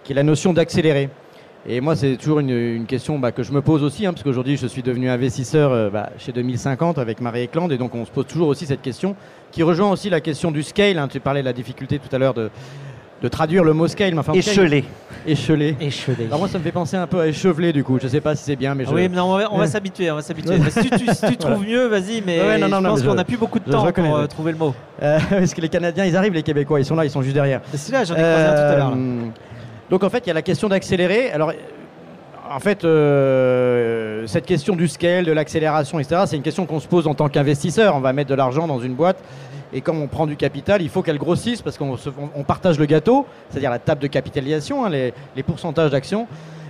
[0.02, 1.10] qui est la notion d'accélérer.
[1.68, 4.22] Et moi, c'est toujours une, une question bah, que je me pose aussi, hein, parce
[4.22, 8.06] qu'aujourd'hui, je suis devenu investisseur euh, bah, chez 2050 avec Marie Eklund, et donc on
[8.06, 9.14] se pose toujours aussi cette question,
[9.52, 10.98] qui rejoint aussi la question du scale.
[10.98, 11.06] hein.
[11.06, 12.48] Tu parlais de la difficulté tout à l'heure de,
[13.22, 14.84] de traduire le mot scale, mais enfin, Échelé.
[15.26, 15.76] échelé.
[15.78, 16.26] Échevelé.
[16.28, 17.98] Alors moi, ça me fait penser un peu à échevelé du coup.
[18.00, 18.90] Je sais pas si c'est bien, mais je.
[18.94, 20.56] Oui, mais non, on va, s'habituer, on va s'habituer.
[20.58, 23.02] Mais Si tu, tu- si tu trouves mieux, vas-y, mais Ouais, non, non, je pense
[23.02, 24.74] qu'on n'a plus beaucoup de je temps pour euh, trouver le mot.
[25.02, 27.34] Euh, parce que les Canadiens, ils arrivent, les Québécois, ils sont là, ils sont juste
[27.34, 27.60] derrière.
[27.70, 28.96] C'est celui-là, j'en ai croisé un tout à l'heure.
[29.90, 31.32] Donc en fait, il y a la question d'accélérer.
[31.32, 31.52] Alors,
[32.48, 36.88] en fait, euh, cette question du scale, de l'accélération, etc., c'est une question qu'on se
[36.88, 37.96] pose en tant qu'investisseur.
[37.96, 39.18] On va mettre de l'argent dans une boîte.
[39.72, 41.96] Et comme on prend du capital, il faut qu'elle grossisse parce qu'on
[42.46, 46.26] partage le gâteau, c'est-à-dire la table de capitalisation, hein, les, les pourcentages d'actions.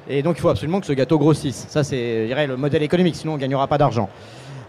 [0.08, 1.66] Et donc il faut absolument que ce gâteau grossisse.
[1.68, 4.10] Ça, c'est le modèle économique, sinon on ne gagnera pas d'argent.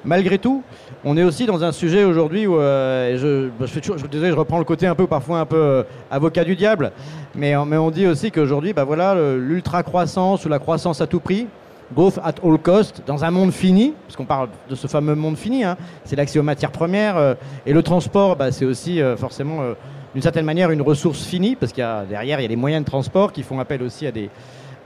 [0.03, 0.63] Malgré tout,
[1.05, 4.63] on est aussi dans un sujet aujourd'hui où euh, je, bah, je, je, reprends le
[4.63, 6.91] côté un peu parfois un peu euh, avocat du diable,
[7.35, 11.19] mais, on dit aussi qu'aujourd'hui, bah voilà, le- l'ultra croissance ou la croissance à tout
[11.19, 11.45] prix,
[11.93, 15.37] growth at all cost, dans un monde fini, parce qu'on parle de ce fameux monde
[15.37, 17.35] fini, hein, c'est l'accès aux matières premières euh,
[17.67, 19.59] et le transport, bah, c'est aussi forcément
[20.13, 22.55] d'une certaine manière une ressource finie, parce qu'il y a derrière il y a les
[22.55, 24.29] moyens de transport qui font appel aussi à des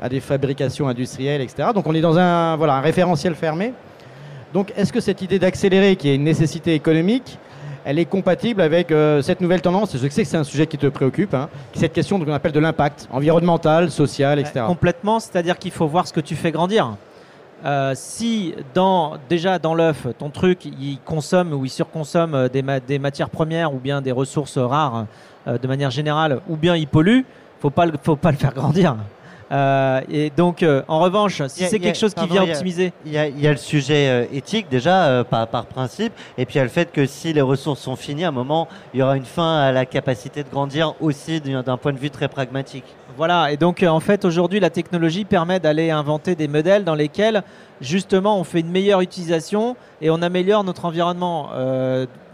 [0.01, 1.69] à des fabrications industrielles, etc.
[1.73, 3.71] Donc on est dans un voilà un référentiel fermé.
[4.53, 7.37] Donc, est-ce que cette idée d'accélérer, qui est une nécessité économique,
[7.83, 9.91] elle est compatible avec euh, cette nouvelle tendance?
[9.93, 12.59] Je sais que c'est un sujet qui te préoccupe, hein, cette question qu'on appelle de
[12.59, 14.53] l'impact environnemental, social, etc.
[14.57, 16.95] Euh, Complètement, c'est-à-dire qu'il faut voir ce que tu fais grandir.
[17.65, 18.53] Euh, si
[19.29, 23.73] déjà dans l'œuf, ton truc, il consomme ou il surconsomme des, ma- des matières premières
[23.73, 25.05] ou bien des ressources rares
[25.47, 27.21] de manière générale, ou bien il pollue,
[27.59, 28.95] faut pas le, faut pas le faire grandir.
[29.51, 32.93] Euh, et donc, euh, en revanche, si c'est a- quelque chose qui vient a- optimiser,
[33.05, 36.45] Il y, a, il y a le sujet euh, éthique déjà par, par principe, et
[36.45, 38.67] puis il y a le fait que si les ressources sont finies, à un moment,
[38.93, 42.09] il y aura une fin à la capacité de grandir aussi d'un point de vue
[42.09, 42.85] très pragmatique.
[43.17, 47.43] Voilà, et donc en fait aujourd'hui la technologie permet d'aller inventer des modèles dans lesquels
[47.79, 51.49] justement on fait une meilleure utilisation et on améliore notre environnement.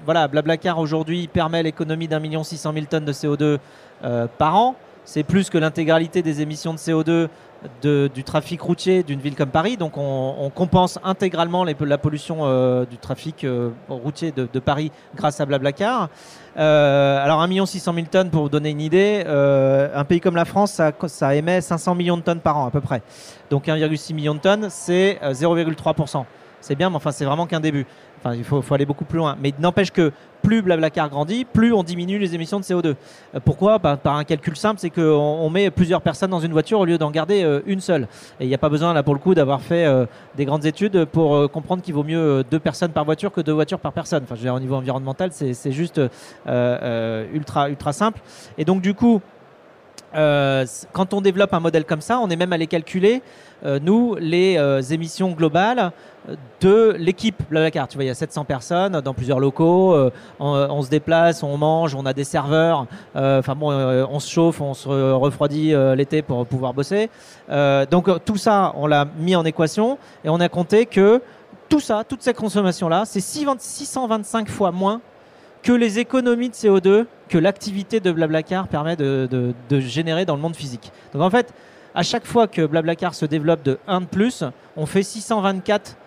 [0.06, 3.60] Voilà, Blablacar aujourd'hui permet l'économie d'un million six cent mille tonnes de CO2
[4.03, 4.76] euh, par an.
[5.03, 7.28] C'est plus que l'intégralité des émissions de CO2
[7.82, 9.78] de- du trafic routier d'une ville comme Paris.
[9.78, 15.45] Donc on, compense intégralement la pollution euh, du trafic euh, routier de, Paris grâce à
[15.45, 16.10] Blablacar.
[16.57, 20.45] Euh, alors 1 600 000 tonnes pour vous donner une idée, un pays comme la
[20.45, 23.02] France, ça, ça émet 500 millions de tonnes par an à peu près.
[23.52, 26.23] Donc 1,6 million de tonnes, c'est euh, 0,3%.
[26.61, 27.85] C'est bien, mais enfin c'est vraiment qu'un début.
[28.23, 29.35] Enfin, il faut, aller beaucoup plus loin.
[29.41, 30.11] Mais n'empêche que
[30.43, 32.85] plus Blablacar grandit, plus on diminue les émissions de CO2.
[32.85, 33.79] Euh, pourquoi?
[33.79, 36.85] Bah, Par un calcul simple, c'est qu'on on met plusieurs personnes dans une voiture au
[36.85, 38.03] lieu d'en garder euh, une seule.
[38.39, 40.05] Et il n'y a pas besoin, là, pour le coup, d'avoir fait euh,
[40.38, 43.79] des grandes études pour comprendre qu'il vaut mieux deux personnes par voiture que deux voitures
[43.79, 44.23] par personne.
[44.23, 45.99] Enfin, je veux dire, au niveau environnemental, c'est juste
[46.45, 48.21] ultra, ultra simple.
[48.57, 49.19] Et donc, du coup,
[50.13, 53.21] quand on développe un modèle comme ça, on est même allé calculer,
[53.81, 55.91] nous, les euh, émissions globales
[56.29, 57.88] euh, de l'équipe Blablacar.
[57.88, 60.09] Tu vois, il y a 700 personnes dans plusieurs locaux, euh,
[60.39, 62.85] on, se déplace, on mange, on a des serveurs,
[63.15, 66.73] euh, enfin bon, euh, on se chauffe, on se re- refroidit euh, l'été pour pouvoir
[66.73, 67.09] bosser.
[67.49, 71.21] Euh, donc euh, tout ça, on l'a mis en équation et on a compté que
[71.69, 75.01] tout ça, toute cette consommation-là, c'est 620 625 fois moins
[75.63, 80.35] que les économies de CO2 que l'activité de Blablacar permet de, de- de générer dans
[80.35, 80.91] le monde physique.
[81.13, 81.53] Donc en fait,
[81.93, 84.43] à chaque fois que Blablacar se développe de 1 de plus,
[84.77, 85.97] on fait 624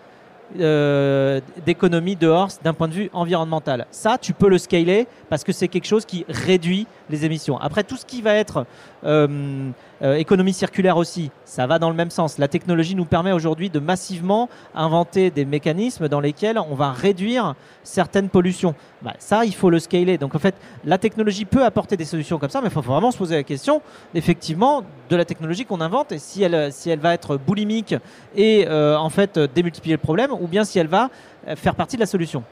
[0.59, 3.87] euh, d'économies dehors d'un point de vue environnemental.
[3.89, 7.57] Ça, tu peux le scaler parce que c'est quelque chose qui réduit les émissions.
[7.57, 8.65] Après, tout ce qui va être
[9.03, 9.69] euh,
[10.01, 12.37] euh, économie circulaire aussi, ça va dans le même sens.
[12.37, 17.55] La technologie nous permet aujourd'hui de massivement inventer des mécanismes dans lesquels on va réduire
[17.83, 18.75] certaines pollutions.
[19.01, 20.17] Bah, ça, il faut le scaler.
[20.17, 23.11] Donc en fait, la technologie peut apporter des solutions comme ça, mais il faut vraiment
[23.11, 23.81] se poser la question,
[24.13, 27.95] effectivement, de la technologie qu'on invente et si elle, si elle va être boulimique
[28.35, 31.09] et euh, en fait démultiplier le problème, ou bien si elle va
[31.47, 32.43] euh, faire partie de la solution.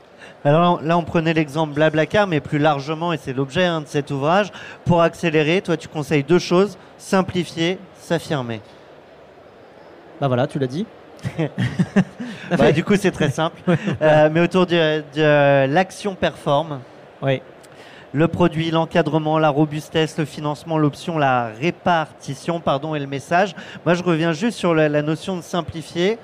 [0.46, 4.12] Alors là, on prenait l'exemple Blablacar, mais plus largement, et c'est l'objet hein, de cet
[4.12, 4.52] ouvrage,
[4.86, 8.60] pour accélérer, toi tu conseilles deux choses, simplifier, s'affirmer.
[10.20, 10.86] Bah voilà, tu l'as dit.
[12.58, 13.60] Bah, du coup, c'est très simple.
[14.02, 16.82] Euh, mais autour de, de l'action performe,
[17.22, 17.42] Oui.
[18.12, 23.56] le produit, l'encadrement, la robustesse, le financement, l'option, la répartition, pardon, et le message.
[23.86, 26.20] Moi, je reviens juste sur la, la notion de simplifier.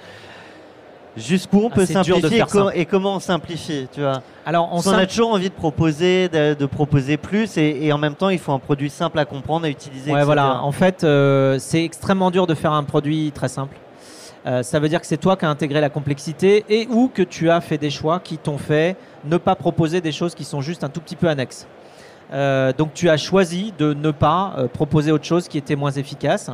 [1.17, 5.33] Jusqu'où on Ah, peut simplifier et, comment on simplifie, tu vois Alors, on, a toujours
[5.33, 8.59] envie de proposer, de, de proposer plus, et, et en même temps, il faut un
[8.59, 10.11] produit simple à comprendre, à utiliser.
[10.11, 10.25] Ouais, etc.
[10.25, 10.61] voilà.
[10.61, 13.75] En fait, euh, c'est extrêmement dur de faire un produit très simple.
[14.45, 17.23] Euh, ça veut dire que c'est toi qui as intégré la complexité et ou que
[17.23, 18.95] tu as fait des choix qui t'ont fait
[19.25, 21.67] ne pas proposer des choses qui sont juste un tout petit peu annexes.
[22.31, 26.49] Euh, donc tu as choisi de ne pas proposer autre chose qui était moins efficace.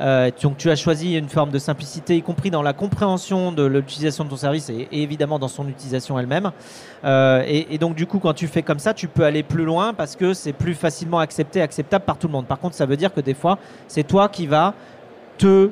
[0.00, 3.64] Euh, donc tu as choisi une forme de simplicité, y compris dans la compréhension de
[3.64, 6.52] l'utilisation de ton service et, évidemment dans son utilisation elle-même.
[7.04, 9.92] Euh, et, donc du coup, quand tu fais comme ça, tu peux aller plus loin
[9.92, 12.46] parce que c'est plus facilement accepté, acceptable par tout le monde.
[12.46, 13.58] Par contre, ça veut dire que des fois,
[13.88, 14.74] c'est toi qui vas
[15.36, 15.70] te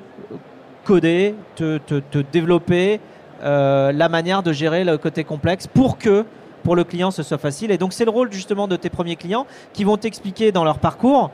[0.84, 3.00] coder, te, te- développer
[3.42, 6.24] euh, la manière de gérer le côté complexe pour que
[6.64, 7.70] pour le client ce soit facile.
[7.70, 10.78] Et donc c'est le rôle justement de tes premiers clients qui vont t'expliquer dans leur
[10.78, 11.30] parcours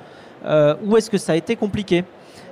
[0.84, 2.04] où est-ce que ça a été compliqué.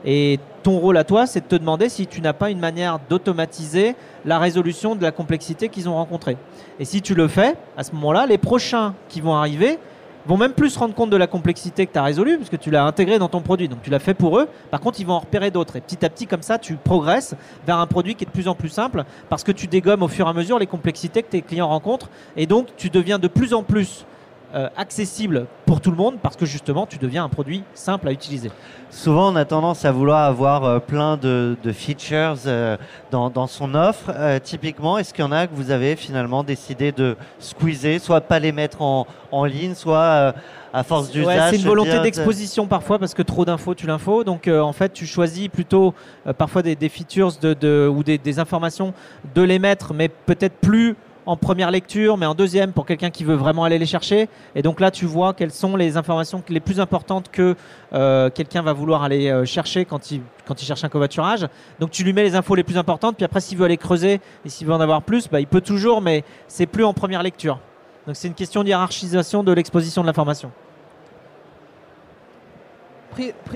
[0.05, 2.99] Et ton rôle à toi, c'est de te demander si tu n'as pas une manière
[3.09, 6.37] d'automatiser la résolution de la complexité qu'ils ont rencontrée.
[6.79, 9.79] Et si tu le fais, à ce moment-là, les prochains qui vont arriver
[10.27, 12.71] vont même plus se rendre compte de la complexité que tu as résolue, puisque tu
[12.71, 13.69] l'as intégré dans ton produit.
[13.69, 14.49] Donc tu l'as fait pour eux.
[14.71, 15.77] Par contre, ils vont en repérer d'autres.
[15.77, 17.35] Et petit à petit, comme ça, tu progresses
[17.67, 20.09] vers un produit qui est de plus en plus simple, parce que tu dégommes au
[20.09, 22.09] fur et à mesure les complexités que tes clients rencontrent.
[22.37, 24.07] Et donc, tu deviens de plus en plus
[24.55, 28.13] euh, accessible pour tout le monde, parce que justement, tu deviens un produit simple à
[28.13, 28.51] utiliser.
[28.91, 32.77] Souvent, on a tendance à vouloir avoir euh, plein de, de features euh,
[33.11, 34.13] dans, dans son offre.
[34.43, 38.39] Typiquement, est-ce qu'il y en a que vous avez finalement décidé de squeezer, soit pas
[38.39, 40.35] les mettre en, en ligne, soit
[40.75, 44.25] à force d'usage Ouais, c'est une volonté d'exposition parfois parce que trop d'infos tu l'info.
[44.25, 45.95] Donc en fait tu choisis plutôt
[46.39, 48.93] parfois des, des features de, de- ou des, des informations
[49.35, 50.97] de les mettre, mais peut-être plus
[51.27, 54.29] en première lecture, mais en deuxième pour quelqu'un qui veut vraiment aller les chercher.
[54.55, 57.55] Et donc là tu vois quelles sont les informations les plus importantes que
[57.93, 61.47] euh, quelqu'un va vouloir aller euh, chercher quand il, quand il cherche un covoiturage.
[61.81, 64.21] Donc tu lui mets les infos les plus importantes, puis après s'il veut aller creuser
[64.45, 67.23] et s'il veut en avoir plus, bah, il peut toujours, mais c'est plus en première
[67.23, 67.59] lecture.
[68.07, 70.51] Donc c'est une question d'hiérarchisation de l'exposition de l'information.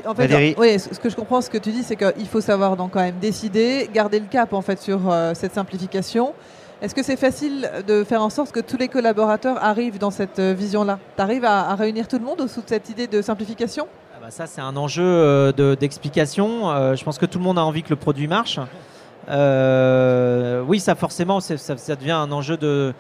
[0.05, 2.43] En fait, oui, ce ce que je comprends, ce que tu dis, c'est qu'il faut
[2.43, 6.35] savoir donc quand même décider, garder le cap en fait sur euh, cette simplification.
[6.83, 10.39] Est-ce que c'est facile de faire en sorte que tous les collaborateurs arrivent dans cette
[10.39, 10.99] euh, vision-là?
[11.17, 13.89] Tu arrives à, réunir tout le monde sous cette idée de simplification?
[14.15, 16.71] Ah bah ça, c'est un enjeu euh, de- d'explication.
[16.71, 18.61] Euh, je pense que tout le monde a envie que le produit marche.
[19.29, 22.93] Oui, ça forcément, ça, devient un enjeu de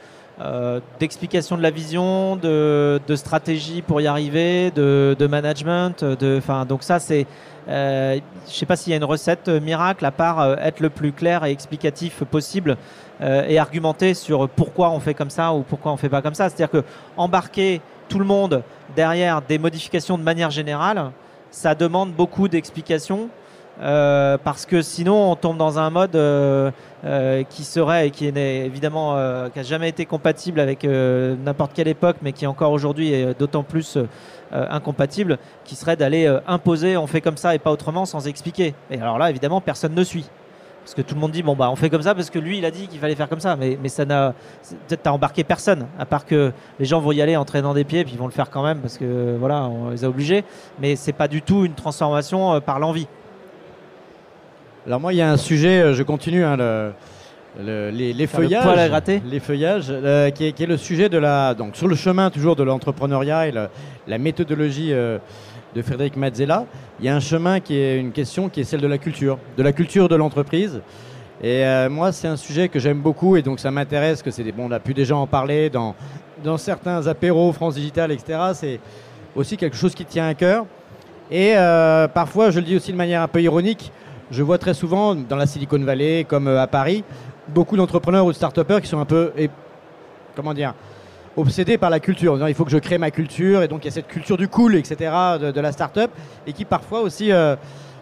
[1.00, 6.04] d'explication de la vision, de, stratégie pour y arriver, de, management.
[6.68, 7.26] Donc ça, c'est,
[7.68, 11.44] je sais pas s'il y a une recette miracle à part être le plus clair
[11.44, 12.76] et explicatif possible
[13.20, 16.48] et argumenter sur pourquoi on fait comme ça ou pourquoi on fait pas comme ça.
[16.48, 16.84] C'est-à-dire que
[17.16, 18.62] embarquer tout le monde
[18.94, 21.10] derrière des modifications de manière générale,
[21.50, 23.28] ça demande beaucoup d'explications.
[23.82, 26.70] euh, parce que sinon on tombe dans un mode euh,
[27.04, 31.36] euh, qui serait et qui n'est évidemment euh, qui a jamais été compatible avec euh,
[31.44, 34.06] n'importe quelle époque mais qui encore aujourd'hui est d'autant plus euh,
[34.50, 38.74] incompatible qui serait d'aller euh, imposer on fait comme ça et pas autrement sans expliquer
[38.90, 40.26] et alors là évidemment personne ne suit
[40.86, 42.58] parce que tout le monde dit bon bah on fait comme ça parce que lui
[42.58, 43.56] il a dit qu'il fallait faire comme ça.
[43.56, 44.34] Mais, mais ça n'a
[44.86, 47.82] peut-être t'as embarqué personne à part que les gens vont y aller en traînant des
[47.82, 50.44] pieds puis ils vont le faire quand même parce que voilà on les a obligés.
[50.80, 53.08] Mais c'est pas du tout une transformation euh, par l'envie.
[54.86, 56.92] Alors moi, il y a un sujet, euh, je continue, hein, le-
[57.60, 58.64] le- les, les Faire le feuillages,
[59.24, 62.30] les feuillages, euh, qui, est, qui est le sujet de la, donc sur le chemin
[62.30, 63.70] toujours de l'entrepreneuriat et la,
[64.06, 65.18] la méthodologie euh,
[65.76, 66.64] de Frédéric Mazzella.
[66.98, 69.38] Il y a un chemin qui est une question qui est celle de la culture,
[69.58, 70.80] de la culture de l'entreprise.
[71.42, 74.42] Et euh, moi, c'est un sujet que j'aime beaucoup et donc ça m'intéresse que c'est
[74.42, 75.94] des, bon, on a pu déjà en parler dans,
[76.42, 78.38] dans certains apéros France Digital, etc.
[78.54, 78.80] C'est
[79.36, 80.64] aussi quelque chose qui tient à cœur.
[81.30, 83.92] Et euh, parfois, je le dis aussi de manière un peu ironique,
[84.30, 87.04] je vois très souvent dans la Silicon Valley, comme euh, à Paris,
[87.48, 89.50] beaucoup d'entrepreneurs ou de start-upers qui sont un peu, et,
[90.34, 90.72] comment dire,
[91.36, 92.32] obsédés par la culture.
[92.32, 94.08] En disant, il faut que je crée ma culture, et donc il y a cette
[94.08, 96.10] culture du cool, etc., de, de la start-up,
[96.46, 97.56] et qui parfois aussi euh,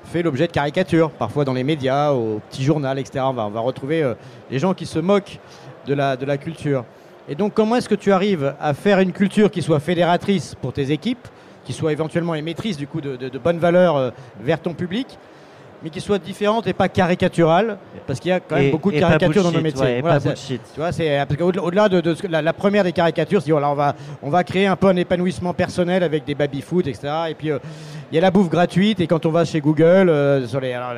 [0.04, 3.24] fait l'objet de caricatures, parfois dans les médias, au petit journal, etc.
[3.28, 4.14] On va, retrouver euh,
[4.50, 5.38] les gens qui se moquent
[5.86, 6.84] de la, culture.
[7.28, 10.72] Et donc, comment est-ce que tu arrives à faire une culture qui soit fédératrice pour
[10.72, 11.26] tes équipes,
[11.64, 15.18] qui soit éventuellement émettrice du coup de bonnes valeurs euh, vers ton public,
[15.84, 18.90] mais qui soit différente et pas caricaturale, parce qu'il y a quand même Et- beaucoup
[18.90, 19.84] de caricatures dans nos métiers.
[19.84, 20.60] ouais, Voilà, pas c'est- bullshit.
[20.72, 21.20] tu vois, c'est
[21.60, 24.76] au-delà de, la, la première des caricatures, c'est voilà, on va on va créer un
[24.76, 27.12] peu un épanouissement personnel avec des baby food, etc.
[27.28, 27.58] Et puis euh,
[28.10, 30.46] il y a la bouffe gratuite et quand on va chez Google, euh,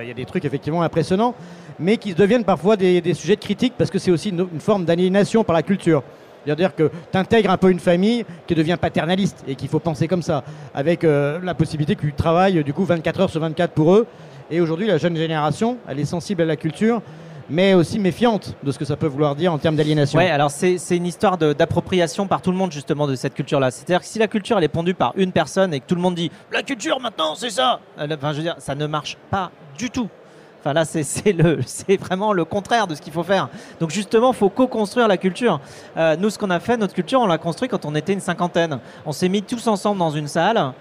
[0.03, 1.35] il y a des trucs effectivement impressionnants,
[1.81, 4.61] mais qui deviennent parfois des, des sujets de critique parce que c'est aussi une, une
[4.61, 6.03] forme d'aliénation par la culture.
[6.45, 10.07] C'est-à-dire que tu intègres un peu une famille qui devient paternaliste et qu'il faut penser
[10.07, 10.45] comme ça,
[10.77, 14.07] avec euh, la possibilité que tu travailles du coup 24 heures sur 24 pour eux.
[14.51, 17.03] Et aujourd'hui, la jeune génération, elle est sensible à la culture,
[17.51, 20.19] mais aussi méfiante de ce que ça peut vouloir dire en termes d'aliénation.
[20.19, 23.71] Ouais, alors c'est une histoire d'appropriation par tout le monde justement de cette culture-là.
[23.71, 26.01] C'est-à-dire que si la culture elle est pondue par une personne et que tout le
[26.01, 29.17] monde dit la culture maintenant c'est ça, euh, enfin je veux dire ça ne marche
[29.31, 30.09] pas du tout.
[30.61, 33.49] Enfin là c'est vraiment le contraire de ce qu'il faut faire.
[33.81, 35.61] Donc justement faut co-construire la culture.
[35.97, 38.21] Euh, nous ce qu'on a fait notre culture on l'a construit quand on était une
[38.21, 38.79] cinquantaine.
[39.05, 40.73] On s'est mis tous ensemble dans une salle.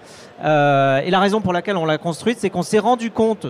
[0.44, 3.46] Euh, et la raison pour laquelle on l'a construite, c'est qu'on s'est rendu compte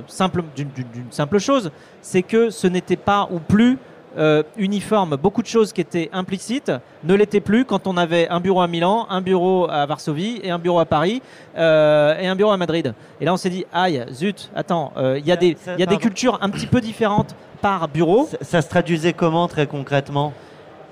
[0.56, 1.70] d'une simple chose,
[2.00, 3.78] c'est que ce n'était pas ou plus
[4.16, 5.16] euh, uniforme.
[5.16, 6.72] Beaucoup de choses qui étaient implicites
[7.04, 10.50] ne l'étaient plus quand on avait un bureau à Milan, un bureau à Varsovie et
[10.50, 11.22] un bureau à Paris
[11.56, 12.94] euh, et un bureau à Madrid.
[13.20, 15.86] Et là, on s'est dit, aïe, zut, attends, euh, il y a, des, y a
[15.96, 18.28] cultures un petit peu différentes par bureau.
[18.30, 20.32] Ça, ça se traduisait comment très concrètement?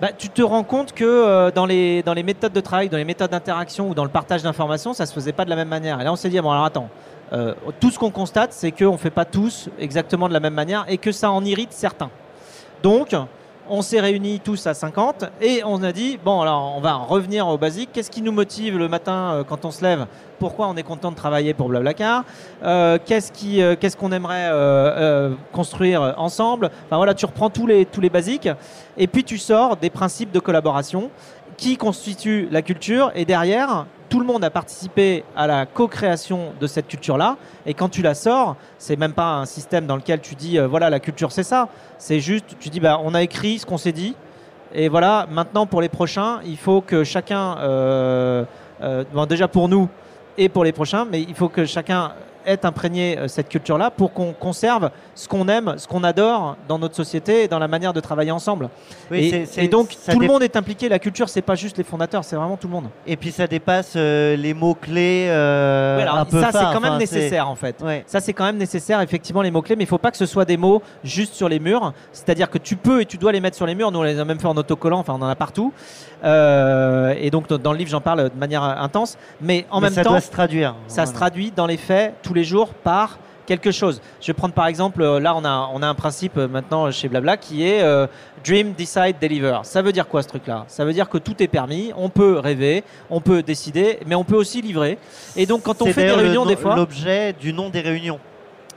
[0.01, 2.97] Bah, tu te rends compte que euh, dans, les, dans les méthodes de travail, dans
[2.97, 5.69] les méthodes d'interaction ou dans le partage d'informations, ça se faisait pas de la même
[5.69, 6.01] manière.
[6.01, 6.89] Et là, on s'est dit, bon, alors attends,
[7.33, 10.55] euh, tout ce qu'on constate, c'est qu'on ne fait pas tous exactement de la même
[10.55, 12.11] manière et que ça en irrite certains.
[12.85, 13.17] Donc,
[13.71, 17.49] on s'est réunis tous à 50 et on a dit, bon, alors on va revenir
[17.49, 17.89] au basique.
[17.95, 20.07] Qu'est-ce qui nous motive le matin euh, quand on se lève?
[20.39, 22.25] Pourquoi on est content de travailler pour Blablacar?
[22.63, 24.51] Euh, Qu'est-ce euh, qu'est-ce qu'on aimerait
[25.51, 26.71] construire ensemble?
[26.85, 28.51] Enfin voilà, tu reprends tous les, tous les basiques
[28.99, 31.11] et puis tu sors des principes de collaboration
[31.57, 36.69] qui constituent la culture et derrière, tout le monde a participé à la co-création de
[36.69, 37.37] cette culture-là.
[37.67, 40.69] Et quand tu la sors, c'est même pas un système dans lequel tu dis euh,
[40.69, 41.69] voilà la culture c'est ça,
[41.99, 44.15] c'est juste tu dis bah on a écrit ce qu'on s'est dit.
[44.73, 48.45] Et voilà maintenant pour les prochains il faut que chacun euh,
[48.83, 49.89] euh, déjà pour nous
[50.39, 52.13] et pour les prochains mais il faut que chacun
[52.47, 56.79] être imprégné euh, cette culture-là pour qu'on conserve ce qu'on aime, ce qu'on adore dans
[56.79, 58.69] notre société et dans la manière de travailler ensemble.
[59.11, 60.89] Oui, et, c'est- c'est- et donc tout le monde est impliqué.
[60.89, 62.87] La culture, c'est pas juste les fondateurs, c'est vraiment tout le monde.
[63.07, 64.55] Et puis ça dépasse euh, les
[65.29, 67.77] euh, alors, un peu ça, c'est quand même Enfin, nécessaire en fait.
[67.83, 68.05] Ouais.
[68.07, 70.45] Ça, c'est quand même nécessaire, effectivement, les mots-clés, mais il faut pas que ce soit
[70.45, 71.93] des mots juste sur les murs.
[72.13, 73.91] C'est-à-dire que tu peux et tu dois les mettre sur les murs.
[73.91, 75.73] Nous, on les a même fait en autocollant, enfin, on en a partout.
[76.25, 79.17] Euh, et donc, dans le livre, j'en parle de manière intense.
[79.41, 80.75] Mais en Mais même ça temps, doit se traduire.
[80.87, 84.01] ça se traduit dans les faits tous les jours par quelque chose.
[84.21, 86.91] Je vais prendre par exemple, euh, là on a, on a un principe euh, maintenant
[86.91, 88.07] chez Blabla qui est euh,
[88.45, 89.59] Dream, Decide, Deliver.
[89.65, 90.65] Ça veut dire quoi ce truc-là?
[90.69, 94.25] Ça veut dire que tout est permis, on peut rêver, on peut décider, mais on
[94.25, 94.99] peut aussi livrer.
[95.37, 96.75] Et donc quand on fait des le réunions des fois...
[96.77, 98.19] L'objet du nom des réunions.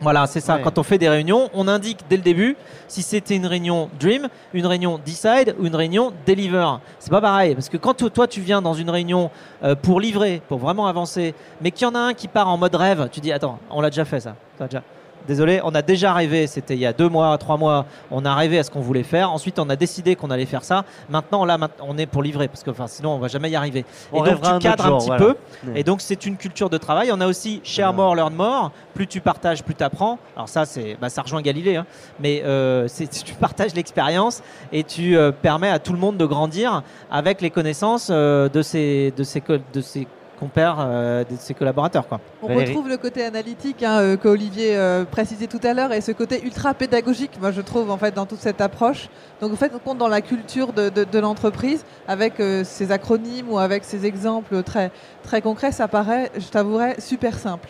[0.02, 0.56] Voilà, c'est ça.
[0.58, 0.62] Ouais.
[0.64, 2.56] Quand on fait des réunions, on indique dès le début
[2.88, 6.68] si c'était une réunion Dream, une réunion Decide ou une réunion Deliver.
[7.00, 9.30] C'est pas pareil parce que quand to- toi tu viens dans une réunion
[9.64, 12.58] euh, pour livrer, pour vraiment avancer, mais qu'il y en a un qui part en
[12.58, 14.36] mode rêve, tu dis attends, on l'a déjà fait ça.
[14.60, 14.84] Déjà-
[15.28, 18.34] Désolé, on a déjà rêvé, c'était il y a deux mois, trois mois, on a
[18.34, 19.32] rêvé à ce qu'on voulait faire.
[19.32, 20.86] Ensuite, on a décidé qu'on allait faire ça.
[21.10, 23.84] Maintenant, là, on est pour livrer, parce que enfin, sinon, on va jamais y arriver.
[24.14, 25.26] On et donc, tu cadres un petit voilà.
[25.26, 25.36] peu.
[25.76, 27.10] Et donc, c'est une culture de travail.
[27.12, 28.72] On a aussi share more, learn more.
[28.94, 30.18] Plus tu partages, plus tu apprends.
[30.36, 31.76] Alors, ça, c'est, bah, ça rejoint Galilée.
[31.76, 31.86] hein.
[32.20, 32.88] Mais euh,
[33.26, 34.42] tu partages l'expérience
[34.72, 38.62] et tu euh, permets à tout le monde de grandir avec les connaissances euh, de,
[38.62, 39.82] ses, de, co- de
[40.40, 42.08] compères, euh, de ses collaborateurs.
[42.08, 42.20] Quoi.
[42.44, 42.68] On Valérie.
[42.68, 46.44] retrouve le côté analytique hein, euh, qu'Olivier euh, précisait tout à l'heure et ce côté
[46.46, 49.10] ultra pédagogique, moi je trouve en fait dans toute cette approche.
[49.42, 52.92] Donc en fait on compte dans la culture de, de- de l'entreprise avec euh, ces
[52.92, 54.92] acronymes ou avec ces exemples très,
[55.24, 57.70] très concrets, ça paraît, je t'avouerai, super simple.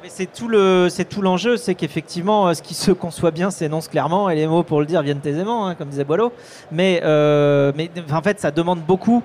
[0.00, 3.88] Mais c'est tout le, c'est tout l'enjeu, c'est qu'effectivement, ce qui se conçoit bien s'énonce
[3.88, 6.32] clairement et les mots pour le dire viennent aisément, hein, comme disait Boileau.
[6.70, 9.24] Mais, euh, mais en fait, ça demande beaucoup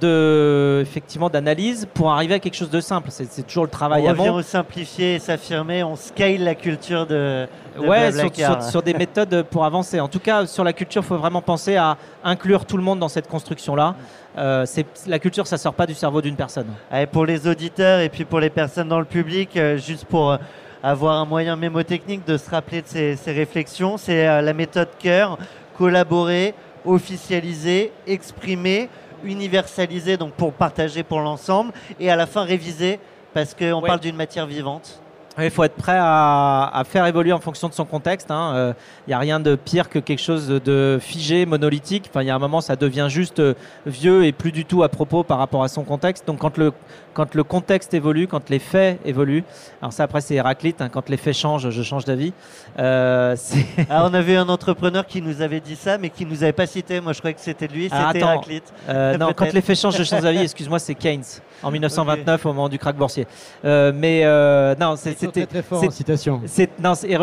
[0.00, 3.08] de, effectivement, d'analyse pour arriver à quelque chose de simple.
[3.10, 4.36] C'est, toujours le travail on revient avant.
[4.38, 7.46] au simplifier et s'affirmer, on scale la culture de,
[7.78, 10.00] de Ouais, sur, sur- sur des méthodes pour avancer.
[10.00, 12.98] En tout cas, sur la culture, il faut vraiment penser à inclure tout le monde
[12.98, 13.94] dans cette construction-là.
[14.38, 14.64] Euh,
[15.06, 16.66] la culture, ça sort pas du cerveau d'une personne.
[16.90, 20.30] Allez, pour les auditeurs et puis pour les personnes dans le public, euh, juste pour
[20.32, 20.36] euh,
[20.82, 24.88] avoir un moyen mémotechnique de se rappeler de ces, ces réflexions, c'est euh, la méthode
[24.98, 25.36] cœur,
[25.76, 26.54] collaborer,
[26.84, 28.88] officialiser, exprimer,
[29.24, 32.98] universaliser, donc pour partager pour l'ensemble, et à la fin réviser,
[33.34, 33.86] parce qu'on Ouais.
[33.88, 35.00] parle d'une matière vivante.
[35.38, 38.28] Il faut être prêt à, à faire évoluer en fonction de son contexte.
[38.30, 38.74] Il
[39.08, 42.06] n'y a rien de pire que quelque chose de figé, monolithique.
[42.10, 43.54] Enfin, il y a un moment, ça devient juste euh,
[43.86, 46.26] vieux et plus du tout à propos par rapport à son contexte.
[46.26, 46.72] Donc, quand le,
[47.14, 49.44] quand le contexte évolue, quand les faits évoluent,
[49.80, 50.82] alors ça, après, c'est Héraclite.
[50.82, 52.32] hein, quand les faits changent, je change d'avis.
[52.78, 53.36] Euh,
[53.88, 56.66] Ah, on avait un entrepreneur qui nous avait dit ça, mais qui nous avait pas
[56.66, 57.00] cité.
[57.00, 58.12] Moi, je croyais que c'était lui, c'était Ah.
[58.14, 58.72] Héraclite.
[58.88, 60.38] Euh, non, quand les faits changent, je change d'avis.
[60.42, 61.22] Excuse-moi, c'est Keynes
[61.62, 63.26] en 1929 au moment du krach boursier.
[63.64, 66.40] Euh, mais euh, non, c'était très, très fort c'est- en citation.
[66.46, 67.16] C'est non, et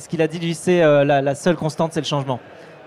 [0.00, 2.40] Ce qu'il a dit lui, c'est euh, la, la seule constante, c'est le changement.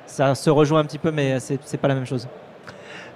[0.06, 2.28] Ça se rejoint un petit peu, mais c'est pas la même chose.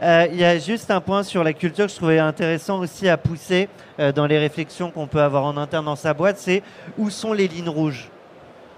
[0.01, 3.07] Euh, Il y a juste un point sur la culture que je trouvais intéressant aussi
[3.09, 3.69] à pousser
[3.99, 6.61] euh, dans les réflexions qu'on peut avoir en interne dans sa boîte, c'est
[6.97, 8.09] où sont les lignes rouges?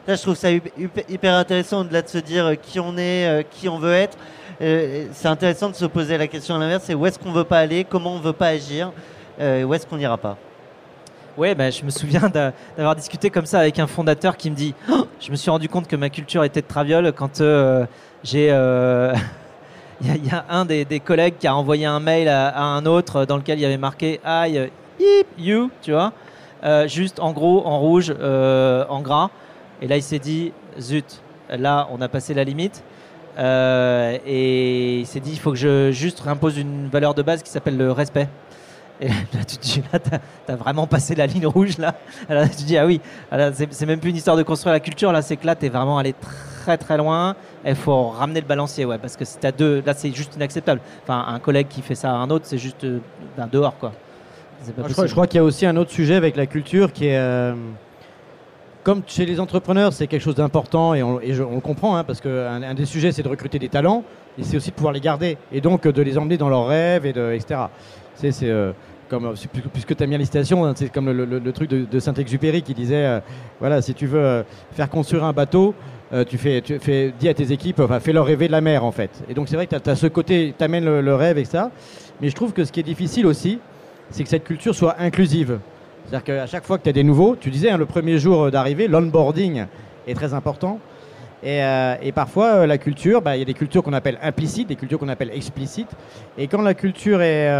[0.08, 3.68] Là, je trouve ça hyper intéressant au-delà de se dire qui on est, euh, qui
[3.68, 4.18] on veut être.
[4.62, 7.44] Euh, c'est intéressant de se poser la question à l'inverse, c'est où est-ce qu'on veut
[7.44, 8.92] pas aller, comment on veut pas agir,
[9.40, 10.38] euh, où est-ce qu'on n'ira pas?
[11.38, 14.56] Ouais, ben, je me souviens d'a- d'avoir discuté comme ça avec un fondateur qui me
[14.56, 17.86] dit Oh, Je me suis rendu compte que ma culture était de traviole quand euh,
[18.24, 18.48] j'ai.
[20.02, 23.38] Il y, a- un des, collègues qui a envoyé un mail à, un autre dans
[23.38, 24.70] lequel il y avait marqué I,
[25.38, 26.12] you, tu vois,
[26.88, 29.30] juste en gros, en rouge, en gras.
[29.82, 32.84] Et là, il s'est dit Zut, là, on a passé la limite.
[33.38, 37.44] Euh, et il s'est dit Il faut que je juste réimpose une valeur de base
[37.44, 38.30] qui s'appelle le respect.
[39.02, 41.96] Et là, tu te dis, là, t'as, vraiment passé la ligne rouge, là.
[42.30, 44.80] Là, tu te dis, ah oui, ah c'est, même plus une histoire de construire la
[44.80, 46.16] culture, là, c'est que là, t'es vraiment allé
[46.64, 47.36] très très loin.
[47.66, 50.80] Il faut ramener le balancier, ouais, parce que si t'as deux, là, c'est juste inacceptable.
[51.04, 53.00] Enfin, un collègue qui fait ça à un autre, c'est juste euh,
[53.36, 53.92] ben, dehors, quoi.
[54.78, 57.08] Pas crois, je crois qu'il y a aussi un autre sujet avec la culture qui
[57.08, 57.18] est.
[57.18, 57.54] euh,
[58.86, 62.62] comme chez les entrepreneurs, c'est quelque chose d'important et on, le comprend, hein, parce qu'un
[62.62, 64.04] un des sujets, c'est de recruter des talents
[64.38, 66.68] et c'est aussi de pouvoir les garder et donc euh, de les emmener dans leurs
[66.68, 67.62] rêves, et de, etc.
[68.14, 68.74] C'est, euh,
[69.10, 69.34] comme, euh,
[69.74, 73.22] puisque tu as mis la citation, hein, c'est comme le, truc de, Saint-Exupéry qui disait
[73.60, 75.74] voilà, si tu veux faire construire un bateau,
[76.30, 76.80] tu fais, tu
[77.20, 79.24] dis à tes équipes, enfin, fais-leur rêver de la mer en fait.
[79.28, 81.46] Et donc c'est vrai que tu as, ce côté, tu amènes le, le rêve et
[81.46, 81.72] ça.
[82.22, 83.60] Mais je trouve que ce qui est difficile aussi,
[84.12, 85.58] c'est que cette culture soit inclusive.
[86.08, 88.44] C'est-à-dire qu'à chaque fois que tu as des nouveaux, tu disais hein, le premier jour
[88.44, 89.66] euh, d'arrivée, l'onboarding
[90.08, 90.80] est très important.
[91.44, 94.68] Et, euh, parfois, euh, la culture, bah, il y a des cultures qu'on appelle implicites,
[94.68, 95.90] des cultures qu'on appelle explicites.
[96.38, 97.52] Et quand la culture est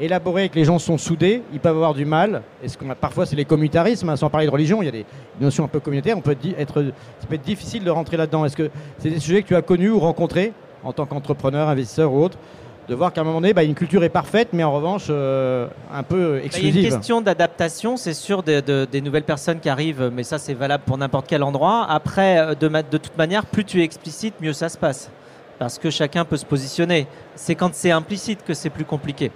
[0.00, 2.42] élaborée et que les gens sont soudés, ils peuvent avoir du mal.
[2.62, 4.92] Et ce a, parfois, c'est les communautarismes, hein, sans parler de religion, il y a
[4.92, 5.06] des
[5.40, 6.16] notions un peu communautaires.
[6.16, 8.44] On peut ça peut être difficile de rentrer là-dedans.
[8.46, 12.12] Est-ce que c'est des sujets que tu as connus ou rencontrés en tant qu'entrepreneur, investisseur
[12.12, 12.38] ou autre?
[12.88, 15.66] De voir qu'à un moment donné, bah, une culture est parfaite, mais en revanche, euh,
[15.92, 16.76] un peu Bah, Il y a exclusive.
[16.76, 20.54] une question d'adaptation, c'est sûr, de- de- des nouvelles personnes qui arrivent, mais ça c'est
[20.54, 21.86] valable pour n'importe quel endroit.
[21.88, 25.10] Après, euh, de, toute manière, plus tu es explicite, mieux ça se passe.
[25.58, 27.06] Parce que chacun peut se positionner.
[27.34, 29.32] C'est quand c'est implicite que c'est plus compliqué.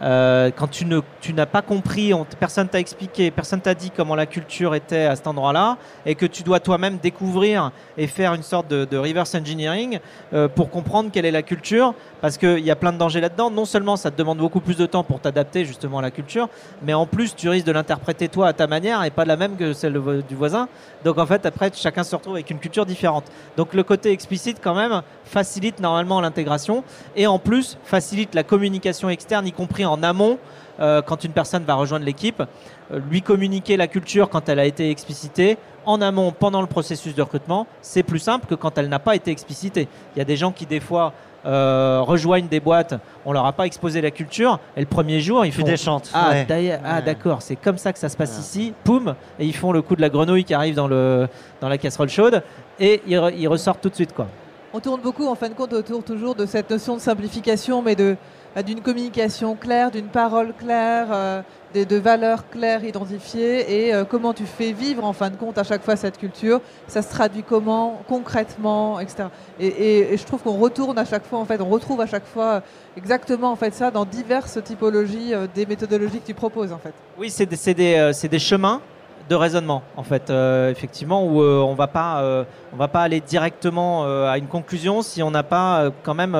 [0.00, 3.90] Euh, quand tu ne tu n'as pas compris, on, personne t'a expliqué, personne t'a dit
[3.94, 5.76] comment la culture était à cet endroit-là,
[6.06, 10.00] et que tu dois toi-même découvrir et faire une sorte de, de reverse engineering
[10.32, 13.50] euh, pour comprendre quelle est la culture, parce qu'il y a plein de dangers là-dedans.
[13.50, 16.48] Non seulement ça te demande beaucoup plus de temps pour t'adapter justement à la culture,
[16.82, 19.56] mais en plus tu risques de l'interpréter toi à ta manière et pas la même
[19.56, 20.68] que celle du voisin.
[21.04, 23.24] Donc en fait après chacun se retrouve avec une culture différente.
[23.58, 26.84] Donc le côté explicite quand même facilite normalement l'intégration
[27.16, 30.38] et en plus facilite la communication externe, y compris en amont.
[30.80, 32.42] euh, quand une personne va rejoindre l'équipe,
[32.92, 37.14] euh, lui communiquer la culture quand elle a été explicitée, en amont, pendant le processus
[37.14, 39.88] de recrutement, c'est plus simple que quand elle n'a pas été explicitée.
[40.14, 41.12] Il y a des gens qui, des fois,
[41.46, 42.94] euh, rejoignent des boîtes,
[43.24, 46.10] on leur a pas exposé la culture, et le premier jour, ils Tu font déchantes.
[46.14, 46.44] Ah, ouais.
[46.44, 47.02] d'ailleurs- ah, Ouais.
[47.02, 49.96] d'accord, c'est comme ça que ça se passe ici, poum, et ils font le coup
[49.96, 51.28] de la grenouille qui arrive dans, le,
[51.60, 52.42] dans la casserole chaude,
[52.78, 54.14] et ils, re- ils ressortent tout de suite.
[54.14, 54.26] quoi.
[54.74, 57.94] On tourne beaucoup en fin de compte autour toujours de cette notion de simplification, mais
[57.94, 58.16] de
[58.54, 61.42] bah, d'une communication claire, d'une parole claire, euh,
[61.72, 65.58] des- de valeurs claires identifiées, et euh, comment tu fais vivre en fin de compte
[65.58, 66.60] à chaque fois cette culture.
[66.86, 69.24] Ça se traduit comment, concrètement, etc.
[69.60, 72.62] Et, je trouve qu'on retourne à chaque fois, en fait, on retrouve à chaque fois
[72.96, 76.92] exactement en fait ça dans diverses typologies euh, des méthodologies que tu proposes en fait.
[77.18, 78.80] Oui, c'est des, des, euh, c'est des chemins
[79.34, 83.20] raisonnement, en fait, euh, effectivement, où euh, on va pas, euh, on va pas aller
[83.20, 86.36] directement à une conclusion si on n'a pas quand même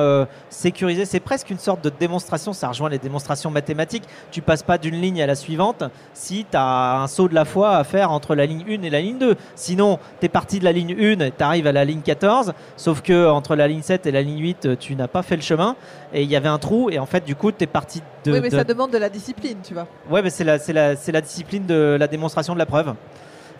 [0.49, 1.05] sécurisé.
[1.05, 4.03] C'est presque une sorte de démonstration, ça rejoint les démonstrations mathématiques.
[4.31, 5.83] Tu passes pas d'une ligne à la suivante
[6.13, 8.89] si tu as un saut de la foi à faire entre la ligne 1 et
[8.89, 9.35] la ligne 2.
[9.55, 13.01] Sinon, tu es parti de la ligne 1, tu arrives à la ligne 14, sauf
[13.01, 15.41] que entre la ligne 7 et la ligne 8, euh, tu n'as pas fait le
[15.41, 15.75] chemin,
[16.13, 18.31] et il y avait un trou, et en fait, du coup, tu es parti de...
[18.31, 19.87] oui, mais de- ça demande de la discipline, tu vois.
[20.09, 22.93] Ouais, mais c'est la, c'est la, c'est la discipline de la démonstration de la preuve.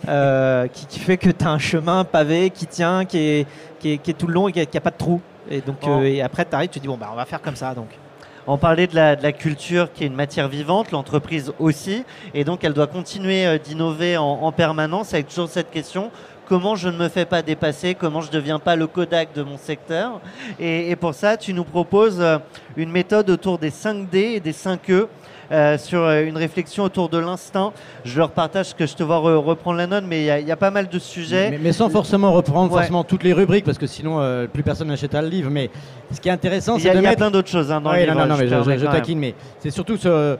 [0.09, 3.47] euh, qui, qui fait que tu as un chemin pavé qui tient, qui est,
[3.79, 5.21] qui est, qui est tout le long et qui n'a pas de trou.
[5.49, 5.89] Et, donc, Oh.
[5.89, 7.73] euh, et après, tu arrives, tu dis, bon, bah, on va faire comme ça.
[7.73, 7.87] Donc.
[8.45, 12.03] On parlait de la, de la culture qui est une matière vivante, l'entreprise aussi,
[12.33, 16.11] et donc elle doit continuer euh, d'innover en, en permanence avec toujours cette question
[16.47, 19.43] comment je ne me fais pas dépasser, comment je ne deviens pas le Kodak de
[19.43, 20.19] mon secteur.
[20.59, 22.37] Et, et pour ça, tu nous proposes euh,
[22.77, 25.07] une méthode autour des 5D et des 5E.
[25.51, 27.73] euh, sur euh, une réflexion autour de l'instinct.
[28.05, 30.39] Je leur partage que je te vois re- reprendre la note, mais il y a-
[30.39, 31.51] il y, a pas mal de sujets.
[31.51, 32.79] Mais, mais sans forcément reprendre Ouais.
[32.79, 35.51] forcément toutes les rubriques, parce que sinon euh, plus personne n'achètera le livre.
[35.51, 35.69] Mais
[36.11, 37.91] ce qui est intéressant, c'est de il y a mettre plein d'autres choses hein, dans
[37.91, 38.25] Ouais, le non, livre.
[38.29, 38.93] non, non, mais je, je- je même.
[38.93, 40.37] taquine, mais c'est surtout ce,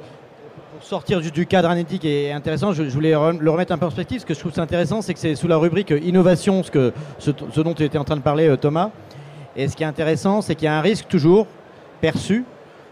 [0.84, 2.74] sortir du, du cadre analytique et intéressant.
[2.74, 4.22] Je, voulais le remettre un peu en perspective.
[4.22, 6.94] Ce que je trouve intéressant, c'est que c'est sous la rubrique euh, innovation, ce, que,
[7.20, 7.32] ce,
[7.62, 8.92] dont tu étais en train de parler, euh, Thomas.
[9.56, 11.48] Et ce qui est intéressant, c'est qu'il y a un risque toujours
[12.02, 12.44] perçu,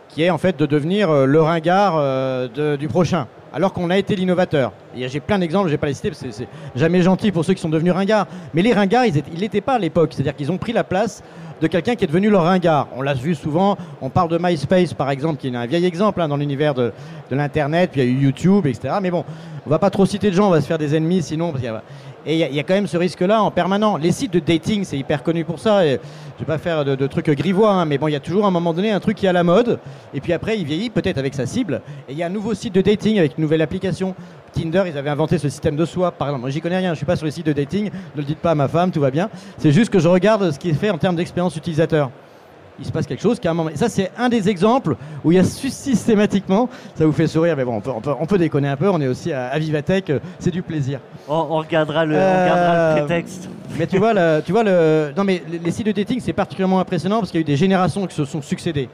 [0.10, 3.28] qui est en fait de devenir euh, le ringard du prochain.
[3.54, 4.72] Alors qu'on a été l'innovateur.
[4.96, 7.68] J'ai plein d'exemples, je vais pas les citer c'est jamais gentil pour ceux qui sont
[7.68, 8.28] devenus ringards.
[8.54, 10.14] Mais les ringards, ils l'étaient pas à l'époque.
[10.14, 11.22] C'est-à-dire qu'ils ont pris la place
[11.62, 12.88] de quelqu'un qui est devenu leur ringard.
[12.96, 16.20] On l'a vu souvent, on parle de MySpace par exemple, qui est un vieil exemple
[16.20, 16.92] hein, dans l'univers de,
[17.30, 18.96] l'Internet, puis il y a eu YouTube, etc.
[19.02, 19.24] Mais bon,
[19.66, 21.54] on va pas trop citer de gens, on va se faire des ennemis sinon.
[22.26, 23.96] et il y, a- quand même ce risque-là en permanent.
[23.96, 25.86] Les sites de dating, c'est hyper connu pour ça.
[25.86, 26.00] Et
[26.36, 28.44] je vais pas faire de, de trucs grivois, hein, mais bon, il y a toujours
[28.46, 29.80] à un moment donné un truc qui est à la mode.
[30.14, 31.82] Et puis après, il vieillit peut-être avec sa cible.
[32.10, 34.14] Et il y a un nouveau site de dating avec une nouvelle application.
[34.54, 36.42] Tinder, ils avaient inventé ce système de swap, par exemple.
[36.42, 37.86] Moi, j'y connais rien, je suis pas sur les sites de dating.
[38.16, 39.30] Ne le dites pas à ma femme, tout va bien.
[39.58, 42.10] C'est juste que je regarde ce qui est fait en termes d'expérience utilisateur.
[42.80, 43.70] Il se passe quelque chose qu'à un moment.
[43.76, 47.64] Ça, c'est un des exemples où il y a systématiquement, ça vous fait sourire, mais
[47.66, 48.90] bon, on peut, on peut- on peut déconner un peu.
[48.90, 51.00] On est aussi à, à Vivatech, euh, c'est du plaisir.
[51.28, 53.50] On, on regardera le, Euh, regardera le prétexte.
[53.78, 56.34] Mais tu vois, le, tu vois le, non mais les, les sites de dating c'est
[56.34, 58.90] particulièrement impressionnant parce qu'il y a eu des générations qui se sont succédées.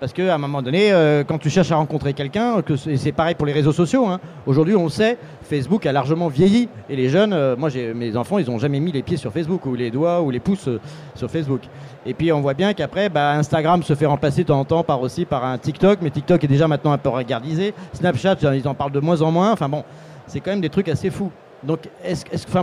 [0.00, 3.34] Parce qu'à un moment donné, euh, quand tu cherches à rencontrer quelqu'un, que c'est pareil
[3.34, 4.06] pour les réseaux sociaux.
[4.06, 4.20] hein.
[4.46, 8.48] Aujourd'hui, on sait, Facebook a largement vieilli et les jeunes, euh, moi, mes enfants, ils
[8.48, 10.80] ont jamais mis les pieds sur Facebook ou les doigts ou les pouces euh,
[11.16, 11.62] sur Facebook.
[12.06, 14.84] Et puis on voit bien qu'après, bah, Instagram se fait remplacer de temps en temps
[14.84, 17.74] par aussi par un TikTok, mais TikTok est déjà maintenant un peu regardisé.
[17.92, 19.50] Snapchat, ils en parlent de moins en moins.
[19.50, 19.82] Enfin bon,
[20.28, 21.32] c'est quand même des trucs assez fous.
[21.64, 21.88] Donc,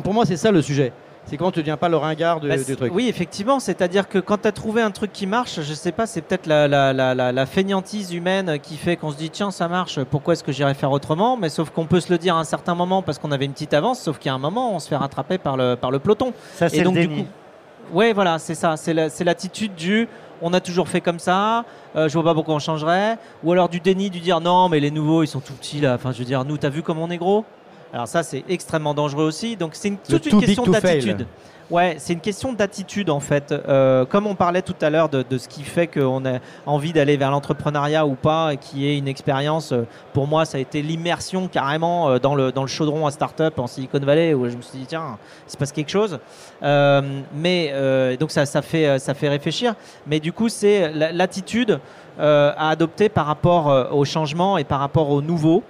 [0.03, 0.93] pour moi, c'est ça le sujet.
[1.27, 2.93] C'est quand tu deviens pas le ringard du, Bah, du c'est- truc.
[2.93, 3.59] Oui, effectivement.
[3.59, 6.45] C'est-à-dire que quand tu as trouvé un truc qui marche, je sais pas, c'est peut-être
[6.45, 9.99] la, la, la, la, la fainéantise humaine qui fait qu'on se dit tiens, ça marche,
[10.03, 11.35] pourquoi est-ce que j'irais faire autrement?
[11.35, 13.53] Mais sauf qu'on peut se le dire à un certain moment parce qu'on avait une
[13.53, 15.89] petite avance, sauf qu'il y a un moment, on se fait rattraper par le, par
[15.91, 16.31] le peloton.
[16.53, 17.23] Ça, c'est Et le donc, du déni.
[17.23, 17.29] coup,
[17.93, 18.77] Ouais, voilà, c'est ça.
[18.77, 20.07] C'est la- c'est l'attitude du
[20.41, 21.63] on a toujours fait comme ça,
[21.95, 23.17] euh, je vois pas pourquoi on changerait.
[23.43, 25.93] Ou alors du déni, du dire non, mais les nouveaux, ils sont tout petits là.
[25.95, 27.45] Enfin, je veux dire, nous, t'as vu comme on est gros?
[27.93, 29.55] Alors, ça, c'est extrêmement dangereux aussi.
[29.55, 31.27] Donc, c'est une, toute une question d'attitude.
[31.71, 33.51] Ouais, c'est une question d'attitude en fait.
[33.51, 36.37] Euh, comme on parlait tout à l'heure de, de ce qui fait qu'on a
[36.67, 39.81] envie d'aller vers l'entrepreneuriat ou pas, et qui est une expérience, euh,
[40.13, 43.57] pour moi, ça a été l'immersion carrément euh, dans le, dans le chaudron à start-up
[43.57, 45.17] en Silicon Valley, où je me suis dit, tiens,
[45.47, 46.19] il se passe quelque chose.
[46.61, 47.01] Euh,
[47.33, 49.73] mais euh, donc ça, ça, fait, ça fait réfléchir.
[50.05, 51.79] Mais du coup, c'est la- l'attitude
[52.19, 55.63] à adopter par rapport au changement et par rapport au nouveau.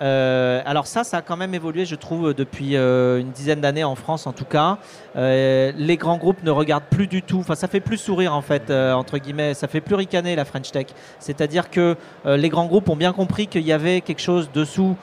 [0.00, 3.84] Euh, alors ça, ça a quand même évolué, je trouve, depuis euh, une dizaine d'années
[3.84, 4.78] en France, en tout cas.
[5.16, 7.38] Euh, les grands groupes ne regardent plus du tout.
[7.38, 9.54] Enfin, ça fait plus sourire en fait, entre guillemets.
[9.54, 10.86] Ça fait plus ricaner la French Tech.
[11.18, 14.96] C'est-à-dire que les grands groupes ont bien compris qu'il y avait quelque chose dessous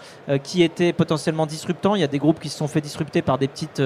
[0.43, 1.95] qui était potentiellement disruptant.
[1.95, 3.81] Il y a des groupes qui se sont fait disrupter par des petites,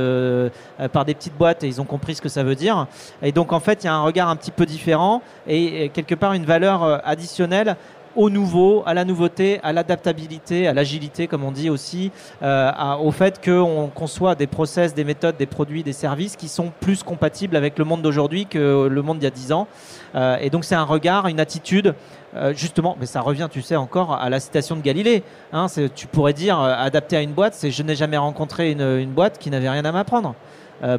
[0.92, 2.88] par des petites boîtes et ils ont compris ce que ça veut dire.
[3.22, 6.16] Et donc en fait, il y a un regard un petit peu différent et, quelque
[6.16, 7.78] part une valeur additionnelle
[8.18, 12.11] au nouveau, à la nouveauté, à l'adaptabilité, à l'agilité, comme on dit aussi,
[12.41, 16.73] euh, au fait qu'on conçoit des process, des méthodes, des produits, des services qui sont
[16.80, 19.68] plus compatibles avec le monde d'aujourd'hui que le monde d'il y a 10 ans.
[20.15, 21.94] Euh, et donc c'est un regard, une attitude,
[22.35, 25.22] euh, justement, mais ça revient, tu sais, encore à la citation de Galilée.
[25.53, 29.38] Hein, tu pourrais dire, adapté à une boîte, c'est je n'ai jamais rencontré une, boîte
[29.38, 30.34] qui n'avait rien à m'apprendre.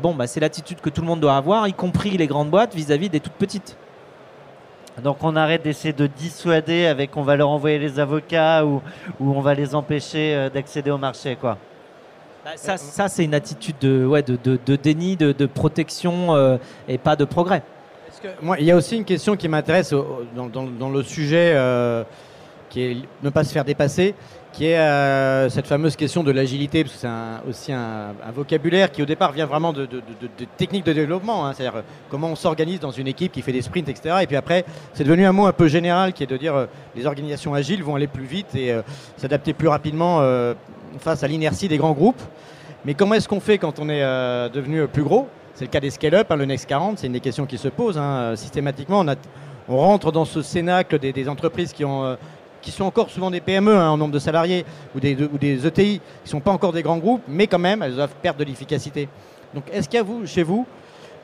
[0.02, 2.74] Bon, bah, c'est l'attitude que tout le monde doit avoir, y compris les grandes boîtes
[2.74, 3.76] vis-à-vis des toutes petites.
[5.02, 8.82] Donc on arrête d'essayer de dissuader avec on va leur envoyer les avocats ou,
[9.20, 11.56] ou on va les empêcher euh, d'accéder au marché quoi.
[12.44, 16.34] Bah, ça, ça c'est une attitude de, ouais, de, de- de déni, de, de protection
[16.34, 16.56] euh,
[16.88, 17.62] et pas de progrès.
[18.08, 19.92] Est-ce que- moi, il y a aussi une question qui m'intéresse
[20.34, 22.04] dans le sujet euh,
[22.70, 24.14] qui est ne pas se faire dépasser,
[24.58, 29.00] qui est euh, cette fameuse question de l'agilité, parce que c'est aussi un, vocabulaire qui
[29.00, 29.88] au départ vient vraiment de,
[30.56, 33.62] techniques de développement, hein, c'est-à-dire euh, comment on s'organise dans une équipe qui fait des
[33.62, 34.16] sprints, etc.
[34.22, 34.64] Et puis après,
[34.94, 36.66] c'est devenu un mot un peu général qui est de dire euh,
[36.96, 38.82] les organisations agiles vont aller plus vite et euh,
[39.16, 40.20] s'adapter plus rapidement
[40.98, 42.20] face à l'inertie des grands groupes.
[42.84, 44.02] Mais comment est-ce qu'on fait quand on est
[44.50, 45.28] devenu plus gros?
[45.54, 47.68] C'est le cas des scale-up, hein, le Next 40, c'est une des questions qui se
[47.68, 47.96] posent.
[47.96, 49.04] hein, systématiquement,
[49.68, 52.16] on, rentre dans ce cénacle des, entreprises qui, ont,
[52.68, 55.72] qui sont encore souvent des PME hein, en nombre de salariés ou des, ou ETI
[55.72, 58.44] qui ne sont pas encore des grands groupes, mais quand même, elles doivent perdre de
[58.44, 59.08] l'efficacité.
[59.54, 60.66] Donc est-ce qu'il y a vous, chez vous,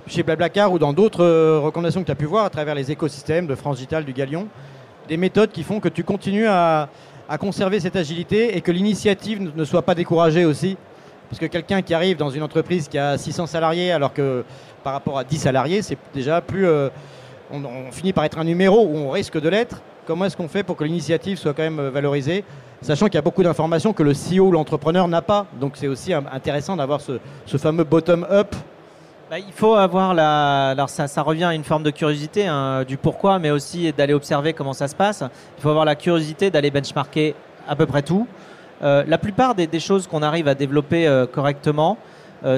[0.06, 2.90] chez Blablacar ou dans d'autres euh, recommandations que tu as pu voir à travers les
[2.90, 4.48] écosystèmes de France Digital, du Galion,
[5.06, 6.88] des méthodes qui font que tu continues à,
[7.38, 10.78] conserver cette agilité et que l'initiative ne- soit pas découragée aussi?
[11.28, 14.44] Parce que quelqu'un qui arrive dans une entreprise qui a 600 salariés alors que
[14.82, 16.66] par rapport à 10 salariés, c'est déjà plus...
[16.66, 16.88] euh,
[17.50, 19.82] on, on finit par être un numéro où on risque de l'être.
[20.06, 22.44] Comment est-ce qu'on fait pour que l'initiative soit quand même euh, valorisée
[22.82, 25.46] Sachant qu'il y a beaucoup d'informations que le CEO ou l'entrepreneur n'a pas.
[25.58, 27.18] Donc c'est aussi intéressant d'avoir ce,
[27.56, 28.54] fameux bottom-up
[29.30, 30.70] Bah, il faut avoir la.
[30.70, 34.52] Alors ça, revient à une forme de curiosité hein, du pourquoi, mais aussi d'aller observer
[34.52, 35.24] comment ça se passe.
[35.56, 37.34] Il faut avoir la curiosité d'aller benchmarker
[37.66, 38.26] à peu près tout.
[38.82, 41.96] Euh, la plupart des, choses qu'on arrive à développer euh, correctement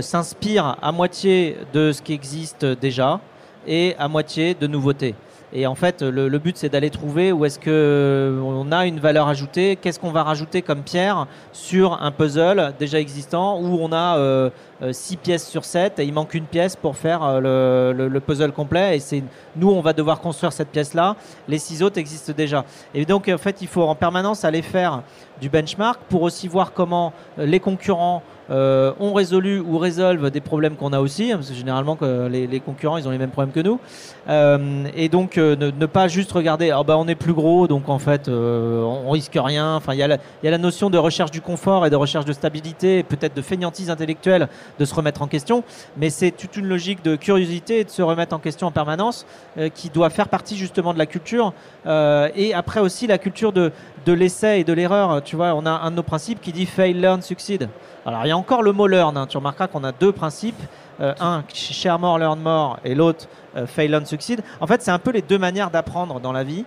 [0.01, 3.21] s'inspirent à moitié de ce qui existe déjà
[3.69, 5.15] et à moitié de nouveautés.
[5.59, 9.01] Et en fait, le, but, c'est d'aller trouver où est-ce que euh, on a une
[9.01, 13.91] valeur ajoutée, qu'est-ce qu'on va rajouter comme pierre sur un puzzle déjà existant où on
[13.91, 14.51] a euh,
[14.93, 18.21] 6 pièces sur 7 et il manque une pièce pour faire euh, le, le- le
[18.21, 18.97] puzzle complet.
[18.97, 19.23] Et c'est
[19.57, 21.17] nous, on va devoir construire cette pièce-là.
[21.49, 22.67] Les six autres existent déjà.
[22.93, 25.03] Et donc, en fait, il faut en permanence aller faire
[25.41, 30.77] du benchmark pour aussi voir comment euh, les concurrents euh, ont ou résolvent des problèmes
[30.77, 33.53] qu'on a aussi, hein, parce que généralement que les, concurrents ils ont les mêmes problèmes
[33.53, 33.81] que nous,
[34.29, 38.01] Euh, et donc euh, ne, pas juste regarder, bah on est plus gros, donc en
[38.01, 39.77] fait euh, on, risque rien.
[39.77, 43.05] Enfin il y, a la- notion de recherche du confort et de recherche de stabilité,
[43.05, 44.49] peut-être de fainéantise intellectuelle,
[44.81, 45.63] de se remettre en question,
[45.97, 49.27] mais c'est toute une logique de curiosité et de se remettre en question en permanence
[49.75, 51.53] qui doit faire partie justement de la culture,
[51.87, 53.71] et après aussi la culture de,
[54.07, 55.21] de l'essai et de l'erreur.
[55.23, 57.69] Tu vois, on a un de nos principes qui dit fail, learn, succeed.
[58.07, 59.17] Alors il y a encore le mot learn.
[59.17, 59.27] hein.
[59.27, 60.61] Tu remarqueras qu'on a deux principes.
[60.99, 64.41] Euh, un, share more, learn more, et l'autre, euh, fail, learn, succeed.
[64.61, 66.65] En fait, c'est un peu les deux manières d'apprendre dans la vie.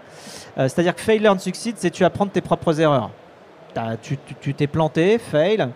[0.59, 3.09] Euh, C'est-à-dire que fail, learn, succeed, c'est tu apprends de tes propres erreurs.
[4.03, 5.69] Tu t'es planté, fail.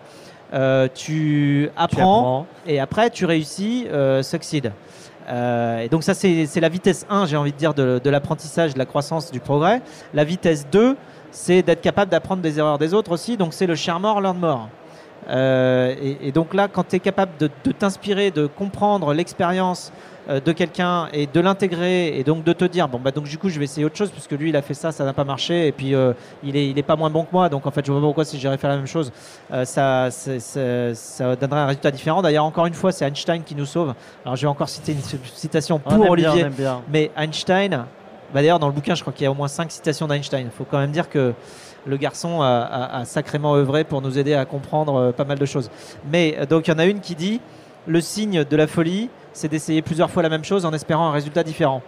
[0.94, 2.46] Tu apprends, Tu apprends.
[2.66, 3.88] et après tu réussis,
[4.22, 4.72] succeed.
[5.28, 8.74] Euh, et donc ça c'est la vitesse 1, j'ai envie de dire, de, de l'apprentissage,
[8.74, 9.80] de la croissance, du progrès.
[10.12, 10.96] La vitesse 2,
[11.30, 13.36] c'est d'être capable d'apprendre des erreurs des autres aussi.
[13.36, 14.68] Donc c'est le share more, learn more.
[15.28, 19.92] Euh, et, et donc là, quand tu es capable de, de t'inspirer, de comprendre l'expérience
[20.30, 23.36] euh, de quelqu'un et de l'intégrer et donc de te dire bon bah donc du
[23.36, 25.24] coup je vais essayer autre chose puisque lui il a fait ça ça n'a pas
[25.24, 27.50] marché et puis euh, il est il est pas moins bon que moi.
[27.50, 29.12] Donc en fait je vois pas pourquoi si j'irais faire la même chose.
[29.52, 30.08] Euh, ça,
[31.36, 32.22] donnerait un résultat différent.
[32.22, 33.92] D'ailleurs encore une fois c'est Einstein qui nous sauve.
[34.24, 36.46] Alors je vais encore citer une citation On pour Olivier.
[36.48, 36.80] bien.
[36.88, 37.84] mais Einstein,
[38.32, 40.46] bah d'ailleurs dans le bouquin, je crois qu'il y a au moins cinq citations d'Einstein.
[40.46, 41.34] Il faut quand même dire que
[41.86, 45.70] le garçon a, sacrément œuvré pour nous aider à comprendre euh, pas mal de choses.
[46.10, 47.40] Mais euh, donc il y en a une qui dit
[47.86, 51.12] le signe de la folie, c'est d'essayer plusieurs fois la même chose en espérant un
[51.12, 51.82] résultat différent.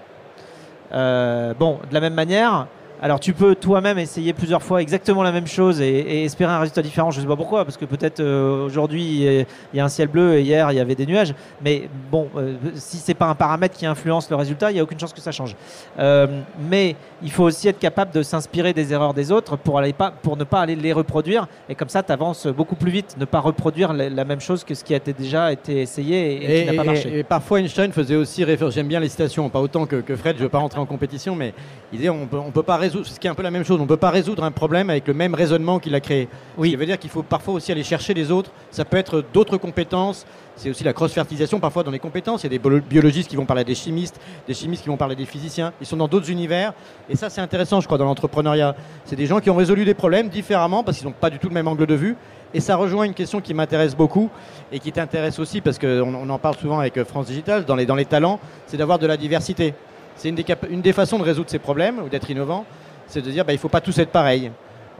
[0.93, 2.66] Euh, bon, de la même manière.
[3.02, 6.59] Alors tu peux toi-même essayer plusieurs fois exactement la même chose et, et espérer un
[6.60, 7.10] résultat différent.
[7.10, 9.47] Je ne sais pas pourquoi, parce que peut-être euh, aujourd'hui il
[9.77, 11.35] y a un ciel bleu et hier il y avait des nuages.
[11.62, 14.82] Mais bon, euh, si c'est pas un paramètre qui influence le résultat, il n'y a
[14.82, 15.55] aucune chance que ça change.
[15.98, 16.27] Euh,
[16.70, 20.10] mais il faut aussi être capable de s'inspirer des erreurs des autres pour, aller pas,
[20.10, 21.47] pour ne pas aller les reproduire.
[21.68, 23.16] Et comme ça, tu avances beaucoup plus vite.
[23.18, 26.16] Ne pas reproduire la, la même chose que ce qui a été déjà été essayé
[26.32, 27.18] et, et qui n'a pas marché.
[27.18, 30.36] et- parfois Einstein faisait aussi référence, j'aime bien les citations, pas autant que, que Fred,
[30.39, 31.52] je veux pas rentrer en compétition, mais
[31.93, 33.64] il disait on peut, on peut pas résoudre, ce qui est un peu la même
[33.64, 36.28] chose, on peut pas résoudre un problème avec le même raisonnement qu'il a créé.
[36.56, 36.70] Oui.
[36.70, 39.56] Qui veut dire qu'il faut parfois aussi aller chercher les autres, ça peut être d'autres
[39.56, 40.24] compétences,
[40.56, 43.36] c'est aussi la cross-fertilisation parfois dans les compétences, il y a des bio- biologistes qui
[43.36, 45.96] vont parler à des chimistes, des chimistes qui vont parler à des physiciens, ils sont
[45.96, 46.72] dans d'autres univers,
[47.10, 48.74] et ça c'est intéressant je crois dans l'entrepreneuriat.
[49.04, 51.48] C'est des gens qui ont résolu des problèmes différemment parce qu'ils n'ont pas du tout
[51.48, 52.16] le même angle de vue,
[52.54, 54.30] et ça rejoint une question qui m'intéresse beaucoup
[54.72, 57.84] et qui t'intéresse aussi parce qu'on on en parle souvent avec France Digital, dans les,
[57.84, 59.74] dans les talents, c'est d'avoir de la diversité.
[60.16, 62.64] C'est une, des façons de résoudre ces problèmes ou d'être innovant,
[63.06, 64.51] c'est de dire bah, il ne faut pas tous être pareil.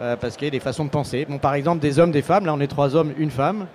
[0.01, 1.27] euh, parce qu'il y a des façons de penser.
[1.29, 2.47] Bon, par exemple, des hommes, des femmes.
[2.47, 3.67] Là, on est trois hommes, une femme.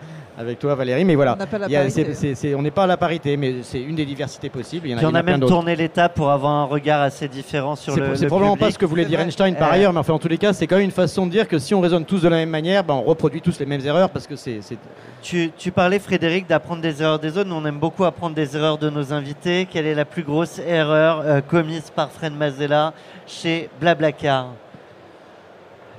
[0.41, 1.05] Avec toi, Valérie.
[1.05, 1.37] Mais voilà.
[1.39, 4.87] On n'est pas à la parité, mais c'est une des diversités possibles.
[4.87, 7.75] Il y en a, on a même tourné l'étape pour avoir un regard assez différent
[7.75, 9.27] sur le, c'est le probablement pas ce que voulait dire vrai.
[9.27, 11.27] Einstein par Euh, ailleurs, mais enfin, en tous les cas, c'est quand même une façon
[11.27, 13.59] de dire que si on raisonne tous de la même manière, ben, on reproduit tous
[13.59, 14.61] les mêmes erreurs parce que c'est.
[14.61, 14.77] c'est-
[15.21, 17.47] Tu, tu parlais, Frédéric, d'apprendre des erreurs des autres.
[17.47, 19.67] Nous, on aime beaucoup apprendre des erreurs de nos invités.
[19.71, 22.93] Quelle est la plus grosse erreur euh, commise par Fred Mazella
[23.27, 24.47] chez Blablacar?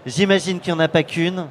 [0.05, 1.47] J'imagine qu'il n'y en a pas qu'une,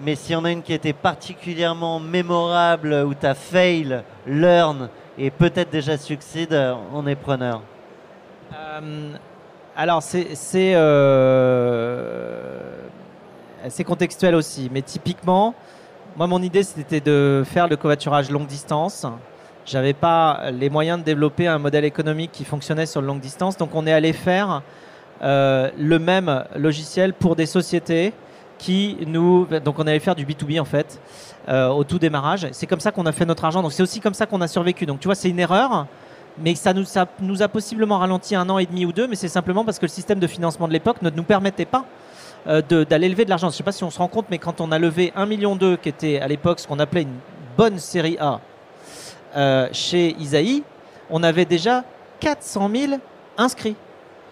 [0.00, 4.88] mais s'il y en a une qui était particulièrement mémorable, où tu as fail, learn
[5.18, 6.58] et peut-être déjà succède,
[6.92, 7.62] on est preneur.
[8.52, 9.12] Euh,
[9.76, 10.02] alors,
[10.54, 12.60] euh,
[13.68, 15.54] c'est contextuel aussi, mais typiquement,
[16.16, 19.06] moi, mon idée, c'était de faire le covoiturage longue distance.
[19.66, 23.56] J'avais pas les moyens de développer un modèle économique qui fonctionnait sur le longue distance,
[23.56, 24.62] donc on est allé faire
[25.22, 28.12] euh, le même logiciel pour des sociétés
[28.70, 31.00] Donc, on allé faire du B2B en fait.
[31.48, 33.62] euh, au tout démarrage, c'est comme ça qu'on a fait notre argent.
[33.62, 34.86] Donc c'est aussi comme ça qu'on a survécu.
[34.86, 35.86] Donc tu vois, c'est une erreur,
[36.38, 39.64] mais ça nous, a possiblement ralenti un an et demi ou deux, mais c'est simplement
[39.64, 41.84] parce que le système de financement de l'époque ne nous permettait pas
[42.46, 43.48] euh, d'aller lever de l'argent.
[43.48, 45.28] Je ne sais pas si on se rend compte, mais quand on a levé 1,2
[45.28, 47.18] million, qui était à l'époque ce qu'on appelait une
[47.56, 48.40] bonne série A
[49.36, 50.62] euh, chez Isaïe,
[51.10, 51.84] on avait déjà
[52.20, 52.92] 400 000
[53.36, 53.76] inscrits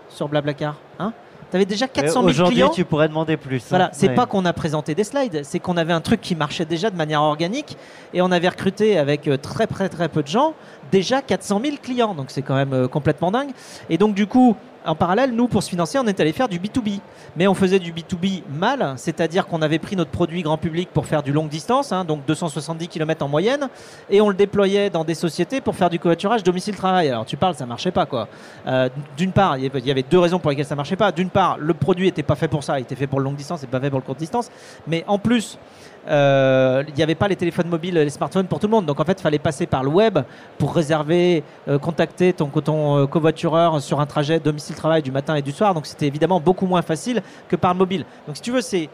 [0.08, 0.76] sur Blablacar.
[0.98, 1.12] Hein
[1.50, 2.68] tu avais déjà 400 000 Aujourd'hui, clients.
[2.70, 3.58] tu pourrais demander plus.
[3.62, 3.66] hein.
[3.70, 4.14] Voilà, c'est Ouais.
[4.14, 6.96] pas qu'on a présenté des slides, c'est qu'on avait un truc qui marchait déjà de
[6.96, 7.76] manière organique
[8.14, 10.54] et on avait recruté avec euh, très très très peu de gens
[10.90, 13.50] déjà 400 000 clients, donc c'est quand même euh, complètement dingue.
[13.90, 16.58] Et donc du coup, en parallèle, nous pour se financer, on est allé faire du
[16.58, 17.00] B2B,
[17.36, 21.06] mais on faisait du B2B mal, c'est-à-dire qu'on avait pris notre produit grand public pour
[21.06, 23.68] faire du longue distance, hein, donc 270 km en moyenne,
[24.10, 27.08] et on le déployait dans des sociétés pour faire du covoiturage domicile-travail.
[27.08, 28.28] Alors tu parles, ça marchait pas quoi.
[28.66, 31.12] Euh, D'une part, il y avait- deux raisons pour lesquelles ça marchait pas.
[31.12, 33.36] D'une part, le produit était pas fait pour ça, il était fait pour le longue
[33.36, 34.50] distance et pas fait pour le courte distance.
[34.86, 35.58] Mais en plus,
[36.08, 38.86] euh, il n'y avait pas les téléphones mobiles, les smartphones pour tout le monde.
[38.86, 40.18] Donc en fait, il fallait passer par le web
[40.58, 45.42] pour réserver, euh, contacter ton, ton euh, covoitureur sur un trajet domicile-travail du matin et
[45.42, 45.74] du soir.
[45.74, 48.04] Donc c'était évidemment beaucoup moins facile que par le mobile.
[48.26, 48.88] Donc si tu veux, c'est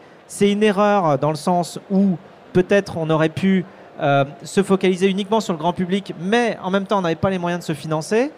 [0.51, 2.17] une erreur dans le sens où
[2.53, 3.65] peut-être on aurait pu
[4.43, 7.37] se focaliser uniquement sur le grand public, mais en même temps, on n'avait pas les
[7.37, 8.31] moyens de se financer.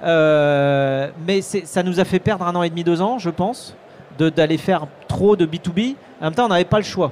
[0.00, 3.74] Mais ça nous a fait perdre un an et demi, deux ans, je pense,
[4.16, 5.96] d'aller faire trop de B2B.
[6.20, 7.10] En même temps, on n'avait pas le choix.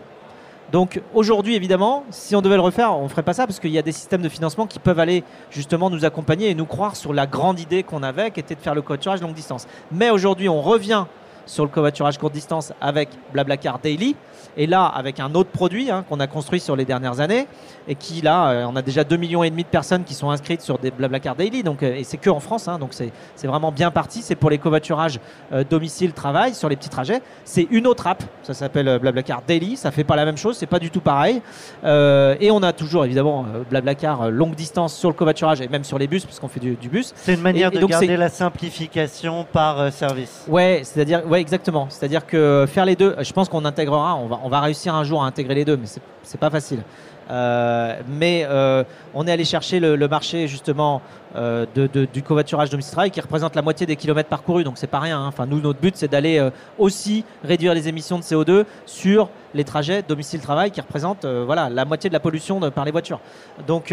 [0.72, 3.70] Donc aujourd'hui, évidemment, si on devait le refaire, on ne ferait pas ça parce qu'il
[3.70, 6.96] y a des systèmes de financement qui peuvent aller justement nous accompagner et nous croire
[6.96, 9.66] sur la grande idée qu'on avait, qui était de faire le covoiturage longue distance.
[9.92, 11.04] Mais aujourd'hui, on revient
[11.46, 14.16] sur le covoiturage courte distance avec Blablacar Daily.
[14.56, 17.46] Et là, avec un autre produit hein, qu'on a construit sur les dernières années,
[17.88, 20.30] et qui là, euh, on a déjà 2,5 millions et demi de personnes qui sont
[20.30, 23.12] inscrites sur des Blablacar Daily, donc, euh, et c'est que en France, hein, donc c'est
[23.46, 24.22] vraiment bien parti.
[24.22, 25.20] C'est pour les covoiturages
[25.52, 27.20] euh, domicile-travail sur les petits trajets.
[27.44, 30.66] C'est une autre app, ça s'appelle Blablacar Daily, ça fait pas la même chose, c'est
[30.66, 31.42] pas du tout pareil.
[31.84, 36.06] Et on a toujours évidemment Blablacar longue distance sur le covoiturage et même sur les
[36.06, 37.12] bus, parce qu'on fait du, du bus.
[37.16, 40.44] C'est une manière Et- et de donc garder la simplification par service.
[40.48, 41.86] Ouais, c'est-à-dire, ouais, exactement.
[41.90, 45.02] C'est-à-dire que faire les deux, je pense qu'on intégrera, on va, on va réussir un
[45.02, 46.82] jour à intégrer les deux, mais c'est- pas facile.
[47.28, 51.02] Euh, mais euh, on est allé chercher le, le marché justement
[51.34, 54.86] euh, de, de- du covoiturage domicile-travail qui représente la moitié des kilomètres parcourus, donc c'est
[54.86, 55.18] pas rien.
[55.20, 55.26] hein.
[55.26, 56.40] Enfin, nous, notre but, c'est d'aller
[56.78, 62.08] aussi réduire les émissions de CO2 sur les trajets domicile-travail qui représentent voilà, la moitié
[62.10, 63.18] de la pollution de- par les voitures.
[63.66, 63.92] Donc,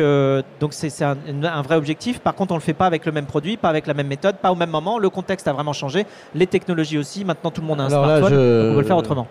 [0.59, 1.17] donc c'est un,
[1.63, 2.19] vrai objectif.
[2.19, 4.35] Par contre, on le fait pas avec le même produit, pas avec la même méthode,
[4.35, 4.99] pas au même moment.
[4.99, 6.05] Le contexte a vraiment changé,
[6.35, 7.25] les technologies aussi.
[7.25, 8.97] Maintenant, tout le monde a un Alors là, smartphone, je- donc on peut le faire
[8.97, 9.27] autrement.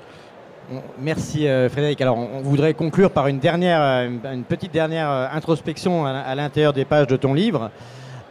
[0.98, 2.00] Merci euh, Frédéric.
[2.00, 6.72] Alors on, voudrait conclure par une dernière, euh, une, petite dernière euh, introspection à, l'intérieur
[6.72, 7.70] des pages de ton livre.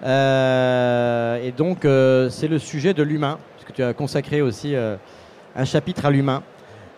[0.04, 6.10] Et donc c'est le sujet de l'humain, puisque tu as consacré aussi un chapitre à
[6.10, 6.42] l'humain.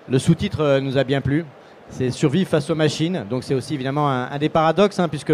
[0.08, 1.46] Le sous-titre nous a bien plu.
[1.90, 3.26] C'est survivre face aux machines.
[3.30, 5.34] Donc c'est aussi évidemment un, des paradoxes, hein, puisque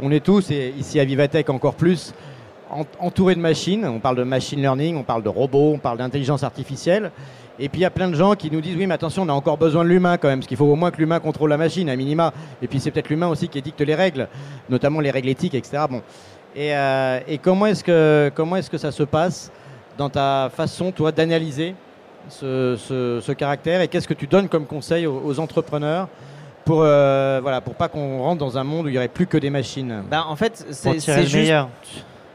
[0.00, 2.14] on est tous, et ici à Vivatech encore plus,
[2.70, 3.84] en- entourés de machines.
[3.84, 7.10] On parle de machine learning, on parle de robots, on parle d'intelligence artificielle.
[7.62, 9.28] Et puis il y a plein de gens qui nous disent oui mais attention on
[9.28, 11.50] a encore besoin de l'humain quand même, parce qu'il faut au moins que l'humain contrôle
[11.50, 12.32] la machine à minima.
[12.62, 14.28] Et puis c'est peut-être l'humain aussi qui dicte les règles,
[14.68, 15.84] notamment les règles éthiques, etc.
[15.90, 16.02] Bon.
[16.56, 19.52] Et, euh, et comment est-ce que comment est-ce que ça se passe
[19.98, 21.74] dans ta façon toi d'analyser
[22.28, 23.80] ce, ce- ce caractère?
[23.82, 26.08] Et qu'est-ce que tu donnes comme conseil aux, aux entrepreneurs
[26.64, 29.26] pour euh, voilà pour pas qu'on rentre dans un monde où il y aurait plus
[29.26, 30.02] que des machines?
[30.10, 31.68] Ben, en fait, c'est juste meilleur.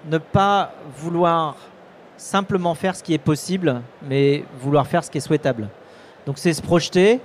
[0.09, 1.55] ne pas vouloir
[2.17, 5.69] simplement faire ce qui est possible, mais vouloir faire ce qui est souhaitable.
[6.25, 7.19] Donc c'est se projeter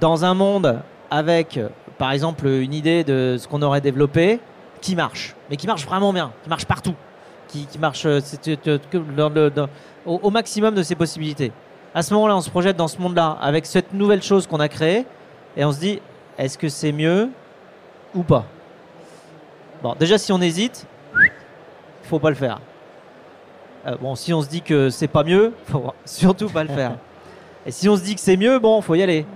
[0.00, 0.80] dans un monde
[1.10, 1.58] avec,
[1.98, 4.40] par exemple, une idée de ce qu'on aurait développé
[4.80, 6.94] qui marche, mais qui marche vraiment bien, qui marche partout,
[7.48, 9.66] qui, marche euh, euh,
[10.06, 11.52] au, maximum de ses possibilités.
[11.94, 14.68] À ce moment-là, on se projette dans ce monde-là avec cette nouvelle chose qu'on a
[14.68, 15.04] créée
[15.56, 16.00] et on se dit,
[16.38, 17.28] est-ce que c'est mieux
[18.14, 18.46] ou pas?
[19.82, 20.86] Bon, déjà si on hésite,
[22.04, 22.60] faut pas le faire.
[23.86, 26.92] Euh, bon, si on se dit que c'est pas mieux, faut surtout pas le faire.
[27.66, 29.26] Et si on se dit que c'est mieux, bon, faut y aller.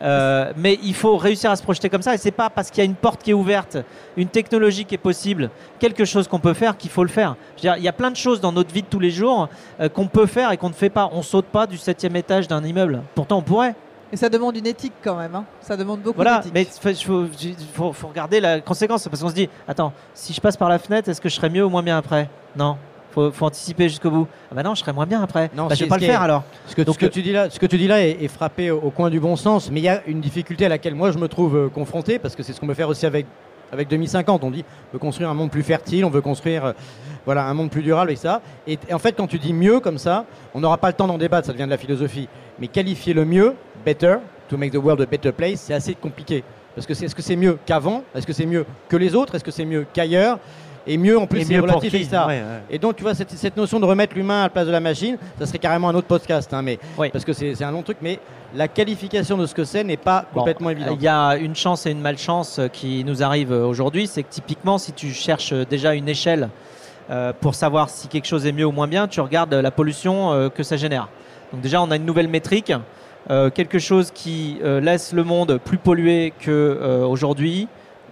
[0.00, 2.14] Euh, mais il faut réussir à se projeter comme ça.
[2.14, 3.76] Et c'est pas parce qu'il y a une porte qui est ouverte,
[4.16, 7.36] une technologie qui est possible, quelque chose qu'on peut faire qu'il faut le faire.
[7.56, 9.10] Je veux dire, il y a plein de choses dans notre vie de tous les
[9.12, 9.48] jours
[9.80, 11.08] euh, qu'on peut faire et qu'on ne fait pas.
[11.12, 13.02] On saute pas du septième étage d'un immeuble.
[13.14, 13.74] Pourtant, on pourrait.
[14.12, 15.34] Et ça demande une éthique quand même.
[15.36, 15.44] hein.
[15.60, 16.52] Ça demande beaucoup Voilà, d'éthique.
[16.84, 17.26] mais il faut,
[17.74, 20.78] faut- faut regarder la conséquence parce qu'on se dit, attends, si je passe par la
[20.78, 22.28] fenêtre, est-ce que je serai mieux ou moins bien après?
[22.56, 22.76] Non,
[23.12, 24.26] faut, faut anticiper jusqu'au bout.
[24.50, 25.50] Ah bah non, je serai moins bien après.
[25.56, 26.42] Non, bah, je vais pas le est- faire alors.
[26.66, 28.22] Ce que, Donc, ce que euh, tu dis là, ce que tu dis là est,
[28.22, 30.68] est frappé au, au coin du bon sens, mais il y a une difficulté à
[30.68, 33.06] laquelle moi je me trouve euh, confronté parce que c'est ce qu'on veut faire aussi
[33.06, 33.26] avec
[33.72, 34.44] avec 2050.
[34.44, 36.72] On dit on veut construire un monde plus fertile, on veut construire euh,
[37.24, 38.40] voilà un monde plus durable et ça.
[38.66, 40.24] Et, et en fait, quand tu dis mieux comme ça,
[40.54, 42.28] on n'aura pas le temps d'en débattre, ça devient de la philosophie.
[42.58, 44.16] Mais qualifier le mieux, better,
[44.48, 46.44] to make the world a better place, c'est assez compliqué.
[46.74, 48.02] Parce que est-ce que c'est mieux qu'avant?
[48.14, 49.34] Est-ce que c'est mieux que les autres?
[49.34, 50.38] Est-ce que c'est mieux qu'ailleurs?
[50.86, 52.26] Et mieux en plus, c'est relatif et ça.
[52.26, 52.42] Ouais, ouais.
[52.70, 54.80] Et donc, tu vois, cette, cette notion de remettre l'humain à la place de la
[54.80, 57.08] machine, ça serait carrément un autre podcast, hein, mais Oui.
[57.10, 58.18] parce que c'est un long truc, mais
[58.54, 60.96] la qualification de ce que c'est n'est pas Bon, complètement évidente.
[60.98, 64.24] Il y a une chance et une malchance euh, qui nous arrivent euh, aujourd'hui, c'est
[64.24, 66.48] que typiquement, si tu cherches euh, déjà une échelle
[67.10, 70.32] euh, pour savoir si quelque chose est mieux ou moins bien, tu regardes la pollution
[70.32, 71.08] euh, que ça génère.
[71.52, 72.72] Donc déjà, on a une nouvelle métrique,
[73.30, 77.68] euh, quelque chose qui euh, laisse le monde plus pollué qu'aujourd'hui.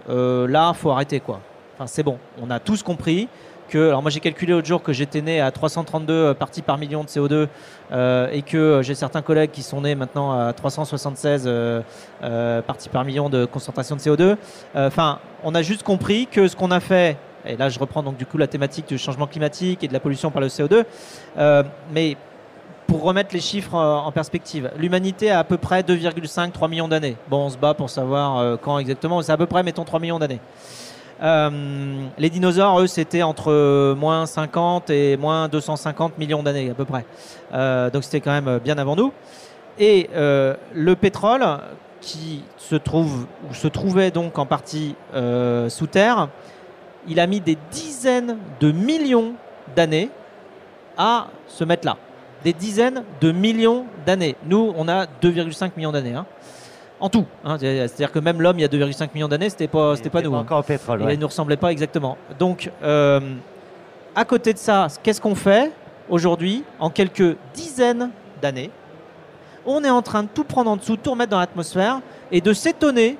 [0.07, 1.41] là, faut arrêter quoi.
[1.81, 2.19] Enfin, c'est bon.
[2.39, 3.27] On a tous compris
[3.67, 3.87] que.
[3.87, 7.09] Alors moi, j'ai calculé l'autre jour que j'étais né à 332 parties par million de
[7.09, 7.47] CO2
[7.91, 11.81] euh, et que euh, j'ai certains collègues qui sont nés maintenant à 376 euh,
[12.21, 14.21] euh, parties par million de concentration de CO2.
[14.75, 17.17] Euh, Enfin, on a juste compris que ce qu'on a fait,
[17.47, 19.99] et là je reprends donc du coup la thématique du changement climatique et de la
[19.99, 20.83] pollution par le CO2,
[21.39, 22.15] euh, mais
[22.91, 27.15] pour remettre les chiffres euh, en perspective, l'humanité a à peu près 2,5-3 millions d'années.
[27.29, 29.85] Bon, on se bat pour savoir euh, quand exactement, mais c'est à peu près, mettons,
[29.85, 30.41] 3 millions d'années.
[31.21, 36.85] Euh, les dinosaures, eux, c'était entre moins 50 et moins 250 millions d'années à peu
[36.85, 37.05] près.
[37.53, 39.13] Euh, donc c'était quand même euh, bien avant nous.
[39.79, 41.43] Et le pétrole,
[42.01, 44.95] qui se trouve ou se trouvait donc en partie
[45.69, 46.27] sous terre,
[47.07, 49.33] il a mis des dizaines de millions
[49.75, 50.09] d'années
[50.97, 51.97] à se mettre là.
[52.43, 54.35] Des dizaines de millions d'années.
[54.45, 56.13] Nous, on a 2,5 millions d'années.
[56.13, 56.25] hein.
[57.01, 57.25] En tout.
[57.43, 57.57] hein.
[57.59, 60.33] C'est-à-dire que même l'homme, il y a 2,5 millions d'années, c'était pas, c'était pas nous.
[60.35, 60.39] hein.
[60.39, 61.01] encore au pétrole.
[61.01, 61.13] Et ouais.
[61.13, 62.15] il ne nous ressemblait pas exactement.
[62.39, 63.19] Donc, euh,
[64.15, 65.71] à côté de ça, qu'est-ce qu'on fait
[66.09, 68.11] aujourd'hui en quelques dizaines
[68.41, 68.69] d'années?
[69.65, 72.01] On est en train de tout prendre en dessous, tout remettre dans l'atmosphère
[72.31, 73.17] et de s'étonner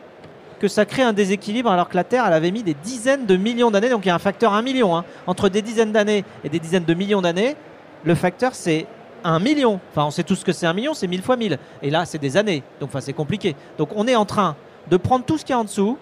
[0.60, 3.36] que ça crée un déséquilibre alors que la Terre, elle avait mis des dizaines de
[3.36, 3.90] millions d'années.
[3.90, 4.95] Donc, il y a un facteur 1 million.
[4.95, 5.06] hein.
[5.26, 7.56] Entre des dizaines d'années et des dizaines de millions d'années,
[8.03, 8.86] le facteur, c'est
[9.23, 9.80] 1 million.
[9.91, 11.57] Enfin, on sait tous ce que c'est 1 million, c'est 1000 fois 1000.
[11.81, 12.64] Et là, c'est des années.
[12.80, 13.56] Donc, enfin, c'est compliqué.
[13.77, 14.56] Donc, on est en train
[14.89, 15.98] de prendre tout ce qu'il y a en dessous,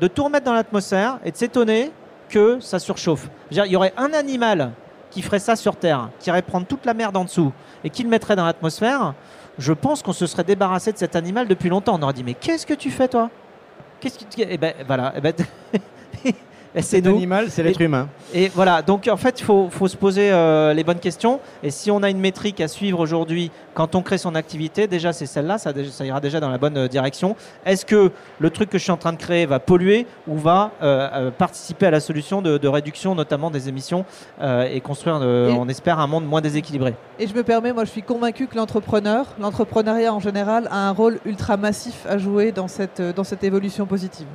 [0.00, 1.92] de tout remettre dans l'atmosphère et de s'étonner
[2.28, 3.28] que ça surchauffe.
[3.50, 4.72] Il y aurait un animal
[5.10, 7.52] qui ferait ça sur Terre, qui irait prendre toute la merde en dessous
[7.84, 9.14] et qui le mettrait dans l'atmosphère.
[9.58, 11.98] Je pense qu'on se serait débarrassé de cet animal depuis longtemps.
[11.98, 13.28] On aurait dit mais qu'est-ce que tu fais toi?
[13.98, 14.40] Qu'est-ce que tu...
[14.48, 15.12] Eh ben voilà.
[15.16, 15.34] Eh ben,
[16.76, 17.12] c'est C'est nous.
[17.14, 18.08] l'animal, c'est l'être Et- humain.
[18.32, 21.40] Et voilà, donc en fait, il faut, faut se poser euh, les bonnes questions.
[21.62, 25.12] Et si on a une métrique à suivre aujourd'hui quand on crée son activité, déjà
[25.12, 25.72] c'est celle-là, ça,
[26.04, 27.34] ira déjà dans la bonne euh, direction.
[27.66, 30.70] Est-ce que le truc que je suis en train de créer va polluer ou va
[30.82, 34.04] euh, euh, participer à la solution de, de réduction notamment des émissions
[34.40, 36.94] euh, et construire, euh, Et- on espère, un monde moins déséquilibré?
[37.18, 40.92] Et je me permets, moi je suis convaincu que l'entrepreneur, l'entrepreneuriat en général, a un
[40.92, 44.26] rôle ultra massif à jouer dans cette, dans cette évolution positive.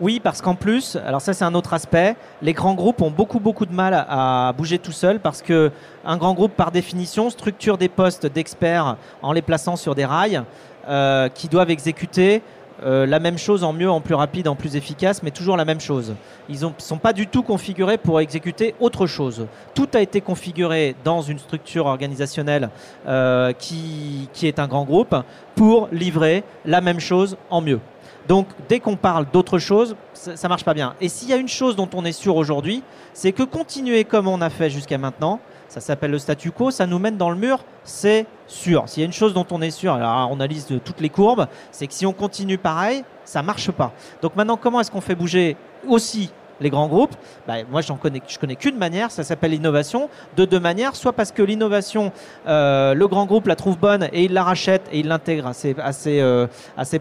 [0.00, 3.40] Oui, parce qu'en plus, alors ça c'est un autre aspect, les grands groupes ont beaucoup
[3.40, 5.72] beaucoup de mal à bouger tout seuls parce que
[6.04, 10.42] un grand groupe par définition structure des postes d'experts en les plaçant sur des rails
[10.88, 12.42] euh, qui doivent exécuter
[12.84, 15.64] euh, la même chose en mieux, en plus rapide, en plus efficace, mais toujours la
[15.64, 16.14] même chose.
[16.48, 19.48] Ils ne sont pas du tout configurés pour exécuter autre chose.
[19.74, 22.70] Tout a été configuré dans une structure organisationnelle
[23.08, 25.16] euh, qui est un grand groupe
[25.56, 27.80] pour livrer la même chose en mieux.
[28.28, 30.94] Donc, dès qu'on parle d'autre chose, ça, ça marche pas bien.
[31.00, 32.82] Et s'il y a une chose dont on est sûr aujourd'hui,
[33.14, 36.86] c'est que continuer comme on a fait jusqu'à maintenant, ça s'appelle le statu quo, ça
[36.86, 38.84] nous mène dans le mur, c'est sûr.
[38.86, 41.46] S'il y a une chose dont on est sûr, alors on analyse toutes les courbes,
[41.70, 43.92] c'est que si on continue pareil, ça marche pas.
[44.22, 45.56] Donc maintenant, comment est-ce qu'on fait bouger
[45.86, 46.30] aussi
[46.60, 47.14] les grands groupes
[47.46, 51.12] Bah, Moi, j'en connais, je connais qu'une manière, ça s'appelle l'innovation, de deux manières, soit
[51.12, 52.12] parce que l'innovation,
[52.46, 55.52] euh, le grand groupe la trouve bonne et il la rachète et il l'intègre à
[55.52, 56.46] ses, à, ses, euh,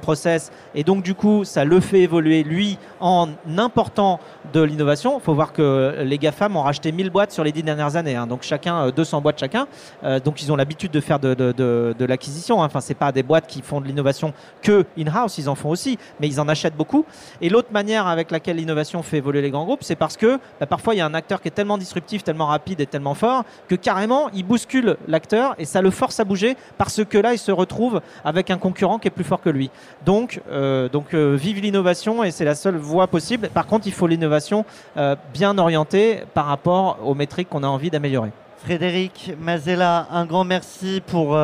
[0.02, 4.20] process, et donc du coup, ça le fait évoluer, lui, en important
[4.54, 5.18] de l'innovation.
[5.20, 8.16] Il faut voir que les GAFAM ont racheté 1000 boîtes sur les 10 dernières années,
[8.16, 9.68] hein, donc chacun, euh, 200 boîtes chacun,
[10.04, 12.66] Euh, donc ils ont l'habitude de faire de, de, de, de l'acquisition, hein.
[12.66, 15.98] enfin, c'est pas des boîtes qui font de l'innovation que in-house, ils en font aussi,
[16.20, 17.06] mais ils en achètent beaucoup.
[17.42, 20.66] Et l'autre manière avec laquelle l'innovation fait évoluer les grands groupes, c'est parce que bah,
[20.66, 23.44] parfois il y a un acteur qui est tellement disruptif, tellement rapide et tellement fort
[23.68, 27.40] que carrément il bouscule l'acteur et ça le force à bouger parce que là il
[27.40, 29.72] se retrouve avec un concurrent qui est plus fort que lui.
[30.06, 33.50] Donc, euh, euh, vive l'innovation et c'est la seule voie possible.
[33.50, 34.66] Par contre, il faut l'innovation
[34.98, 38.32] euh, bien orientée par rapport aux métriques qu'on a envie d'améliorer.
[38.58, 41.38] Frédéric Mazella, un grand merci pour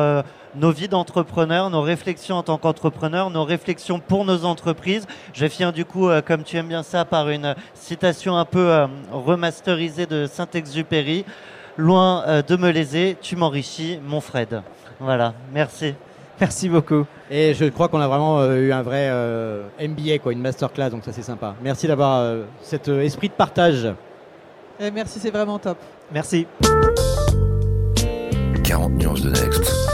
[0.56, 5.06] nos vies d'entrepreneurs, nos réflexions en tant qu'entrepreneurs, nos réflexions pour nos entreprises.
[5.32, 8.70] Je viens du coup, euh, comme tu aimes bien ça, par une citation un peu
[8.70, 11.24] euh, remasterisée de Saint-Exupéry.
[11.76, 14.62] Loin euh, de me léser, tu m'enrichis, mon Fred.
[15.00, 15.94] Voilà, merci.
[16.40, 17.06] Merci beaucoup.
[17.30, 20.90] Et je crois qu'on a vraiment euh, eu un vrai euh, MBA, quoi, une masterclass,
[20.90, 21.54] donc ça c'est sympa.
[21.62, 23.88] Merci d'avoir euh, cet euh, esprit de partage.
[24.80, 25.78] Et merci, c'est vraiment top.
[26.12, 26.46] Merci.
[28.64, 29.93] 40 nuances de Next.